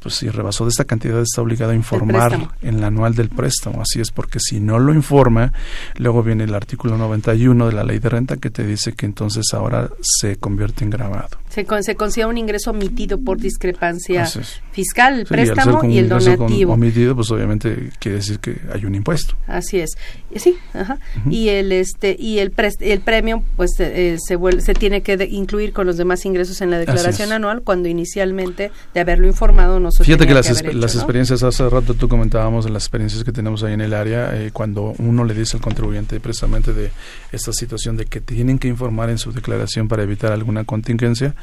Pues 0.01 0.15
si 0.15 0.29
rebasó 0.29 0.65
de 0.65 0.71
esta 0.71 0.85
cantidad 0.85 1.21
está 1.21 1.43
obligado 1.43 1.73
a 1.73 1.75
informar 1.75 2.51
en 2.63 2.81
la 2.81 2.87
anual 2.87 3.15
del 3.17 3.29
préstamo. 3.31 3.83
Así 3.83 4.01
es, 4.01 4.13
porque 4.13 4.39
si 4.39 4.61
no 4.61 4.79
lo 4.79 4.95
informa, 4.95 5.53
luego 5.97 6.23
viene 6.23 6.45
el 6.45 6.55
artículo 6.55 6.97
91 6.97 7.67
de 7.67 7.73
la 7.73 7.83
ley 7.83 7.99
de 7.99 8.09
renta 8.09 8.37
que 8.37 8.49
te 8.51 8.65
dice 8.65 8.93
que 8.93 9.07
entonces 9.07 9.47
ahora 9.53 9.91
se 10.01 10.37
convierte 10.37 10.85
en 10.85 10.91
grabado. 10.91 11.29
Se, 11.49 11.65
con- 11.65 11.83
se 11.83 11.97
considera 11.97 12.29
un 12.29 12.39
ingreso 12.39 12.71
omitido 12.71 13.19
por 13.19 13.39
discrepancia 13.39 14.27
fiscal, 14.71 15.21
el 15.21 15.27
Sí, 15.27 15.33
préstamo 15.35 15.83
y 15.85 15.99
el 15.99 16.05
ingreso 16.05 16.31
con- 16.31 16.37
donativo. 16.47 16.73
omitido, 16.75 17.17
pues 17.17 17.31
obviamente 17.33 17.91
quiere 17.99 18.19
decir 18.19 18.39
que 18.39 18.61
hay 18.73 18.85
un 18.85 18.95
impuesto. 18.95 19.35
Así 19.49 19.81
es. 19.81 19.91
Sí, 20.37 20.57
ajá. 20.75 20.99
Y 21.29 21.49
el 21.49 21.73
este 21.73 22.15
y 22.19 22.39
el 22.39 22.55
pres- 22.55 22.77
el 22.81 23.01
premio 23.01 23.43
pues 23.57 23.73
eh, 23.81 24.17
se 24.25 24.39
vuel- 24.39 24.61
se 24.61 24.75
tiene 24.75 25.03
que 25.03 25.17
de- 25.17 25.27
incluir 25.27 25.73
con 25.73 25.87
los 25.87 25.97
demás 25.97 26.25
ingresos 26.25 26.61
en 26.61 26.71
la 26.71 26.79
declaración 26.79 27.33
anual 27.33 27.63
cuando 27.63 27.89
inicialmente 27.89 28.71
de 28.95 29.01
haberlo 29.01 29.27
informado 29.27 29.81
no 29.81 29.91
Fíjate 30.03 30.27
que 30.27 30.35
las, 30.35 30.65
las 30.75 30.95
experiencias, 30.95 31.43
hace 31.43 31.69
rato 31.69 31.95
tú 31.95 32.09
comentábamos 32.09 32.69
las 32.71 32.85
experiencias 32.85 33.25
que 33.25 33.33
tenemos 33.33 33.63
ahí 33.63 33.73
en 33.73 33.81
el 33.81 33.95
área, 33.95 34.37
eh, 34.37 34.51
cuando 34.53 34.95
uno 34.99 35.25
le 35.25 35.35
dice 35.35 35.57
al 35.57 35.63
contribuyente 35.63 36.21
precisamente 36.21 36.73
de 36.73 36.91
esta 37.33 37.53
situación 37.53 37.97
de 37.97 38.07
que 38.07 38.21
tienen 38.21 38.59
que 38.59 38.69
informar 38.69 39.11
en 39.11 39.19
su 39.19 39.33
declaración 39.33 39.89
para 39.89 40.03
evitar 40.03 40.33
alguna 40.33 40.65
contingencia, 40.65 41.35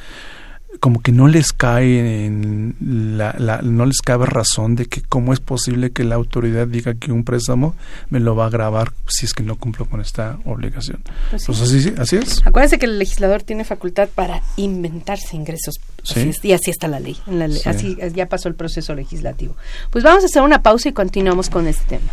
como 0.80 1.00
que 1.02 1.12
no 1.12 1.28
les 1.28 1.52
cae 1.52 2.24
en 2.26 2.74
la, 3.18 3.34
la- 3.38 3.62
no 3.62 3.86
les 3.86 4.00
cabe 4.02 4.26
razón 4.26 4.76
de 4.76 4.86
que 4.86 5.02
cómo 5.02 5.32
es 5.32 5.40
posible 5.40 5.90
que 5.90 6.04
la 6.04 6.14
autoridad 6.16 6.66
diga 6.66 6.94
que 6.94 7.12
un 7.12 7.24
préstamo 7.24 7.74
me 8.10 8.20
lo 8.20 8.36
va 8.36 8.46
a 8.46 8.50
grabar 8.50 8.92
si 9.08 9.26
es 9.26 9.32
que 9.34 9.42
no 9.42 9.56
cumplo 9.56 9.86
con 9.86 10.00
esta 10.00 10.38
obligación. 10.44 11.02
Pues 11.30 11.42
sí. 11.42 11.46
Pues 11.48 11.60
así, 11.62 11.94
así 11.98 12.16
es. 12.16 12.46
Acuérdense 12.46 12.78
que 12.78 12.86
el 12.86 12.98
legislador 12.98 13.42
tiene 13.42 13.64
facultad 13.64 14.08
para 14.14 14.42
inventarse 14.56 15.36
ingresos. 15.36 15.76
Sí. 16.02 16.20
Así 16.20 16.28
es, 16.28 16.44
y 16.44 16.52
así 16.52 16.70
está 16.70 16.88
la 16.88 17.00
ley. 17.00 17.16
en 17.26 17.38
la 17.38 17.48
ley. 17.48 17.58
Sí. 17.58 17.68
Así 17.68 17.96
ya 18.14 18.28
pasó 18.28 18.48
el 18.48 18.54
proceso 18.54 18.94
legislativo. 18.94 19.56
Pues 19.90 20.04
vamos 20.04 20.22
a 20.22 20.26
hacer 20.26 20.42
una 20.42 20.62
pausa 20.62 20.88
y 20.88 20.92
continuamos 20.92 21.50
con 21.50 21.66
este 21.66 21.98
tema. 21.98 22.12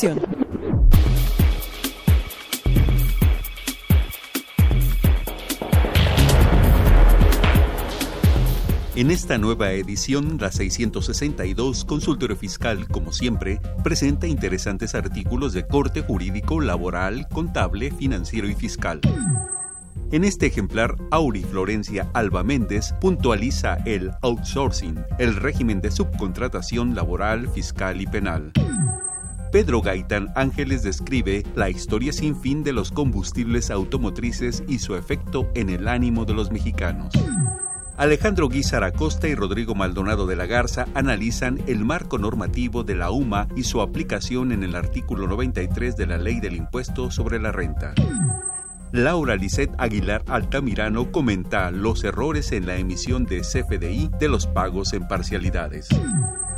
En 0.03 0.19
esta 9.11 9.37
nueva 9.37 9.71
edición, 9.73 10.39
la 10.39 10.51
662, 10.51 11.85
Consultorio 11.85 12.35
Fiscal, 12.35 12.87
como 12.87 13.11
siempre, 13.11 13.61
presenta 13.83 14.25
interesantes 14.25 14.95
artículos 14.95 15.53
de 15.53 15.67
corte 15.67 16.01
jurídico, 16.01 16.61
laboral, 16.61 17.27
contable, 17.27 17.91
financiero 17.91 18.49
y 18.49 18.55
fiscal. 18.55 19.01
En 20.11 20.23
este 20.23 20.47
ejemplar, 20.47 20.95
Auri 21.11 21.43
Florencia 21.43 22.09
Alba 22.13 22.43
Méndez 22.43 22.95
puntualiza 22.99 23.75
el 23.85 24.09
outsourcing, 24.23 25.05
el 25.19 25.35
régimen 25.35 25.79
de 25.79 25.91
subcontratación 25.91 26.95
laboral, 26.95 27.47
fiscal 27.49 28.01
y 28.01 28.07
penal. 28.07 28.51
Pedro 29.51 29.81
Gaitán 29.81 30.31
Ángeles 30.35 30.81
describe 30.81 31.43
la 31.55 31.69
historia 31.69 32.13
sin 32.13 32.39
fin 32.39 32.63
de 32.63 32.71
los 32.71 32.89
combustibles 32.89 33.69
automotrices 33.69 34.63
y 34.65 34.79
su 34.79 34.95
efecto 34.95 35.49
en 35.55 35.69
el 35.69 35.89
ánimo 35.89 36.23
de 36.23 36.33
los 36.33 36.51
mexicanos. 36.51 37.13
Alejandro 37.97 38.47
Guizar 38.47 38.85
Acosta 38.85 39.27
y 39.27 39.35
Rodrigo 39.35 39.75
Maldonado 39.75 40.25
de 40.25 40.37
la 40.37 40.45
Garza 40.45 40.87
analizan 40.95 41.61
el 41.67 41.83
marco 41.83 42.17
normativo 42.17 42.83
de 42.83 42.95
la 42.95 43.11
UMA 43.11 43.49
y 43.55 43.63
su 43.63 43.81
aplicación 43.81 44.53
en 44.53 44.63
el 44.63 44.73
artículo 44.73 45.27
93 45.27 45.97
de 45.97 46.07
la 46.07 46.17
Ley 46.17 46.39
del 46.39 46.55
Impuesto 46.55 47.11
sobre 47.11 47.37
la 47.37 47.51
Renta. 47.51 47.93
Laura 48.93 49.35
Lisset 49.35 49.71
Aguilar 49.77 50.23
Altamirano 50.27 51.11
comenta 51.11 51.71
los 51.71 52.05
errores 52.05 52.53
en 52.53 52.65
la 52.65 52.77
emisión 52.77 53.25
de 53.25 53.41
CFDI 53.41 54.11
de 54.17 54.29
los 54.29 54.47
pagos 54.47 54.93
en 54.93 55.07
parcialidades. 55.07 55.89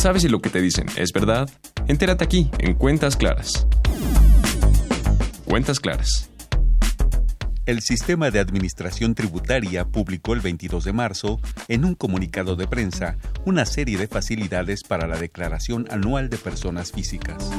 ¿Sabes 0.00 0.22
si 0.22 0.30
lo 0.30 0.40
que 0.40 0.48
te 0.48 0.62
dicen 0.62 0.86
es 0.96 1.12
verdad? 1.12 1.50
Entérate 1.86 2.24
aquí, 2.24 2.50
en 2.58 2.72
Cuentas 2.72 3.18
Claras. 3.18 3.66
Cuentas 5.44 5.78
Claras. 5.78 6.30
El 7.66 7.82
Sistema 7.82 8.30
de 8.30 8.38
Administración 8.38 9.14
Tributaria 9.14 9.84
publicó 9.84 10.32
el 10.32 10.40
22 10.40 10.84
de 10.84 10.94
marzo, 10.94 11.38
en 11.68 11.84
un 11.84 11.94
comunicado 11.94 12.56
de 12.56 12.66
prensa, 12.66 13.18
una 13.44 13.66
serie 13.66 13.98
de 13.98 14.08
facilidades 14.08 14.84
para 14.88 15.06
la 15.06 15.18
declaración 15.18 15.86
anual 15.90 16.30
de 16.30 16.38
personas 16.38 16.92
físicas. 16.92 17.50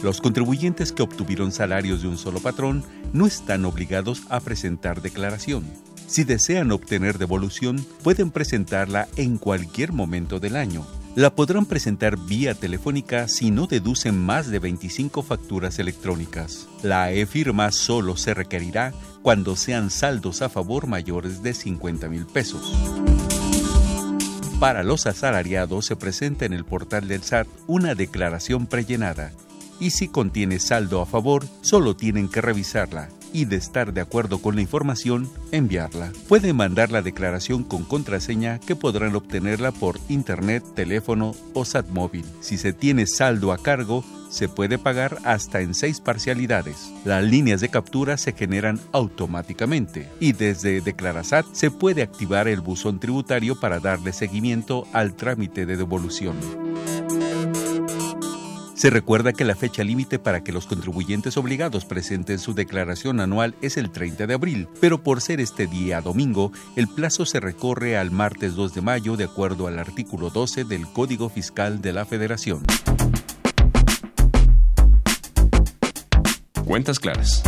Los 0.00 0.20
contribuyentes 0.20 0.92
que 0.92 1.02
obtuvieron 1.02 1.50
salarios 1.50 2.02
de 2.02 2.08
un 2.08 2.18
solo 2.18 2.38
patrón 2.38 2.84
no 3.12 3.26
están 3.26 3.64
obligados 3.64 4.22
a 4.28 4.38
presentar 4.38 5.02
declaración. 5.02 5.64
Si 6.06 6.22
desean 6.22 6.70
obtener 6.70 7.18
devolución, 7.18 7.84
pueden 8.02 8.30
presentarla 8.30 9.08
en 9.16 9.38
cualquier 9.38 9.92
momento 9.92 10.38
del 10.38 10.56
año. 10.56 10.86
La 11.16 11.34
podrán 11.34 11.66
presentar 11.66 12.16
vía 12.18 12.54
telefónica 12.54 13.26
si 13.26 13.50
no 13.50 13.66
deducen 13.66 14.16
más 14.16 14.48
de 14.48 14.58
25 14.58 15.22
facturas 15.22 15.78
electrónicas. 15.78 16.68
La 16.82 17.10
e-firma 17.10 17.72
solo 17.72 18.16
se 18.16 18.34
requerirá 18.34 18.92
cuando 19.22 19.56
sean 19.56 19.90
saldos 19.90 20.42
a 20.42 20.48
favor 20.48 20.86
mayores 20.86 21.42
de 21.42 21.54
50 21.54 22.08
mil 22.08 22.26
pesos. 22.26 22.72
Para 24.60 24.84
los 24.84 25.06
asalariados 25.06 25.86
se 25.86 25.96
presenta 25.96 26.44
en 26.44 26.52
el 26.52 26.64
portal 26.64 27.08
del 27.08 27.22
SAT 27.22 27.48
una 27.66 27.94
declaración 27.94 28.66
prellenada 28.66 29.32
y 29.80 29.90
si 29.90 30.08
contiene 30.08 30.60
saldo 30.60 31.00
a 31.00 31.06
favor, 31.06 31.44
solo 31.62 31.96
tienen 31.96 32.28
que 32.28 32.40
revisarla 32.40 33.08
y 33.36 33.44
de 33.44 33.56
estar 33.56 33.92
de 33.92 34.00
acuerdo 34.00 34.38
con 34.38 34.54
la 34.54 34.62
información, 34.62 35.28
enviarla. 35.52 36.10
Pueden 36.26 36.56
mandar 36.56 36.90
la 36.90 37.02
declaración 37.02 37.64
con 37.64 37.84
contraseña 37.84 38.58
que 38.58 38.74
podrán 38.74 39.14
obtenerla 39.14 39.72
por 39.72 40.00
internet, 40.08 40.64
teléfono 40.74 41.34
o 41.52 41.66
SAT 41.66 41.90
móvil. 41.90 42.24
Si 42.40 42.56
se 42.56 42.72
tiene 42.72 43.06
saldo 43.06 43.52
a 43.52 43.58
cargo, 43.58 44.02
se 44.30 44.48
puede 44.48 44.78
pagar 44.78 45.18
hasta 45.24 45.60
en 45.60 45.74
seis 45.74 46.00
parcialidades. 46.00 46.90
Las 47.04 47.24
líneas 47.24 47.60
de 47.60 47.68
captura 47.68 48.16
se 48.16 48.32
generan 48.32 48.80
automáticamente 48.92 50.08
y 50.18 50.32
desde 50.32 50.80
Declarasat 50.80 51.44
se 51.52 51.70
puede 51.70 52.00
activar 52.00 52.48
el 52.48 52.62
buzón 52.62 52.98
tributario 53.00 53.60
para 53.60 53.80
darle 53.80 54.14
seguimiento 54.14 54.86
al 54.94 55.14
trámite 55.14 55.66
de 55.66 55.76
devolución. 55.76 56.36
Se 58.76 58.90
recuerda 58.90 59.32
que 59.32 59.46
la 59.46 59.56
fecha 59.56 59.82
límite 59.82 60.18
para 60.18 60.44
que 60.44 60.52
los 60.52 60.66
contribuyentes 60.66 61.38
obligados 61.38 61.86
presenten 61.86 62.38
su 62.38 62.52
declaración 62.52 63.20
anual 63.20 63.54
es 63.62 63.78
el 63.78 63.90
30 63.90 64.26
de 64.26 64.34
abril, 64.34 64.68
pero 64.82 65.02
por 65.02 65.22
ser 65.22 65.40
este 65.40 65.66
día 65.66 66.02
domingo, 66.02 66.52
el 66.76 66.86
plazo 66.86 67.24
se 67.24 67.40
recorre 67.40 67.96
al 67.96 68.10
martes 68.10 68.54
2 68.54 68.74
de 68.74 68.82
mayo 68.82 69.16
de 69.16 69.24
acuerdo 69.24 69.66
al 69.66 69.78
artículo 69.78 70.28
12 70.28 70.64
del 70.64 70.86
Código 70.86 71.30
Fiscal 71.30 71.80
de 71.80 71.94
la 71.94 72.04
Federación. 72.04 72.64
Cuentas 76.66 76.98
Claras. 76.98 77.42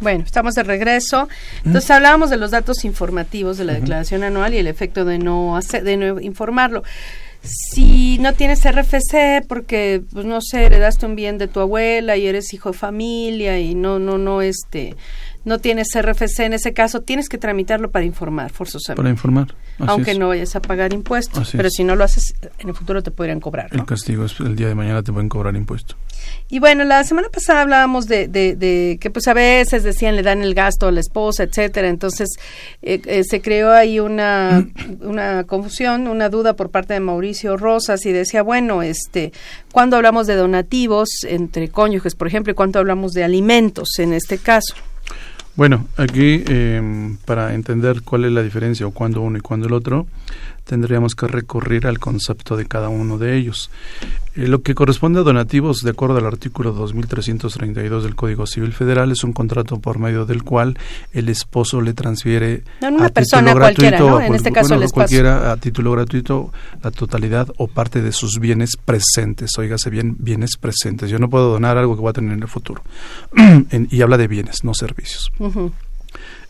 Bueno, 0.00 0.24
estamos 0.24 0.54
de 0.54 0.62
regreso. 0.62 1.28
Entonces 1.64 1.90
hablábamos 1.90 2.30
de 2.30 2.36
los 2.36 2.50
datos 2.50 2.84
informativos 2.84 3.58
de 3.58 3.64
la 3.64 3.74
declaración 3.74 4.22
anual 4.22 4.54
y 4.54 4.58
el 4.58 4.66
efecto 4.66 5.04
de 5.04 5.18
no 5.18 5.56
hacer, 5.56 5.82
de 5.82 5.96
no 5.96 6.20
informarlo. 6.20 6.84
Si 7.42 8.18
no 8.18 8.32
tienes 8.34 8.64
RFC 8.64 9.46
porque 9.48 10.02
pues 10.12 10.26
no 10.26 10.40
sé, 10.40 10.64
heredaste 10.64 11.06
un 11.06 11.14
bien 11.14 11.38
de 11.38 11.48
tu 11.48 11.60
abuela 11.60 12.16
y 12.16 12.26
eres 12.26 12.52
hijo 12.52 12.72
de 12.72 12.78
familia 12.78 13.58
y 13.60 13.74
no 13.74 13.98
no 13.98 14.18
no 14.18 14.42
este 14.42 14.96
no 15.48 15.58
tienes 15.58 15.88
RFC 15.94 16.40
en 16.40 16.52
ese 16.52 16.72
caso, 16.72 17.00
tienes 17.00 17.28
que 17.28 17.38
tramitarlo 17.38 17.90
para 17.90 18.04
informar 18.04 18.52
forzosamente. 18.52 19.02
Para 19.02 19.10
informar. 19.10 19.54
aunque 19.78 20.14
no 20.14 20.28
vayas 20.28 20.54
a 20.54 20.62
pagar 20.62 20.92
impuestos. 20.92 21.50
pero 21.56 21.70
si 21.70 21.82
no 21.82 21.96
lo 21.96 22.04
haces, 22.04 22.34
en 22.58 22.68
el 22.68 22.74
futuro 22.74 23.02
te 23.02 23.10
podrían 23.10 23.40
cobrar. 23.40 23.68
El 23.72 23.84
castigo 23.84 24.24
es 24.24 24.38
el 24.40 24.54
día 24.54 24.68
de 24.68 24.74
mañana 24.74 25.02
te 25.02 25.12
pueden 25.12 25.28
cobrar 25.28 25.56
impuesto. 25.56 25.96
Y 26.50 26.60
bueno, 26.60 26.84
la 26.84 27.04
semana 27.04 27.28
pasada 27.28 27.62
hablábamos 27.62 28.06
de, 28.06 28.28
de, 28.28 28.98
que 29.00 29.10
pues 29.10 29.28
a 29.28 29.34
veces 29.34 29.82
decían 29.82 30.16
le 30.16 30.22
dan 30.22 30.42
el 30.42 30.54
gasto 30.54 30.86
a 30.86 30.92
la 30.92 31.00
esposa, 31.00 31.42
etcétera. 31.42 31.88
Entonces 31.88 32.28
eh, 32.82 33.00
eh, 33.04 33.24
se 33.24 33.40
creó 33.40 33.72
ahí 33.72 34.00
una, 34.00 34.66
una 35.00 35.44
confusión, 35.44 36.06
una 36.06 36.28
duda 36.28 36.54
por 36.56 36.70
parte 36.70 36.94
de 36.94 37.00
Mauricio 37.00 37.56
Rosas 37.56 38.04
y 38.06 38.12
decía, 38.12 38.42
bueno, 38.42 38.82
este, 38.82 39.32
¿cuándo 39.72 39.96
hablamos 39.96 40.26
de 40.26 40.36
donativos 40.36 41.08
entre 41.24 41.68
cónyuges, 41.68 42.14
por 42.14 42.28
ejemplo, 42.28 42.52
y 42.52 42.54
cuándo 42.54 42.78
hablamos 42.78 43.12
de 43.12 43.24
alimentos 43.24 43.98
en 43.98 44.12
este 44.12 44.38
caso? 44.38 44.74
Bueno, 45.58 45.88
aquí 45.96 46.44
eh, 46.46 47.16
para 47.24 47.52
entender 47.52 48.02
cuál 48.02 48.24
es 48.24 48.30
la 48.30 48.44
diferencia 48.44 48.86
o 48.86 48.92
cuándo 48.92 49.22
uno 49.22 49.38
y 49.38 49.40
cuándo 49.40 49.66
el 49.66 49.72
otro, 49.72 50.06
tendríamos 50.68 51.14
que 51.14 51.26
recurrir 51.26 51.86
al 51.86 51.98
concepto 51.98 52.54
de 52.54 52.66
cada 52.66 52.90
uno 52.90 53.16
de 53.16 53.36
ellos. 53.36 53.70
Eh, 54.36 54.46
lo 54.48 54.60
que 54.60 54.74
corresponde 54.74 55.20
a 55.20 55.22
donativos, 55.22 55.80
de 55.80 55.90
acuerdo 55.90 56.18
al 56.18 56.26
artículo 56.26 56.72
2332 56.72 58.04
del 58.04 58.14
Código 58.14 58.46
Civil 58.46 58.74
Federal, 58.74 59.10
es 59.10 59.24
un 59.24 59.32
contrato 59.32 59.80
por 59.80 59.98
medio 59.98 60.26
del 60.26 60.44
cual 60.44 60.78
el 61.14 61.30
esposo 61.30 61.80
le 61.80 61.94
transfiere 61.94 62.64
a 62.82 62.88
una 62.88 63.08
persona 63.08 63.52
cualquiera, 63.54 64.26
en 64.26 64.34
este 64.34 64.52
caso 64.52 64.74
el 64.74 64.90
cualquiera 64.90 65.52
a 65.52 65.56
título 65.56 65.92
gratuito 65.92 66.52
la 66.82 66.90
totalidad 66.90 67.48
o 67.56 67.66
parte 67.66 68.02
de 68.02 68.12
sus 68.12 68.38
bienes 68.38 68.76
presentes. 68.76 69.56
Óigase 69.56 69.88
bien, 69.88 70.16
bienes 70.18 70.58
presentes. 70.58 71.08
Yo 71.08 71.18
no 71.18 71.30
puedo 71.30 71.50
donar 71.50 71.78
algo 71.78 71.94
que 71.94 72.02
voy 72.02 72.10
a 72.10 72.12
tener 72.12 72.34
en 72.34 72.42
el 72.42 72.48
futuro. 72.48 72.82
y 73.90 74.02
habla 74.02 74.18
de 74.18 74.28
bienes, 74.28 74.64
no 74.64 74.74
servicios. 74.74 75.32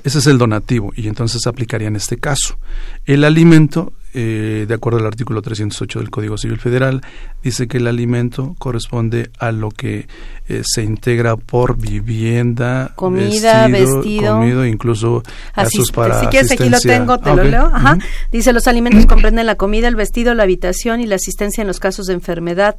Ese 0.05 0.19
es 0.19 0.27
el 0.27 0.39
donativo 0.39 0.93
y 0.97 1.09
entonces 1.09 1.47
aplicaría 1.47 1.89
en 1.89 1.97
este 1.97 2.19
caso. 2.19 2.59
El 3.05 3.25
alimento, 3.25 3.93
eh, 4.15 4.65
de 4.67 4.75
acuerdo 4.75 4.99
al 4.99 5.07
artículo 5.07 5.43
308 5.43 5.99
del 5.99 6.11
Código 6.11 6.39
Civil 6.39 6.59
Federal, 6.59 7.03
dice 7.43 7.69
que 7.69 7.79
el 7.79 7.87
alimento 7.87 8.57
corresponde 8.59 9.31
a 9.39 9.53
lo 9.53 9.71
que 9.71 10.09
eh, 10.49 10.63
se 10.65 10.83
integra 10.83 11.37
por 11.37 11.77
vivienda, 11.77 12.93
comida, 12.97 13.69
vestido, 13.69 14.37
comido, 14.37 14.65
incluso 14.67 15.23
gastos 15.55 15.93
para 15.93 16.21
Si 16.21 16.27
quieres, 16.27 16.51
aquí 16.53 16.69
lo 16.69 16.81
tengo, 16.81 17.19
te 17.19 17.35
lo 17.35 17.45
leo. 17.45 17.71
Ajá. 17.73 17.99
Dice, 18.33 18.53
los 18.53 18.67
alimentos 18.67 19.07
comprenden 19.07 19.47
la 19.47 19.57
comida, 19.57 19.89
el 19.89 19.97
vestido, 19.97 20.35
la 20.35 20.45
habitación 20.45 21.01
y 21.01 21.07
la 21.07 21.17
asistencia 21.17 21.63
en 21.63 21.69
los 21.69 21.81
casos 21.81 22.07
de 22.07 22.15
enfermedad 22.15 22.77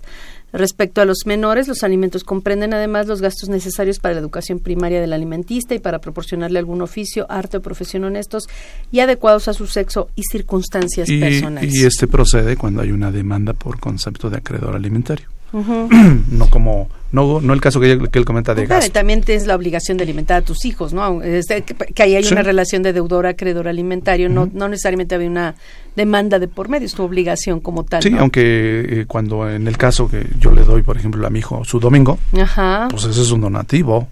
Respecto 0.52 1.02
a 1.02 1.06
los 1.06 1.26
menores, 1.26 1.68
los 1.68 1.84
alimentos 1.84 2.24
comprenden 2.24 2.74
además 2.74 3.08
los 3.08 3.22
gastos 3.22 3.50
necesarios 3.50 4.00
para 4.00 4.16
la 4.16 4.22
educación 4.22 4.60
primaria 4.60 5.00
del 5.00 5.14
alimentista 5.14 5.76
y 5.76 5.80
para 5.80 6.00
proporcionarle 6.00 6.60
algún 6.60 6.82
oficio, 6.82 7.26
arte 7.30 7.58
o 7.58 7.62
profesión 7.62 8.04
honestos 8.04 8.48
y 8.92 9.00
adecuados 9.00 9.48
a 9.48 9.54
su 9.54 9.68
sexo 9.68 10.10
y 10.16 10.24
circunstancias 10.24 11.08
personales. 11.08 11.74
Y 11.74 11.86
este 11.86 12.08
procede 12.08 12.58
cuando 12.58 12.82
hay 12.82 12.92
una 12.92 13.12
demanda 13.12 13.54
por 13.54 13.80
concepto 13.80 14.30
de 14.30 14.38
acreedor 14.38 14.76
alimentario. 14.76 15.28
no 15.52 16.50
como 16.50 16.90
no, 17.12 17.42
no 17.42 17.54
el 17.54 17.62
caso 17.62 17.80
que, 17.80 17.92
él 17.92 18.26
comenta 18.26 18.54
de 18.54 18.66
gas. 18.66 18.90
También 18.92 19.22
tienes 19.22 19.48
la 19.48 19.56
obligación 19.56 19.98
de 19.98 20.04
alimentar 20.04 20.38
a 20.38 20.42
tus 20.42 20.66
hijos, 20.66 20.94
¿no? 20.94 21.22
Este, 21.22 21.62
que, 21.64 22.04
ahí 22.04 22.16
hay 22.16 22.26
una 22.32 22.44
relación 22.44 22.84
de 22.84 22.94
deudor-acreedor 22.94 23.68
alimentario, 23.68 24.30
no, 24.30 24.50
no 24.52 24.68
necesariamente 24.68 25.16
había 25.16 25.30
una 25.30 25.56
demanda 25.96 26.40
de 26.40 26.48
por 26.48 26.70
medio, 26.70 26.86
es 26.86 26.94
tu 26.94 27.04
obligación 27.04 27.60
como 27.60 27.84
tal. 27.84 28.02
Sí, 28.02 28.14
aunque 28.18 28.42
eh, 29.02 29.06
cuando 29.08 29.50
en 29.50 29.68
el 29.68 29.78
caso 29.78 30.10
que 30.10 30.26
yo 30.40 30.52
le 30.52 30.64
doy, 30.64 30.82
por 30.82 30.98
ejemplo, 30.98 31.26
a 31.26 31.30
mi 31.30 31.40
hijo 31.40 31.64
su 31.66 31.80
domingo, 31.80 32.18
pues 32.90 33.04
ese 33.04 33.22
es 33.22 33.32
un 33.32 33.42
donativo. 33.42 34.08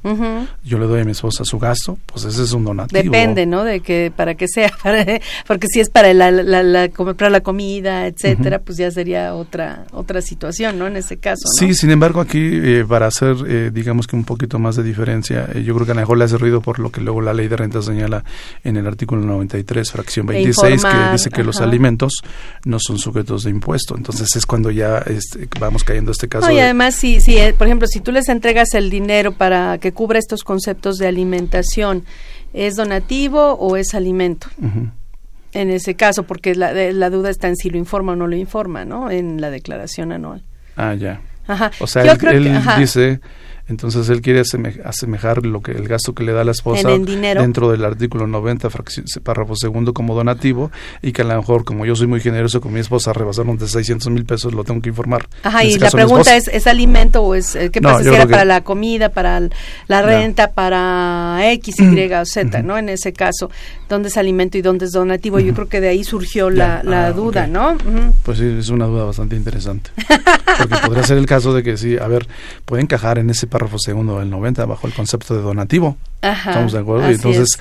Yo 0.63 0.79
le 0.79 0.85
doy 0.85 1.01
a 1.01 1.05
mi 1.05 1.11
esposa 1.11 1.45
su 1.45 1.59
gasto, 1.59 1.97
pues 2.05 2.25
ese 2.25 2.43
es 2.43 2.51
un 2.51 2.65
donativo. 2.65 3.03
Depende, 3.03 3.45
¿no? 3.45 3.63
De 3.63 3.79
que 3.79 4.11
para 4.15 4.35
que 4.35 4.47
sea, 4.47 4.71
porque 5.47 5.67
si 5.67 5.79
es 5.79 5.89
para 5.89 6.13
la, 6.13 6.31
la, 6.31 6.63
la, 6.63 6.89
comprar 6.89 7.31
la 7.31 7.41
comida, 7.41 8.07
etcétera, 8.07 8.59
pues 8.59 8.77
ya 8.77 8.91
sería 8.91 9.33
otra 9.35 9.85
otra 9.91 10.21
situación, 10.21 10.77
¿no? 10.77 10.87
En 10.87 10.97
ese 10.97 11.17
caso. 11.17 11.47
Sí, 11.57 11.73
sin 11.73 11.91
embargo 11.91 12.19
aquí 12.19 12.39
eh, 12.39 12.83
para 12.88 13.07
hacer, 13.07 13.35
eh, 13.47 13.71
digamos 13.73 14.07
que 14.07 14.15
un 14.15 14.23
poquito 14.23 14.59
más 14.59 14.75
de 14.75 14.83
diferencia, 14.83 15.51
yo 15.53 15.73
creo 15.75 15.85
que 15.85 15.91
a 15.91 15.95
lo 15.95 16.01
mejor 16.01 16.17
le 16.17 16.25
hace 16.25 16.38
ruido 16.38 16.61
por 16.61 16.79
lo 16.79 16.91
que 16.91 17.01
luego 17.01 17.21
la 17.21 17.33
ley 17.33 17.47
de 17.47 17.57
renta 17.57 17.81
señala 17.81 18.23
en 18.63 18.77
el 18.77 18.88
artículo 18.88 19.21
93, 19.21 19.91
fracción 19.91 20.25
26, 20.25 20.83
que 20.83 21.11
dice 21.11 21.29
que 21.29 21.43
los 21.43 21.61
alimentos 21.61 22.13
no 22.65 22.79
son 22.79 22.97
sujetos 22.97 23.43
de 23.43 23.51
impuesto. 23.51 23.95
Entonces 23.95 24.35
es 24.35 24.45
cuando 24.45 24.71
ya 24.71 24.99
este, 24.99 25.47
vamos 25.59 25.83
cayendo 25.83 26.11
a 26.11 26.13
este 26.13 26.27
caso. 26.27 26.51
y 26.51 26.59
además, 26.59 26.95
si, 26.95 27.21
si, 27.21 27.38
eh, 27.38 27.53
por 27.57 27.67
ejemplo, 27.67 27.88
si 27.88 27.99
tú 27.99 28.11
les 28.11 28.29
entregas 28.29 28.73
el 28.73 28.89
dinero 28.89 29.33
para 29.33 29.77
que 29.77 29.91
cubra 29.91 30.19
estos 30.19 30.43
conceptos 30.43 30.97
de 30.97 31.07
alimentación, 31.07 32.05
¿es 32.53 32.75
donativo 32.75 33.53
o 33.53 33.77
es 33.77 33.93
alimento? 33.93 34.47
En 35.53 35.69
ese 35.69 35.95
caso, 35.95 36.23
porque 36.23 36.55
la, 36.55 36.71
la 36.73 37.09
duda 37.09 37.29
está 37.29 37.47
en 37.47 37.55
si 37.55 37.69
lo 37.69 37.77
informa 37.77 38.13
o 38.13 38.15
no 38.15 38.27
lo 38.27 38.35
informa, 38.35 38.85
¿no? 38.85 39.09
En 39.09 39.41
la 39.41 39.49
declaración 39.49 40.11
anual. 40.11 40.43
Ah, 40.75 40.93
ya. 40.93 41.21
Ajá. 41.47 41.71
O 41.79 41.87
sea, 41.87 42.03
él, 42.03 42.61
dice 42.77 43.19
entonces 43.68 44.09
él 44.09 44.22
quiere 44.22 44.41
asemejar 44.84 45.45
lo 45.45 45.61
que 45.61 45.72
el 45.72 45.88
gasto 45.88 46.13
que 46.13 46.24
le 46.24 46.32
da 46.32 46.43
la 46.43 46.51
esposa 46.51 46.89
dentro 46.89 47.72
del 47.72 47.84
artículo 47.84 48.28
90, 48.28 48.70
párrafo 49.24 49.55
segundo, 49.55 49.93
como 49.93 50.15
donativo, 50.15 50.72
y 51.01 51.11
que 51.11 51.22
a 51.22 51.26
lo 51.26 51.36
mejor, 51.36 51.65
como 51.65 51.86
yo 51.86 51.95
soy 51.95 52.07
muy 52.07 52.22
generoso 52.22 52.61
con 52.61 52.74
mi 52.74 52.80
esposa, 52.80 53.13
rebasaron 53.13 53.57
de 53.57 53.68
600 53.68 54.09
mil 54.11 54.26
pesos, 54.26 54.53
lo 54.53 54.63
tengo 54.63 54.82
que 54.82 54.89
informar. 54.89 55.28
Ajá, 55.43 55.63
y 55.63 55.78
la 55.78 55.91
pregunta 55.91 56.36
es, 56.36 56.47
¿es 56.47 56.68
alimento 56.68 57.24
o 57.24 57.36
es, 57.36 57.55
eh, 57.55 57.70
qué 57.72 57.82
pasa 57.82 58.03
si 58.03 58.09
era 58.09 58.26
para 58.26 58.45
la 58.45 58.61
comida, 58.63 59.09
para 59.09 59.41
la 59.88 60.01
renta, 60.01 60.51
para 60.51 61.39
X, 61.53 61.80
Y 61.80 62.13
o 62.13 62.26
Z, 62.26 62.61
¿no? 62.63 62.78
En 62.78 62.89
ese 62.89 63.13
caso, 63.13 63.51
¿dónde 63.89 64.09
es 64.09 64.18
alimento 64.18 64.57
y 64.57 64.61
dónde 64.61 64.86
es 64.86 64.91
donativo? 64.91 65.39
Yo 65.39 65.53
creo 65.53 65.68
que 65.68 65.82
de 65.82 65.89
ahí 65.89 66.03
surgió 66.03 66.49
la, 66.49 66.82
la 66.84 67.07
ah, 67.07 67.11
duda, 67.11 67.47
¿no? 67.47 67.78
Pues 68.24 68.38
sí, 68.38 68.55
es 68.59 68.70
una 68.70 68.86
duda 68.86 69.03
bastante 69.03 69.36
interesante. 69.36 69.91
Porque 70.57 70.76
podría 70.86 71.03
ser 71.03 71.18
el 71.18 71.26
caso 71.26 71.53
de 71.53 71.63
que 71.63 71.78
sí, 71.78 71.97
a 71.97 72.07
ver, 72.07 72.28
puede 72.65 72.82
encajar 72.84 73.20
en 73.20 73.30
ese 73.30 73.47
párrafo 73.57 73.79
segundo 73.79 74.19
del 74.19 74.29
90 74.29 74.65
bajo 74.65 74.85
el 74.85 74.93
concepto 74.93 75.35
de 75.35 75.41
donativo. 75.41 75.97
¿Estamos 76.21 76.73
de 76.73 76.79
acuerdo? 76.79 77.09
Y 77.09 77.15
entonces 77.15 77.57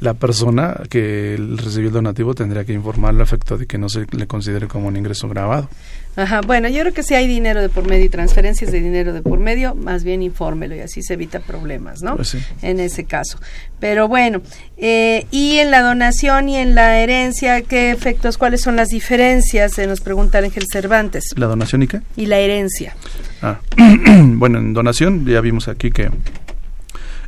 la 0.00 0.14
persona 0.14 0.80
que 0.88 1.36
recibió 1.56 1.88
el 1.88 1.94
donativo 1.94 2.34
tendría 2.34 2.64
que 2.64 2.72
informarlo 2.72 3.20
a 3.20 3.24
efecto 3.24 3.58
de 3.58 3.66
que 3.66 3.76
no 3.76 3.90
se 3.90 4.06
le 4.10 4.26
considere 4.26 4.68
como 4.68 4.88
un 4.88 4.96
ingreso 4.96 5.28
grabado. 5.28 5.68
Ajá, 6.16 6.42
bueno, 6.42 6.68
yo 6.68 6.80
creo 6.80 6.94
que 6.94 7.02
si 7.02 7.14
hay 7.14 7.26
dinero 7.26 7.60
de 7.60 7.68
por 7.68 7.88
medio 7.88 8.04
y 8.04 8.08
transferencias 8.08 8.70
de 8.70 8.80
dinero 8.80 9.12
de 9.12 9.20
por 9.20 9.40
medio, 9.40 9.74
más 9.74 10.04
bien 10.04 10.22
infórmelo 10.22 10.76
y 10.76 10.80
así 10.80 11.02
se 11.02 11.14
evita 11.14 11.40
problemas, 11.40 12.02
¿no? 12.02 12.16
Pues 12.16 12.36
en 12.62 12.78
ese 12.78 13.04
caso. 13.04 13.38
Pero 13.80 14.06
bueno, 14.06 14.40
eh, 14.76 15.26
y 15.32 15.58
en 15.58 15.72
la 15.72 15.82
donación 15.82 16.48
y 16.48 16.56
en 16.56 16.74
la 16.76 16.98
herencia, 17.00 17.62
¿qué 17.62 17.90
efectos, 17.90 18.38
cuáles 18.38 18.60
son 18.60 18.76
las 18.76 18.90
diferencias? 18.90 19.72
Se 19.72 19.86
nos 19.86 20.00
pregunta 20.00 20.38
Ángel 20.38 20.64
Cervantes. 20.70 21.34
¿La 21.36 21.46
donación 21.46 21.82
y 21.82 21.88
qué? 21.88 22.00
Y 22.16 22.26
la 22.26 22.38
herencia. 22.38 22.94
Ah, 23.42 23.60
bueno, 24.18 24.58
en 24.58 24.72
donación 24.72 25.26
ya 25.26 25.40
vimos 25.40 25.66
aquí 25.66 25.90
que 25.90 26.10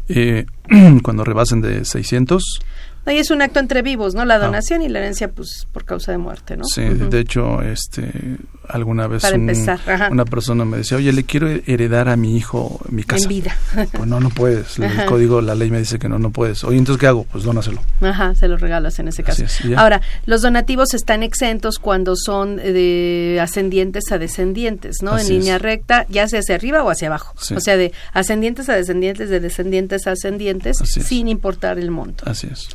eh, 0.09 0.47
cuando 1.03 1.25
rebasen 1.25 1.61
de 1.61 1.85
600 1.85 2.61
y 3.13 3.19
es 3.19 3.31
un 3.31 3.41
acto 3.41 3.61
entre 3.61 3.83
vivos, 3.83 4.15
¿no? 4.15 4.25
La 4.25 4.35
ah. 4.35 4.39
donación 4.39 4.83
y 4.83 4.89
la 4.89 4.99
herencia, 4.99 5.31
pues, 5.31 5.69
por 5.73 5.85
causa 5.85 6.13
de 6.13 6.19
muerte, 6.19 6.57
¿no? 6.57 6.65
Sí, 6.65 6.83
de 6.83 7.21
hecho, 7.21 7.63
este, 7.63 8.11
alguna 8.69 9.07
vez 9.07 9.25
una 10.11 10.25
persona 10.25 10.65
me 10.65 10.79
decía, 10.79 10.97
oye, 10.97 11.13
le 11.13 11.25
quiero 11.25 11.49
heredar 11.49 12.09
a 12.09 12.17
mi 12.17 12.37
hijo 12.37 12.81
mi 12.89 13.03
casa. 13.03 13.25
En 13.25 13.29
vida. 13.29 13.57
Pues 13.93 14.07
no, 14.07 14.21
no 14.21 14.31
puedes. 14.31 14.79
El 14.79 15.05
código, 15.07 15.41
la 15.41 15.55
ley 15.55 15.71
me 15.71 15.79
dice 15.79 15.99
que 15.99 16.09
no, 16.09 16.19
no 16.19 16.31
puedes. 16.31 16.65
Oye, 16.65 16.79
entonces, 16.79 17.01
¿qué 17.01 17.07
hago? 17.07 17.25
Pues 17.25 17.45
dónaselo. 17.45 17.81
Ajá, 18.01 18.35
se 18.35 18.49
lo 18.49 18.57
regalas 18.57 18.99
en 18.99 19.09
ese 19.09 19.23
caso. 19.23 19.45
Ahora, 19.77 20.01
los 20.27 20.43
donativos 20.43 20.95
están 20.95 21.23
exentos 21.23 21.79
cuando 21.79 22.15
son 22.17 22.57
de 22.57 23.39
ascendientes 23.41 24.11
a 24.11 24.19
descendientes, 24.19 24.97
¿no? 25.03 25.19
en 25.19 25.29
línea 25.29 25.59
recta, 25.59 26.07
ya 26.09 26.29
sea 26.29 26.41
hacia 26.41 26.55
arriba 26.55 26.83
o 26.83 26.91
hacia 26.91 27.09
abajo. 27.09 27.35
O 27.55 27.61
sea, 27.61 27.77
de 27.77 27.93
ascendientes 28.13 28.69
a 28.69 28.75
descendientes, 28.75 29.31
de 29.31 29.41
descendientes 29.41 30.07
a 30.07 30.13
ascendientes, 30.13 30.79
sin 30.79 31.29
importar 31.29 31.79
el 31.79 31.91
monto. 31.91 32.25
Así 32.29 32.49
es 32.51 32.69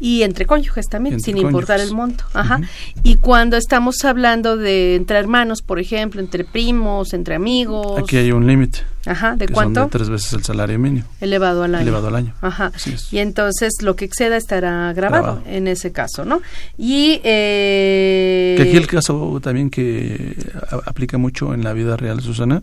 y 0.00 0.22
entre 0.22 0.46
cónyuges 0.46 0.88
también, 0.88 1.20
sin 1.20 1.36
importar 1.36 1.78
el 1.78 1.92
monto. 1.92 2.24
Ajá. 2.32 2.60
Y 3.02 3.16
cuando 3.16 3.56
estamos 3.56 4.04
hablando 4.04 4.56
de 4.56 4.96
entre 4.96 5.18
hermanos, 5.18 5.62
por 5.62 5.78
ejemplo, 5.78 6.20
entre 6.20 6.44
primos, 6.44 7.12
entre 7.12 7.34
amigos. 7.34 7.98
Aquí 7.98 8.16
hay 8.16 8.32
un 8.32 8.46
límite. 8.46 8.80
Ajá, 9.06 9.34
¿de 9.34 9.48
cuánto? 9.48 9.88
tres 9.88 10.10
veces 10.10 10.32
el 10.34 10.42
salario 10.42 10.78
mínimo. 10.78 11.06
Elevado 11.20 11.62
al 11.62 11.74
año. 11.74 11.82
Elevado 11.82 12.08
al 12.08 12.16
año. 12.16 12.34
Ajá. 12.40 12.72
Y 13.10 13.18
entonces 13.18 13.74
lo 13.82 13.96
que 13.96 14.04
exceda 14.04 14.36
estará 14.36 14.92
grabado, 14.92 15.42
en 15.46 15.68
ese 15.68 15.92
caso, 15.92 16.24
¿no? 16.24 16.42
Y. 16.76 17.20
Eh... 17.24 18.54
Que 18.56 18.64
aquí 18.64 18.76
el 18.76 18.86
caso 18.86 19.40
también 19.42 19.70
que 19.70 20.36
aplica 20.84 21.18
mucho 21.18 21.54
en 21.54 21.64
la 21.64 21.72
vida 21.72 21.96
real, 21.96 22.20
Susana, 22.20 22.62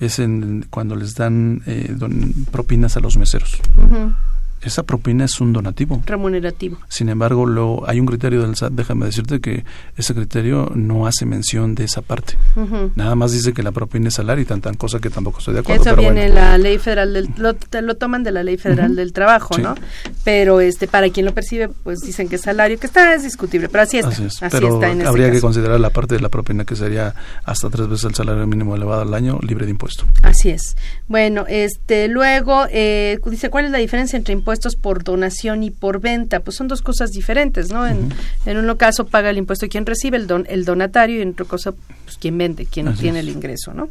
es 0.00 0.18
en 0.18 0.66
cuando 0.70 0.96
les 0.96 1.14
dan 1.14 1.62
eh, 1.66 1.94
propinas 2.50 2.96
a 2.96 3.00
los 3.00 3.16
meseros. 3.16 3.60
Esa 4.62 4.82
propina 4.82 5.24
es 5.24 5.40
un 5.40 5.52
donativo. 5.52 6.02
Remunerativo. 6.06 6.78
Sin 6.88 7.08
embargo, 7.08 7.46
lo, 7.46 7.88
hay 7.88 8.00
un 8.00 8.06
criterio 8.06 8.42
del 8.42 8.56
SAT, 8.56 8.72
déjame 8.72 9.06
decirte 9.06 9.40
que 9.40 9.64
ese 9.96 10.14
criterio 10.14 10.72
no 10.74 11.06
hace 11.06 11.26
mención 11.26 11.74
de 11.74 11.84
esa 11.84 12.02
parte. 12.02 12.36
Nada 12.94 13.14
más 13.14 13.32
dice 13.32 13.52
que 13.52 13.62
la 13.62 13.70
propina 13.70 14.08
es 14.08 14.14
salario 14.14 14.42
y 14.42 14.46
tan 14.46 14.60
tan 14.60 14.74
cosa 14.74 14.98
que 14.98 15.10
tampoco 15.10 15.38
estoy 15.38 15.54
de 15.54 15.60
acuerdo. 15.60 15.82
Eso 15.82 15.96
viene 15.96 16.28
la 16.28 16.56
ley 16.58 16.78
federal 16.78 17.12
del, 17.12 17.28
lo, 17.36 17.54
lo, 17.82 17.96
toman 17.96 18.24
de 18.24 18.32
la 18.32 18.42
ley 18.42 18.56
federal 18.56 18.96
del 18.96 19.12
trabajo, 19.12 19.58
¿no? 19.58 19.74
Pero 20.24 20.60
este 20.60 20.88
para 20.88 21.10
quien 21.10 21.26
lo 21.26 21.34
percibe, 21.34 21.68
pues 21.68 22.00
dicen 22.00 22.28
que 22.28 22.36
es 22.36 22.42
salario, 22.42 22.78
que 22.78 22.86
está 22.86 23.14
es 23.14 23.24
discutible, 23.24 23.68
pero 23.68 23.82
así 23.82 23.98
está. 23.98 24.10
Así, 24.10 24.24
es. 24.24 24.38
pero 24.50 24.74
está 24.74 24.90
en 24.90 25.06
habría 25.06 25.30
que 25.30 25.40
considerar 25.40 25.78
la 25.80 25.90
parte 25.90 26.14
de 26.14 26.20
la 26.20 26.28
propina 26.28 26.64
que 26.64 26.76
sería 26.76 27.14
hasta 27.44 27.68
tres 27.68 27.88
veces 27.88 28.06
el 28.06 28.14
salario 28.14 28.46
mínimo 28.46 28.74
elevado 28.74 29.02
al 29.02 29.14
año 29.14 29.38
libre 29.42 29.66
de 29.66 29.72
impuesto. 29.72 30.04
Así 30.22 30.48
es. 30.48 30.76
Bueno, 31.08 31.44
este 31.48 32.08
luego 32.08 32.66
eh, 32.70 33.18
dice 33.26 33.50
cuál 33.50 33.66
es 33.66 33.70
la 33.70 33.78
diferencia 33.78 34.16
entre 34.16 34.32
impuestos 34.32 34.45
por 34.76 35.04
donación 35.04 35.62
y 35.62 35.70
por 35.70 36.00
venta. 36.00 36.40
Pues 36.40 36.56
son 36.56 36.68
dos 36.68 36.80
cosas 36.80 37.10
diferentes, 37.10 37.70
¿no? 37.70 37.86
En, 37.86 38.08
en 38.46 38.56
un 38.56 38.76
caso 38.76 39.06
paga 39.06 39.30
el 39.30 39.38
impuesto 39.38 39.68
quien 39.68 39.84
recibe, 39.84 40.16
el, 40.16 40.26
don, 40.26 40.46
el 40.48 40.64
donatario, 40.64 41.18
y 41.18 41.22
en 41.22 41.30
otro 41.30 41.46
caso, 41.46 41.74
pues 42.04 42.16
quien 42.16 42.38
vende, 42.38 42.66
quien 42.66 42.88
obtiene 42.88 43.20
el 43.20 43.28
ingreso, 43.28 43.74
¿no? 43.74 43.88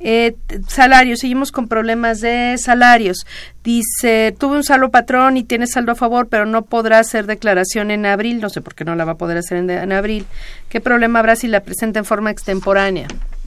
Eh, 0.00 0.36
salarios, 0.68 1.20
seguimos 1.20 1.52
con 1.52 1.68
problemas 1.68 2.20
de 2.20 2.56
salarios. 2.58 3.24
Dice, 3.62 4.34
tuve 4.38 4.56
un 4.56 4.64
saldo 4.64 4.90
patrón 4.90 5.36
y 5.36 5.44
tiene 5.44 5.66
saldo 5.66 5.92
a 5.92 5.94
favor, 5.94 6.28
pero 6.28 6.44
no 6.44 6.62
podrá 6.62 6.98
hacer 6.98 7.26
declaración 7.26 7.90
en 7.90 8.04
abril. 8.04 8.40
No 8.40 8.50
sé 8.50 8.60
por 8.60 8.74
qué 8.74 8.84
no 8.84 8.94
la 8.94 9.04
va 9.04 9.12
a 9.12 9.16
poder 9.16 9.38
hacer 9.38 9.58
en, 9.58 9.70
en 9.70 9.92
abril. 9.92 10.26
¿Qué 10.68 10.80
problema 10.80 11.20
habrá 11.20 11.36
si 11.36 11.48
la 11.48 11.60
presenta 11.60 11.98
en 12.00 12.04
forma 12.04 12.30
extemporánea 12.30 13.06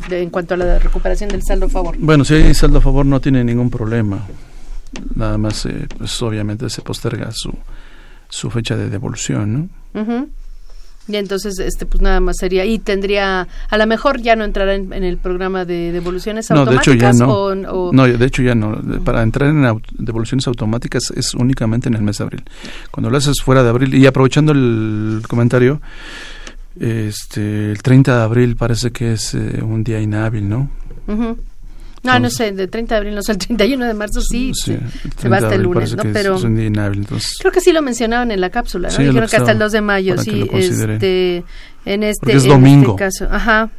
en 0.09 0.29
cuanto 0.29 0.53
a 0.53 0.57
la 0.57 0.79
recuperación 0.79 1.29
del 1.29 1.43
saldo 1.43 1.67
a 1.67 1.69
favor? 1.69 1.95
Bueno, 1.99 2.23
si 2.23 2.35
hay 2.35 2.53
saldo 2.53 2.79
a 2.79 2.81
favor 2.81 3.05
no 3.05 3.19
tiene 3.19 3.43
ningún 3.43 3.69
problema. 3.69 4.25
Nada 5.15 5.37
más, 5.37 5.65
eh, 5.65 5.87
pues 5.97 6.21
obviamente 6.21 6.69
se 6.69 6.81
posterga 6.81 7.29
su, 7.31 7.53
su 8.29 8.49
fecha 8.49 8.75
de 8.75 8.89
devolución, 8.89 9.69
¿no? 9.93 10.27
Y 11.07 11.15
entonces, 11.15 11.57
este, 11.59 11.85
pues 11.85 12.01
nada 12.01 12.19
más 12.19 12.35
sería, 12.37 12.65
y 12.65 12.79
tendría, 12.79 13.47
a 13.69 13.77
lo 13.77 13.87
mejor 13.87 14.21
ya 14.21 14.35
no 14.35 14.43
entrará 14.43 14.75
en, 14.75 14.91
el 14.91 15.17
programa 15.17 15.63
de 15.63 15.93
devoluciones 15.93 16.51
automáticas. 16.51 16.87
No, 16.87 16.93
de 16.93 16.99
hecho 16.99 17.65
ya 17.65 17.71
no. 17.71 17.91
No, 17.93 18.07
de 18.07 18.25
hecho 18.25 18.41
ya 18.41 18.55
no. 18.55 18.77
Para 19.05 19.23
entrar 19.23 19.49
en 19.49 19.81
devoluciones 19.97 20.47
automáticas 20.47 21.11
es 21.15 21.33
únicamente 21.33 21.87
en 21.87 21.95
el 21.95 22.01
mes 22.01 22.17
de 22.17 22.25
abril. 22.25 22.43
Cuando 22.91 23.09
lo 23.09 23.17
haces 23.17 23.35
fuera 23.41 23.63
de 23.63 23.69
abril, 23.69 23.95
y 23.95 24.05
aprovechando 24.05 24.51
el 24.51 25.21
comentario, 25.29 25.81
este, 26.77 27.71
el 27.71 27.81
30 27.81 28.17
de 28.17 28.23
abril 28.23 28.55
parece 28.57 28.91
que 28.91 29.13
es 29.13 29.33
eh, 29.33 29.61
un 29.63 29.85
día 29.85 30.01
inhábil, 30.01 30.47
¿no? 30.47 30.69
No, 32.03 32.19
no 32.19 32.29
sé, 32.29 32.51
de 32.51 32.67
30 32.67 32.95
de 32.95 32.97
abril, 32.97 33.15
no 33.15 33.23
sé, 33.23 33.33
el 33.33 33.37
31 33.37 33.85
de 33.85 33.93
marzo 33.93 34.21
sí, 34.21 34.51
se, 34.53 34.77
va 35.27 35.37
hasta 35.37 35.55
el 35.55 35.63
lunes, 35.63 35.95
¿no? 35.95 36.03
Pero 36.13 36.37
creo 36.37 37.51
que 37.51 37.61
sí 37.61 37.71
lo 37.71 37.81
mencionaban 37.81 38.31
en 38.31 38.39
la 38.39 38.49
cápsula, 38.49 38.89
¿no? 38.89 38.97
Dijeron 38.97 39.27
que, 39.29 39.35
hasta 39.35 39.51
el 39.51 39.59
2 39.59 39.71
de 39.71 39.81
mayo, 39.81 40.17
sí, 40.17 40.47
este, 40.51 41.43
en 41.85 42.03
este, 42.03 42.35
es 42.35 42.45
domingo. 42.45 42.83
En 42.83 42.89
este 42.91 43.25
caso, 43.25 43.27
ajá 43.33 43.69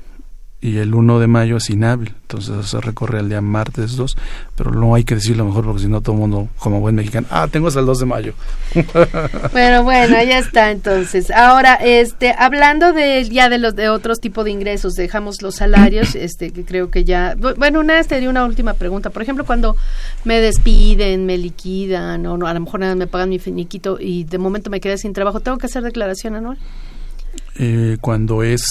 y 0.60 0.78
el 0.78 0.92
1 0.92 1.20
de 1.20 1.28
mayo 1.28 1.56
es 1.58 1.70
inhábil, 1.70 2.14
entonces 2.22 2.66
se 2.66 2.80
recorre 2.80 3.20
el 3.20 3.28
día 3.28 3.40
martes 3.40 3.94
2, 3.94 4.16
pero 4.56 4.72
no 4.72 4.96
hay 4.96 5.04
que 5.04 5.14
decirlo 5.14 5.44
mejor 5.44 5.64
porque 5.64 5.82
si 5.82 5.88
no 5.88 6.00
todo 6.00 6.14
el 6.14 6.20
mundo, 6.20 6.48
como 6.58 6.80
buen 6.80 6.96
mexicano, 6.96 7.28
ah, 7.30 7.46
tengo 7.48 7.68
hasta 7.68 7.78
el 7.78 7.86
2 7.86 8.00
de 8.00 8.06
mayo. 8.06 8.34
bueno, 9.52 9.84
bueno, 9.84 10.16
ya 10.24 10.38
está 10.38 10.72
entonces. 10.72 11.30
Ahora, 11.30 11.74
este, 11.74 12.34
hablando 12.36 12.92
de 12.92 13.28
ya 13.28 13.48
de 13.48 13.58
los 13.58 13.76
de 13.76 13.88
otros 13.88 14.18
tipos 14.18 14.44
de 14.44 14.50
ingresos, 14.50 14.94
dejamos 14.94 15.42
los 15.42 15.54
salarios, 15.54 16.14
este, 16.16 16.50
que 16.50 16.64
creo 16.64 16.90
que 16.90 17.04
ya, 17.04 17.36
bueno, 17.56 17.78
una 17.78 18.02
sería 18.02 18.28
una 18.28 18.44
última 18.44 18.74
pregunta, 18.74 19.10
por 19.10 19.22
ejemplo, 19.22 19.44
cuando 19.44 19.76
me 20.24 20.40
despiden, 20.40 21.24
me 21.24 21.38
liquidan, 21.38 22.26
o 22.26 22.36
no, 22.36 22.48
a 22.48 22.54
lo 22.54 22.60
mejor 22.60 22.80
nada 22.80 22.96
me 22.96 23.06
pagan 23.06 23.28
mi 23.28 23.38
finiquito 23.38 23.98
y 24.00 24.24
de 24.24 24.38
momento 24.38 24.70
me 24.70 24.80
quedé 24.80 24.98
sin 24.98 25.12
trabajo, 25.12 25.38
¿tengo 25.38 25.56
que 25.56 25.66
hacer 25.66 25.84
declaración 25.84 26.34
anual? 26.34 26.58
Eh, 27.60 27.96
cuando 28.00 28.44
es 28.44 28.62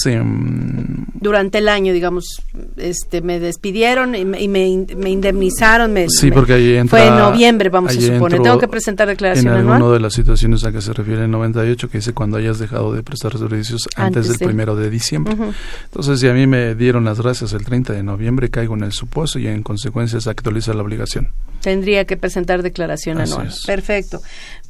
durante 1.14 1.58
el 1.58 1.68
año 1.68 1.92
digamos 1.92 2.42
este 2.78 3.20
me 3.20 3.38
despidieron 3.38 4.14
y 4.14 4.24
me, 4.24 4.40
y 4.40 4.48
me, 4.48 5.10
indemnizaron 5.10 5.92
me, 5.92 6.08
sí 6.08 6.30
porque 6.30 6.54
ahí 6.54 6.76
entra, 6.76 6.98
fue 6.98 7.06
en 7.06 7.16
noviembre 7.16 7.68
vamos 7.68 7.94
a 7.94 8.00
suponer. 8.00 8.40
tengo 8.40 8.58
que 8.58 8.68
presentar 8.68 9.08
declaración 9.08 9.48
en 9.48 9.60
anual. 9.60 9.82
una 9.82 9.92
de 9.92 10.00
las 10.00 10.14
situaciones 10.14 10.64
a 10.64 10.72
que 10.72 10.80
se 10.80 10.94
refiere 10.94 11.24
el 11.24 11.30
98 11.30 11.90
que 11.90 11.98
dice 11.98 12.14
cuando 12.14 12.38
hayas 12.38 12.58
dejado 12.58 12.94
de 12.94 13.02
prestar 13.02 13.36
servicios 13.36 13.88
antes, 13.94 14.26
del 14.28 14.38
primero 14.38 14.74
de 14.74 14.88
diciembre. 14.88 15.36
Entonces 15.84 16.20
si 16.20 16.28
a 16.28 16.32
mí 16.32 16.46
me 16.46 16.74
dieron 16.74 17.04
las 17.04 17.20
gracias 17.20 17.52
el 17.52 17.64
30 17.64 17.92
de 17.92 18.02
noviembre 18.02 18.48
caigo 18.48 18.74
en 18.74 18.84
el 18.84 18.92
supuesto 18.92 19.38
y 19.38 19.48
en 19.48 19.62
consecuencia 19.62 20.18
se 20.18 20.30
actualiza 20.30 20.72
la 20.72 20.82
obligación. 20.82 21.28
Tendría 21.60 22.06
que 22.06 22.16
presentar 22.16 22.62
declaración 22.62 23.20
anual. 23.20 23.52
perfecto. 23.66 24.20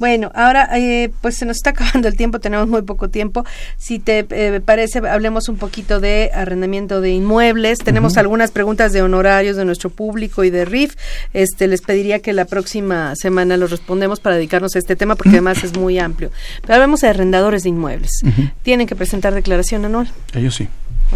Bueno 0.01 0.33
ahora 0.35 0.69
eh, 0.77 1.13
pues 1.21 1.37
se 1.37 1.47
nos 1.47 1.59
está 1.59 1.71
acabando 1.79 2.09
el 2.09 2.17
tiempo 2.17 2.41
tenemos 2.41 2.67
muy 2.67 2.83
poco 2.83 3.09
tiempo. 3.11 3.45
Si 3.77 4.01
te 4.09 4.27
eh, 4.31 4.61
parece, 4.63 5.01
hablemos 5.07 5.51
un 5.51 5.59
poquito 5.59 6.01
de 6.01 6.31
arrendamiento 6.33 7.03
de 7.03 7.11
inmuebles. 7.11 7.77
Tenemos 7.77 8.17
algunas 8.17 8.51
preguntas 8.53 8.95
de 8.95 9.03
honorarios 9.03 9.59
de 9.59 9.67
nuestro 9.67 9.91
público 9.91 10.45
y 10.45 10.51
de 10.51 10.65
RIF. 10.65 10.95
Este, 11.35 11.67
les 11.67 11.83
pediría 11.83 12.21
que 12.21 12.33
la 12.33 12.47
próxima 12.47 13.15
semana 13.17 13.59
los 13.59 13.71
respondemos 13.71 14.19
para 14.19 14.37
dedicarnos 14.37 14.75
a 14.77 14.79
este 14.79 14.97
tema 14.97 15.15
porque 15.15 15.33
además 15.33 15.63
es 15.63 15.77
muy 15.77 15.99
amplio. 15.99 16.31
Pero 16.63 16.77
hablemos 16.77 17.03
de 17.03 17.09
arrendadores 17.09 17.65
de 17.65 17.69
inmuebles. 17.69 18.23
¿Tienen 18.63 18.87
que 18.87 18.97
presentar 18.97 19.35
declaración 19.35 19.85
anual? 19.85 20.09
Ellos 20.33 20.55
sí. 20.55 20.67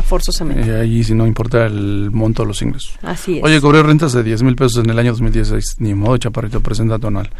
Forzosamente. 0.04 0.70
Eh, 0.70 0.80
ahí 0.80 1.02
si 1.02 1.14
no 1.14 1.26
importa 1.26 1.64
el 1.64 2.10
monto 2.10 2.42
de 2.42 2.48
los 2.48 2.60
ingresos. 2.60 2.98
Así 3.00 3.38
es. 3.38 3.44
Oye, 3.44 3.60
cobré 3.62 3.82
rentas 3.82 4.12
de 4.12 4.22
10 4.22 4.42
mil 4.42 4.56
pesos 4.56 4.84
en 4.84 4.90
el 4.90 4.98
año 4.98 5.12
2016. 5.12 5.76
Ni 5.78 5.94
modo, 5.94 6.18
chaparrito, 6.18 6.60
presenta 6.60 6.98
tu 6.98 7.06
anual 7.06 7.30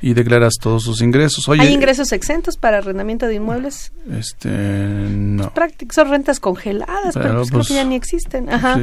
y 0.00 0.14
declaras 0.14 0.54
todos 0.60 0.84
sus 0.84 1.00
ingresos. 1.02 1.48
¿Hay 1.48 1.72
ingresos 1.72 2.12
exentos 2.12 2.56
para 2.56 2.78
arrendamiento 2.78 3.26
de 3.26 3.34
inmuebles? 3.34 3.92
Este, 4.10 4.48
no. 4.48 5.52
son 5.90 6.10
rentas 6.10 6.40
congeladas, 6.40 7.14
pero, 7.14 7.38
pues, 7.38 7.50
creo 7.50 7.64
que 7.64 7.74
ya 7.74 7.84
ni 7.84 7.96
existen. 7.96 8.48
Ajá 8.50 8.78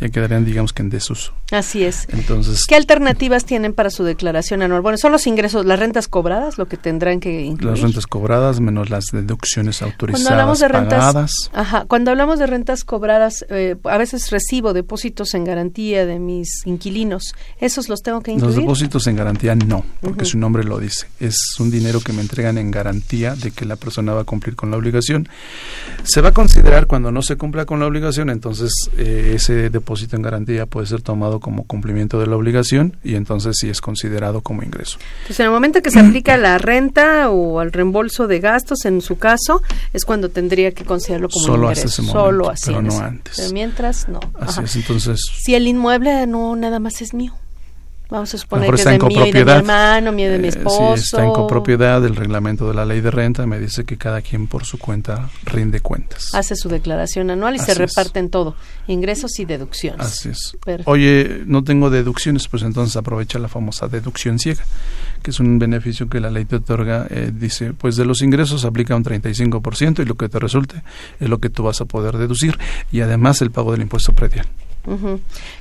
ya 0.00 0.08
quedarían, 0.10 0.44
digamos 0.44 0.72
que 0.72 0.82
en 0.82 0.90
desuso. 0.90 1.32
Así 1.50 1.82
es. 1.82 2.06
Entonces, 2.10 2.64
¿qué 2.68 2.76
alternativas 2.76 3.44
tienen 3.44 3.72
para 3.72 3.90
su 3.90 4.04
declaración 4.04 4.62
anual? 4.62 4.80
Bueno, 4.80 4.96
son 4.96 5.10
los 5.10 5.26
ingresos, 5.26 5.66
las 5.66 5.78
rentas 5.78 6.06
cobradas, 6.06 6.56
lo 6.56 6.66
que 6.66 6.76
tendrán 6.76 7.18
que 7.18 7.42
incluir. 7.42 7.72
Las 7.72 7.80
rentas 7.80 8.06
cobradas 8.06 8.60
menos 8.60 8.90
las 8.90 9.06
deducciones 9.06 9.82
autorizadas 9.82 10.24
cuando 10.24 10.40
hablamos 10.40 10.60
de 10.60 10.68
rentas, 10.68 10.98
pagadas. 10.98 11.32
Ajá, 11.52 11.84
cuando 11.86 12.12
hablamos 12.12 12.38
de 12.38 12.46
rentas 12.46 12.84
cobradas, 12.84 13.44
eh, 13.48 13.76
a 13.84 13.98
veces 13.98 14.30
recibo 14.30 14.72
depósitos 14.72 15.34
en 15.34 15.44
garantía 15.44 16.06
de 16.06 16.20
mis 16.20 16.64
inquilinos. 16.64 17.34
¿Esos 17.58 17.88
los 17.88 18.02
tengo 18.02 18.20
que 18.20 18.32
incluir? 18.32 18.54
Los 18.54 18.62
depósitos 18.62 19.06
en 19.08 19.16
garantía 19.16 19.56
no, 19.56 19.84
porque 20.00 20.24
su 20.38 20.40
nombre 20.40 20.62
lo 20.62 20.78
dice. 20.78 21.08
Es 21.18 21.36
un 21.58 21.68
dinero 21.68 22.00
que 22.00 22.12
me 22.12 22.22
entregan 22.22 22.58
en 22.58 22.70
garantía 22.70 23.34
de 23.34 23.50
que 23.50 23.64
la 23.64 23.74
persona 23.74 24.12
va 24.12 24.20
a 24.20 24.24
cumplir 24.24 24.54
con 24.54 24.70
la 24.70 24.76
obligación. 24.76 25.28
Se 26.04 26.20
va 26.20 26.28
a 26.28 26.32
considerar 26.32 26.86
cuando 26.86 27.10
no 27.10 27.22
se 27.22 27.36
cumpla 27.36 27.64
con 27.64 27.80
la 27.80 27.86
obligación, 27.86 28.30
entonces 28.30 28.70
eh, 28.96 29.32
ese 29.34 29.68
depósito 29.68 30.14
en 30.14 30.22
garantía 30.22 30.66
puede 30.66 30.86
ser 30.86 31.02
tomado 31.02 31.40
como 31.40 31.64
cumplimiento 31.64 32.20
de 32.20 32.28
la 32.28 32.36
obligación 32.36 32.96
y 33.02 33.16
entonces 33.16 33.56
sí 33.58 33.68
es 33.68 33.80
considerado 33.80 34.40
como 34.40 34.62
ingreso. 34.62 34.98
Entonces, 35.22 35.40
en 35.40 35.46
el 35.46 35.52
momento 35.52 35.82
que 35.82 35.90
se 35.90 35.98
aplica 35.98 36.36
la 36.36 36.58
renta 36.58 37.30
o 37.30 37.58
al 37.58 37.72
reembolso 37.72 38.28
de 38.28 38.38
gastos, 38.38 38.84
en 38.84 39.00
su 39.00 39.18
caso, 39.18 39.60
es 39.92 40.04
cuando 40.04 40.28
tendría 40.28 40.70
que 40.70 40.84
considerarlo 40.84 41.28
como 41.28 41.46
Solo 41.46 41.62
ingreso. 41.64 41.88
Hasta 41.88 42.02
ese 42.02 42.02
momento, 42.02 42.20
Solo 42.20 42.50
así. 42.50 42.66
Pero 42.66 42.82
no 42.82 42.98
antes. 43.00 43.34
Pero 43.36 43.52
mientras, 43.52 44.08
no. 44.08 44.20
Así 44.38 44.60
es, 44.62 44.76
entonces. 44.76 45.20
Si 45.36 45.56
el 45.56 45.66
inmueble 45.66 46.26
no 46.28 46.54
nada 46.54 46.78
más 46.78 47.02
es 47.02 47.12
mío. 47.12 47.34
Vamos 48.10 48.32
a 48.32 48.38
suponer 48.38 48.70
que 48.70 48.76
es 48.76 48.84
de 48.84 48.98
mío 48.98 49.26
y 49.26 49.32
de 49.32 49.44
mi 49.44 49.50
hermano, 49.50 50.12
mío 50.12 50.30
de 50.30 50.38
mi 50.38 50.48
esposo. 50.48 50.94
Eh, 50.94 50.98
está 50.98 51.22
en 51.22 51.32
copropiedad, 51.32 52.02
el 52.06 52.16
reglamento 52.16 52.66
de 52.66 52.74
la 52.74 52.86
ley 52.86 53.02
de 53.02 53.10
renta 53.10 53.46
me 53.46 53.58
dice 53.58 53.84
que 53.84 53.98
cada 53.98 54.22
quien 54.22 54.46
por 54.46 54.64
su 54.64 54.78
cuenta 54.78 55.28
rinde 55.44 55.80
cuentas. 55.80 56.30
Hace 56.32 56.56
su 56.56 56.70
declaración 56.70 57.30
anual 57.30 57.56
y 57.56 57.58
se 57.58 57.74
reparten 57.74 58.30
todo, 58.30 58.56
ingresos 58.86 59.38
y 59.38 59.44
deducciones. 59.44 60.00
Así 60.00 60.30
es. 60.30 60.56
Oye, 60.86 61.42
no 61.44 61.64
tengo 61.64 61.90
deducciones, 61.90 62.48
pues 62.48 62.62
entonces 62.62 62.96
aprovecha 62.96 63.38
la 63.38 63.48
famosa 63.48 63.88
deducción 63.88 64.38
ciega, 64.38 64.64
que 65.22 65.30
es 65.30 65.38
un 65.38 65.58
beneficio 65.58 66.08
que 66.08 66.18
la 66.20 66.30
ley 66.30 66.46
te 66.46 66.56
otorga. 66.56 67.06
Eh, 67.10 67.30
dice, 67.34 67.74
pues 67.74 67.96
de 67.96 68.06
los 68.06 68.22
ingresos 68.22 68.64
aplica 68.64 68.96
un 68.96 69.04
35% 69.04 70.00
y 70.00 70.06
lo 70.06 70.14
que 70.14 70.30
te 70.30 70.38
resulte 70.38 70.82
es 71.20 71.28
lo 71.28 71.38
que 71.38 71.50
tú 71.50 71.62
vas 71.62 71.82
a 71.82 71.84
poder 71.84 72.16
deducir 72.16 72.58
y 72.90 73.02
además 73.02 73.42
el 73.42 73.50
pago 73.50 73.72
del 73.72 73.82
impuesto 73.82 74.14
predial. 74.14 74.46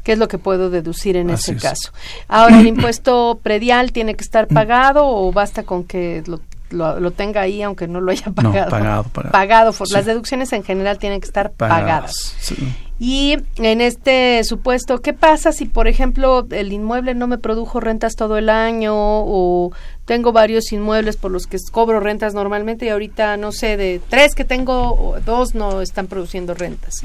¿Qué 0.03 0.13
es 0.13 0.17
lo 0.17 0.27
que 0.27 0.37
puedo 0.37 0.69
deducir 0.69 1.17
en 1.17 1.29
ese 1.29 1.55
caso? 1.55 1.91
Ahora, 2.27 2.59
¿el 2.59 2.67
impuesto 2.67 3.39
predial 3.43 3.91
tiene 3.91 4.15
que 4.15 4.23
estar 4.23 4.47
pagado 4.47 5.05
o 5.05 5.31
basta 5.31 5.63
con 5.63 5.83
que 5.83 6.23
lo, 6.27 6.39
lo, 6.69 7.11
tenga 7.11 7.41
ahí 7.41 7.61
aunque 7.61 7.87
no 7.87 8.01
lo 8.01 8.11
haya 8.11 8.31
pagado? 8.31 8.69
pagado, 8.69 9.03
pagado. 9.31 9.73
Las 9.91 10.05
deducciones 10.05 10.53
en 10.53 10.63
general 10.63 10.97
tienen 10.99 11.21
que 11.21 11.27
estar 11.27 11.51
pagadas. 11.51 12.35
Y 12.99 13.37
en 13.57 13.79
este 13.79 14.43
supuesto, 14.43 15.01
¿qué 15.01 15.13
pasa 15.13 15.51
si, 15.51 15.65
por 15.65 15.87
ejemplo, 15.87 16.47
el 16.49 16.73
inmueble 16.73 17.13
no 17.13 17.27
me 17.27 17.37
produjo 17.37 17.79
rentas 17.79 18.15
todo 18.15 18.39
el 18.39 18.49
año 18.49 18.93
o 18.95 19.71
tengo 20.05 20.31
varios 20.31 20.71
inmuebles 20.71 21.15
por 21.15 21.29
los 21.29 21.45
que 21.45 21.57
cobro 21.71 21.99
rentas 21.99 22.33
normalmente 22.33 22.87
y 22.87 22.89
ahorita, 22.89 23.37
no 23.37 23.51
sé, 23.51 23.77
de 23.77 24.01
tres 24.09 24.33
que 24.33 24.45
tengo, 24.45 25.15
dos 25.23 25.53
no 25.53 25.81
están 25.81 26.07
produciendo 26.07 26.55
rentas? 26.55 26.95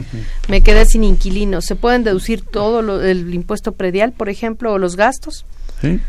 Me 0.49 0.63
quedé 0.63 0.87
sin 0.87 1.05
inquilino. 1.05 1.61
¿Se 1.61 1.77
pueden 1.77 2.05
deducir 2.05 2.43
todo 2.43 3.03
el 3.03 3.35
impuesto 3.35 3.73
predial, 3.73 4.13
por 4.13 4.31
ejemplo, 4.31 4.73
o 4.73 4.79
los 4.79 4.97
gastos? 4.97 5.45
Sí. 5.83 6.01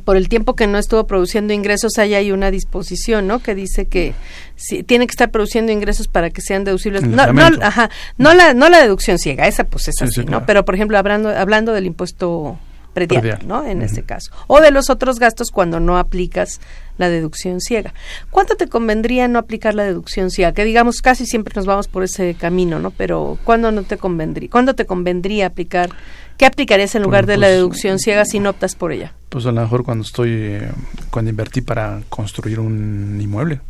Por 0.00 0.16
el 0.16 0.28
tiempo 0.28 0.54
que 0.54 0.66
no 0.66 0.78
estuvo 0.78 1.06
produciendo 1.06 1.52
ingresos, 1.52 1.98
hay 1.98 2.14
ahí 2.14 2.32
una 2.32 2.50
disposición, 2.50 3.26
¿no? 3.26 3.40
Que 3.40 3.54
dice 3.54 3.86
que 3.86 4.14
si, 4.56 4.82
tiene 4.82 5.06
que 5.06 5.12
estar 5.12 5.30
produciendo 5.30 5.72
ingresos 5.72 6.08
para 6.08 6.30
que 6.30 6.40
sean 6.40 6.64
deducibles. 6.64 7.02
No, 7.02 7.32
no, 7.32 7.42
ajá, 7.62 7.90
no 8.16 8.34
la, 8.34 8.54
no 8.54 8.68
la 8.68 8.80
deducción 8.80 9.18
ciega, 9.18 9.46
esa 9.46 9.64
pues 9.64 9.88
es 9.88 10.00
así, 10.02 10.24
¿no? 10.24 10.46
Pero, 10.46 10.64
por 10.64 10.74
ejemplo, 10.74 10.98
hablando, 10.98 11.30
hablando 11.30 11.72
del 11.72 11.86
impuesto 11.86 12.58
predial, 12.92 13.38
¿no? 13.46 13.64
En 13.64 13.82
este 13.82 14.02
caso. 14.02 14.32
O 14.46 14.60
de 14.60 14.70
los 14.70 14.90
otros 14.90 15.18
gastos 15.18 15.50
cuando 15.50 15.80
no 15.80 15.98
aplicas 15.98 16.60
la 16.96 17.08
deducción 17.08 17.60
ciega. 17.60 17.94
¿Cuánto 18.30 18.56
te 18.56 18.68
convendría 18.68 19.28
no 19.28 19.38
aplicar 19.38 19.74
la 19.74 19.84
deducción 19.84 20.30
ciega? 20.30 20.52
Que 20.52 20.64
digamos 20.64 21.00
casi 21.00 21.26
siempre 21.26 21.52
nos 21.54 21.66
vamos 21.66 21.86
por 21.88 22.02
ese 22.02 22.34
camino, 22.34 22.78
¿no? 22.78 22.90
Pero 22.90 23.38
¿cuándo 23.44 23.70
no 23.70 23.84
te 23.84 23.98
convendría? 23.98 24.50
¿Cuándo 24.50 24.74
te 24.74 24.84
convendría 24.84 25.46
aplicar? 25.46 25.90
¿Qué 26.38 26.46
aplicarías 26.46 26.94
en 26.94 27.02
lugar 27.02 27.26
de 27.26 27.36
la 27.36 27.48
pues, 27.48 27.56
deducción 27.56 27.98
ciega 27.98 28.24
si 28.24 28.38
no 28.38 28.50
optas 28.50 28.76
por 28.76 28.92
ella? 28.92 29.12
Pues 29.28 29.44
a 29.44 29.50
lo 29.50 29.60
mejor 29.60 29.82
cuando 29.82 30.04
estoy, 30.04 30.30
eh, 30.30 30.70
cuando 31.10 31.30
invertí 31.30 31.62
para 31.62 32.00
construir 32.08 32.60
un 32.60 33.18
inmueble. 33.20 33.60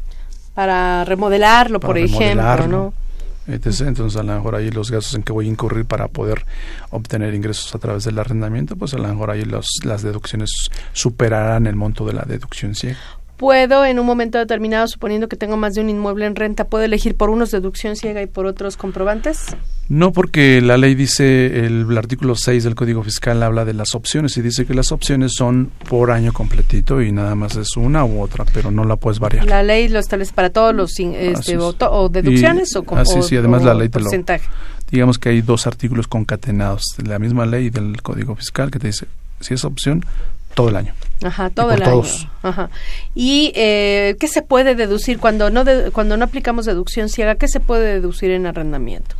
Para 0.53 1.03
remodelarlo, 1.07 1.81
por 1.81 1.97
ejemplo, 1.97 2.67
¿no? 2.69 2.95
Entonces, 3.47 4.17
a 4.17 4.23
lo 4.23 4.35
mejor 4.35 4.55
ahí 4.55 4.71
los 4.71 4.91
gastos 4.91 5.15
en 5.15 5.23
que 5.23 5.33
voy 5.33 5.47
a 5.47 5.49
incurrir 5.49 5.87
para 5.87 6.09
poder 6.09 6.45
obtener 6.91 7.33
ingresos 7.33 7.75
a 7.75 7.79
través 7.79 8.05
del 8.05 8.19
arrendamiento, 8.19 8.77
pues 8.77 8.93
a 8.93 8.99
lo 8.99 9.09
mejor 9.09 9.31
ahí 9.31 9.47
los, 9.47 9.67
las 9.85 10.03
deducciones 10.03 10.51
superarán 10.93 11.67
el 11.67 11.75
monto 11.75 12.05
de 12.05 12.13
la 12.13 12.23
deducción 12.23 12.75
ciega 12.75 12.99
puedo 13.39 13.87
en 13.87 13.99
un 13.99 14.05
momento 14.05 14.37
determinado, 14.37 14.87
suponiendo 14.89 15.29
que 15.29 15.37
tengo 15.37 15.57
más 15.57 15.73
de 15.75 15.81
un 15.81 15.89
inmueble 15.89 16.27
en 16.27 16.37
renta, 16.37 16.65
puedo 16.65 16.85
elegir 16.85 17.15
por 17.15 17.31
unos 17.31 17.51
deducción 17.51 17.97
ciega 17.97 18.21
y 18.21 18.27
por 18.27 18.45
otros 18.45 18.77
comprobantes? 18.77 19.47
No, 19.89 20.13
porque 20.13 20.61
la 20.61 20.77
ley 20.77 20.95
dice, 20.95 21.65
el, 21.65 21.97
artículo 21.97 22.35
6 22.35 22.65
del 22.65 22.75
Código 22.75 23.03
Fiscal 23.03 23.43
habla 23.43 23.65
de 23.65 23.73
las 23.73 23.95
opciones 23.95 24.37
y 24.37 24.43
dice 24.43 24.67
que 24.67 24.75
las 24.75 24.93
opciones 24.93 25.33
son 25.35 25.71
por 25.89 26.11
año 26.11 26.33
completito 26.35 27.01
y 27.01 27.13
nada 27.13 27.35
más 27.35 27.57
es 27.57 27.77
una 27.77 28.05
u 28.05 28.21
otra, 28.21 28.45
pero 28.53 28.71
no 28.71 28.85
la 28.85 28.97
puedes 28.97 29.19
variar. 29.19 29.47
¿La 29.47 29.63
ley 29.63 29.89
lo 29.89 29.99
establece 29.99 30.35
para 30.35 30.51
todos 30.51 30.75
los 30.75 30.99
este, 30.99 31.57
o, 31.57 32.09
deducciones 32.11 32.75
o 32.77 32.83
como 32.83 33.01
Así, 33.01 33.23
sí, 33.23 33.37
además 33.37 33.63
la 33.63 33.73
ley 33.73 33.89
te 33.89 34.01
lo... 34.01 34.11
Digamos 34.91 35.19
que 35.19 35.29
hay 35.29 35.43
dos 35.43 35.67
artículos 35.67 36.09
concatenados 36.09 36.83
de 36.97 37.09
la 37.09 37.19
misma 37.19 37.47
ley 37.47 37.71
del 37.71 38.03
Código 38.03 38.35
Fiscal 38.35 38.71
que 38.71 38.79
te 38.79 38.89
dice, 38.89 39.07
si 39.41 39.55
es 39.55 39.65
opción, 39.65 40.05
todo 40.55 40.71
el 40.71 40.77
año. 40.77 40.93
Ajá, 41.23 41.51
todo 41.51 41.73
el 41.73 41.83
año. 41.83 42.03
Ajá. 42.43 42.71
¿Y 43.15 43.53
eh, 43.55 44.17
qué 44.21 44.29
se 44.29 44.43
puede 44.43 44.75
deducir 44.75 45.19
cuando 45.19 45.51
no 45.51 45.65
cuando 45.93 46.17
no 46.17 46.25
aplicamos 46.25 46.65
deducción 46.65 47.09
ciega? 47.09 47.35
¿Qué 47.35 47.49
se 47.49 47.61
puede 47.61 47.95
deducir 47.95 48.31
en 48.31 48.47
arrendamiento? 48.47 49.17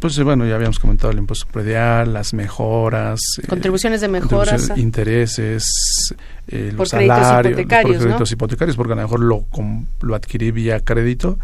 Pues 0.00 0.16
eh, 0.16 0.22
bueno, 0.22 0.46
ya 0.46 0.54
habíamos 0.54 0.78
comentado 0.78 1.12
el 1.12 1.18
impuesto 1.18 1.46
predial, 1.52 2.14
las 2.14 2.32
mejoras, 2.32 3.20
eh, 3.42 3.46
contribuciones 3.46 4.00
de 4.00 4.08
mejoras, 4.08 4.72
intereses, 4.76 5.62
eh, 6.48 6.72
los 6.74 6.88
salarios, 6.88 7.52
hipotecarios, 7.52 7.96
por 7.96 8.06
créditos 8.06 8.32
hipotecarios, 8.32 8.76
porque 8.76 8.94
a 8.94 8.96
lo 8.96 9.02
mejor 9.02 9.20
lo, 9.20 9.44
lo 10.00 10.14
adquirí 10.14 10.52
vía 10.52 10.80
crédito 10.80 11.38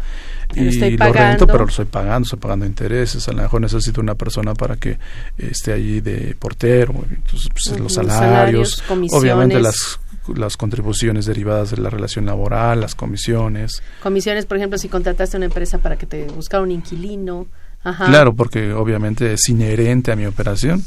y 0.55 0.97
lo, 0.97 1.13
rento, 1.13 1.45
pero 1.45 1.59
lo 1.59 1.69
estoy 1.69 1.85
pagando, 1.85 2.25
estoy 2.25 2.39
pagando 2.39 2.65
intereses, 2.65 3.27
a 3.27 3.31
lo 3.31 3.43
mejor 3.43 3.61
necesito 3.61 4.01
una 4.01 4.15
persona 4.15 4.55
para 4.55 4.75
que 4.75 4.97
esté 5.37 5.73
allí 5.73 6.01
de 6.01 6.35
portero, 6.39 6.95
entonces 7.11 7.49
pues, 7.51 7.79
los 7.79 7.93
salarios, 7.93 8.83
obviamente 9.11 9.59
las 9.59 9.99
las 10.35 10.57
contribuciones 10.57 11.25
derivadas 11.25 11.71
de 11.71 11.77
la 11.77 11.89
relación 11.89 12.25
laboral, 12.25 12.81
las 12.81 12.95
comisiones. 12.95 13.81
Comisiones, 14.03 14.45
por 14.45 14.57
ejemplo, 14.57 14.77
si 14.77 14.89
contrataste 14.89 15.37
una 15.37 15.45
empresa 15.45 15.77
para 15.77 15.95
que 15.97 16.05
te 16.05 16.25
buscara 16.25 16.63
un 16.63 16.71
inquilino, 16.71 17.47
Claro, 17.83 18.35
porque 18.35 18.73
obviamente 18.73 19.33
es 19.33 19.47
inherente 19.49 20.11
a 20.11 20.15
mi 20.15 20.25
operación. 20.25 20.83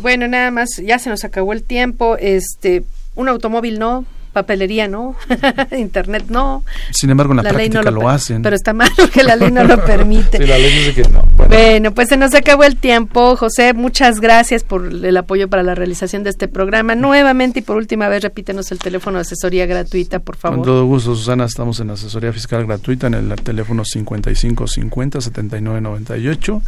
Bueno, 0.00 0.28
nada 0.28 0.50
más, 0.50 0.68
ya 0.84 0.98
se 0.98 1.10
nos 1.10 1.24
acabó 1.24 1.52
el 1.52 1.62
tiempo. 1.62 2.16
Este, 2.18 2.84
un 3.14 3.28
automóvil 3.28 3.78
no, 3.78 4.04
papelería 4.34 4.88
no, 4.88 5.16
internet 5.72 6.26
no. 6.28 6.62
Sin 6.90 7.08
embargo, 7.08 7.32
en 7.32 7.38
la, 7.38 7.42
práctica 7.44 7.90
lo, 7.90 8.08
hacen. 8.08 8.42
Pero 8.42 8.54
está 8.54 8.74
mal 8.74 8.90
porque 8.96 9.22
la 9.22 9.36
ley 9.36 9.50
no 9.50 9.64
lo 9.64 9.82
permite. 9.82 10.38
sí, 10.42 10.46
la 10.46 10.58
ley 10.58 10.70
dice 10.70 11.02
que 11.02 11.08
no. 11.08 11.22
Bueno. 11.36 11.94
pues 11.94 12.08
se 12.08 12.16
nos 12.16 12.34
acabó 12.34 12.64
el 12.64 12.76
tiempo. 12.76 13.36
José, 13.36 13.72
muchas 13.72 14.20
gracias 14.20 14.64
por 14.64 14.86
el 14.86 15.16
apoyo 15.16 15.48
para 15.48 15.62
la 15.62 15.74
realización 15.74 16.24
de 16.24 16.30
este 16.30 16.48
programa. 16.48 16.94
Nuevamente 16.94 17.60
y 17.60 17.62
por 17.62 17.76
última 17.76 18.08
vez, 18.08 18.22
repítenos 18.22 18.70
el 18.72 18.78
teléfono 18.78 19.18
de 19.18 19.22
asesoría 19.22 19.66
gratuita, 19.66 20.18
por 20.18 20.36
favor. 20.36 20.58
Con 20.58 20.66
todo 20.66 20.84
gusto, 20.84 21.14
Susana. 21.14 21.44
Estamos 21.44 21.78
en 21.80 21.90
asesoría 21.90 22.32
fiscal 22.32 22.66
gratuita 22.66 23.06
en 23.06 23.14
el 23.14 23.34
teléfono 23.36 23.84
5550 23.84 25.20
7998. 25.20 26.62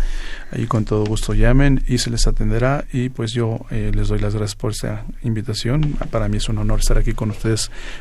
Ahí 0.52 0.66
con 0.66 0.84
todo 0.84 1.04
gusto 1.04 1.34
llamen 1.34 1.82
y 1.88 1.98
se 1.98 2.10
les 2.10 2.26
atenderá. 2.28 2.84
Y 2.92 3.08
pues 3.08 3.32
yo 3.32 3.66
eh, 3.70 3.90
les 3.92 4.08
doy 4.08 4.20
las 4.20 4.34
gracias 4.34 4.54
por 4.54 4.70
esta 4.70 5.04
invitación. 5.22 5.96
Para 6.10 6.28
mí 6.28 6.36
es 6.36 6.48
un 6.48 6.58
honor 6.58 6.78
estar 6.78 6.98
aquí 6.98 7.12
con 7.12 7.30
ustedes 7.30 7.55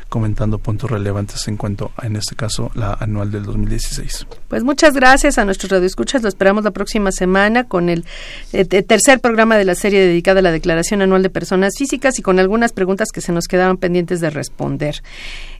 comentando 0.08 0.58
puntos 0.58 0.90
relevantes 0.90 1.46
en 1.48 1.56
cuanto 1.56 1.92
en 2.02 2.16
este 2.16 2.34
caso, 2.36 2.70
la 2.74 2.94
anual 2.94 3.30
del 3.30 3.44
2016. 3.44 4.26
Pues 4.48 4.64
muchas 4.64 4.94
gracias 4.94 5.38
a 5.38 5.44
nuestros 5.44 5.70
radioescuchas. 5.70 6.22
Lo 6.22 6.28
esperamos 6.28 6.64
la 6.64 6.70
próxima 6.70 7.12
semana 7.12 7.64
con 7.64 7.88
el, 7.88 8.04
eh, 8.52 8.64
tercer 8.64 9.20
programa 9.20 9.56
de 9.56 9.64
la 9.64 9.74
serie 9.74 10.00
dedicada 10.00 10.40
a 10.40 10.42
la 10.42 10.52
Declaración 10.52 11.02
Anual 11.02 11.22
de 11.22 11.30
Personas 11.30 11.74
Físicas 11.76 12.18
y 12.18 12.22
con 12.22 12.38
algunas 12.38 12.72
preguntas 12.72 13.08
que 13.12 13.20
se 13.20 13.32
nos 13.32 13.46
quedaron 13.46 13.76
pendientes 13.76 14.20
de 14.20 14.30
responder. 14.30 15.02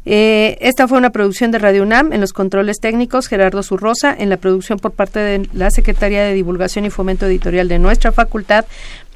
Eh, 0.08 0.56
esta 0.60 0.86
fue 0.86 0.98
una 0.98 1.10
producción 1.10 1.50
de 1.50 1.58
Radio 1.58 1.82
UNAM 1.82 2.12
en 2.12 2.20
los 2.20 2.32
controles 2.32 2.78
técnicos 2.78 3.26
Gerardo 3.26 3.62
Zurrosa, 3.64 4.14
en 4.16 4.28
la 4.30 4.36
producción 4.36 4.78
por 4.78 4.92
parte 4.92 5.18
de 5.18 5.48
la 5.52 5.70
Secretaría 5.72 6.22
de 6.22 6.32
Divulgación 6.32 6.84
y 6.84 6.90
Fomento 6.90 7.26
Editorial 7.26 7.66
de 7.66 7.80
nuestra 7.80 8.12
facultad, 8.12 8.66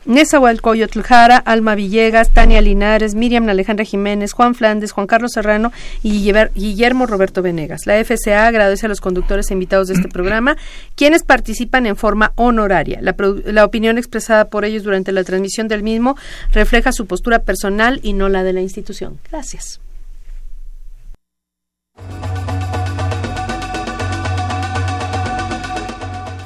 Nezahualcóyotl 0.04 1.02
Jara, 1.02 1.36
Alma 1.36 1.74
Villegas, 1.74 2.30
Tania 2.30 2.60
Linares, 2.60 3.14
Miriam 3.14 3.48
Alejandra 3.48 3.84
Jiménez, 3.84 4.32
Juan 4.32 4.54
Flandes, 4.54 4.92
Juan 4.92 5.06
Carlos 5.06 5.32
Serrano 5.32 5.72
y 6.02 6.32
Guillermo 6.54 7.06
Roberto 7.06 7.42
Venegas. 7.42 7.86
La 7.86 8.02
FCA 8.02 8.46
agradece 8.46 8.86
a 8.86 8.88
los 8.88 9.00
conductores 9.00 9.50
e 9.50 9.54
invitados 9.54 9.88
de 9.88 9.94
este 9.94 10.08
programa, 10.12 10.56
quienes 10.94 11.22
participan 11.22 11.86
en 11.86 11.96
forma 11.96 12.32
honoraria. 12.36 13.00
La, 13.02 13.14
la 13.44 13.64
opinión 13.64 13.98
expresada 13.98 14.46
por 14.46 14.64
ellos 14.64 14.82
durante 14.82 15.12
la 15.12 15.24
transmisión 15.24 15.68
del 15.68 15.82
mismo 15.82 16.16
refleja 16.52 16.92
su 16.92 17.06
postura 17.06 17.40
personal 17.40 18.00
y 18.02 18.12
no 18.12 18.28
la 18.28 18.42
de 18.42 18.52
la 18.52 18.60
institución. 18.60 19.18
Gracias. 19.30 19.80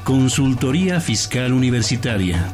Consultoría 0.03 1.01
Fiscal 1.01 1.51
Universitaria. 1.51 2.53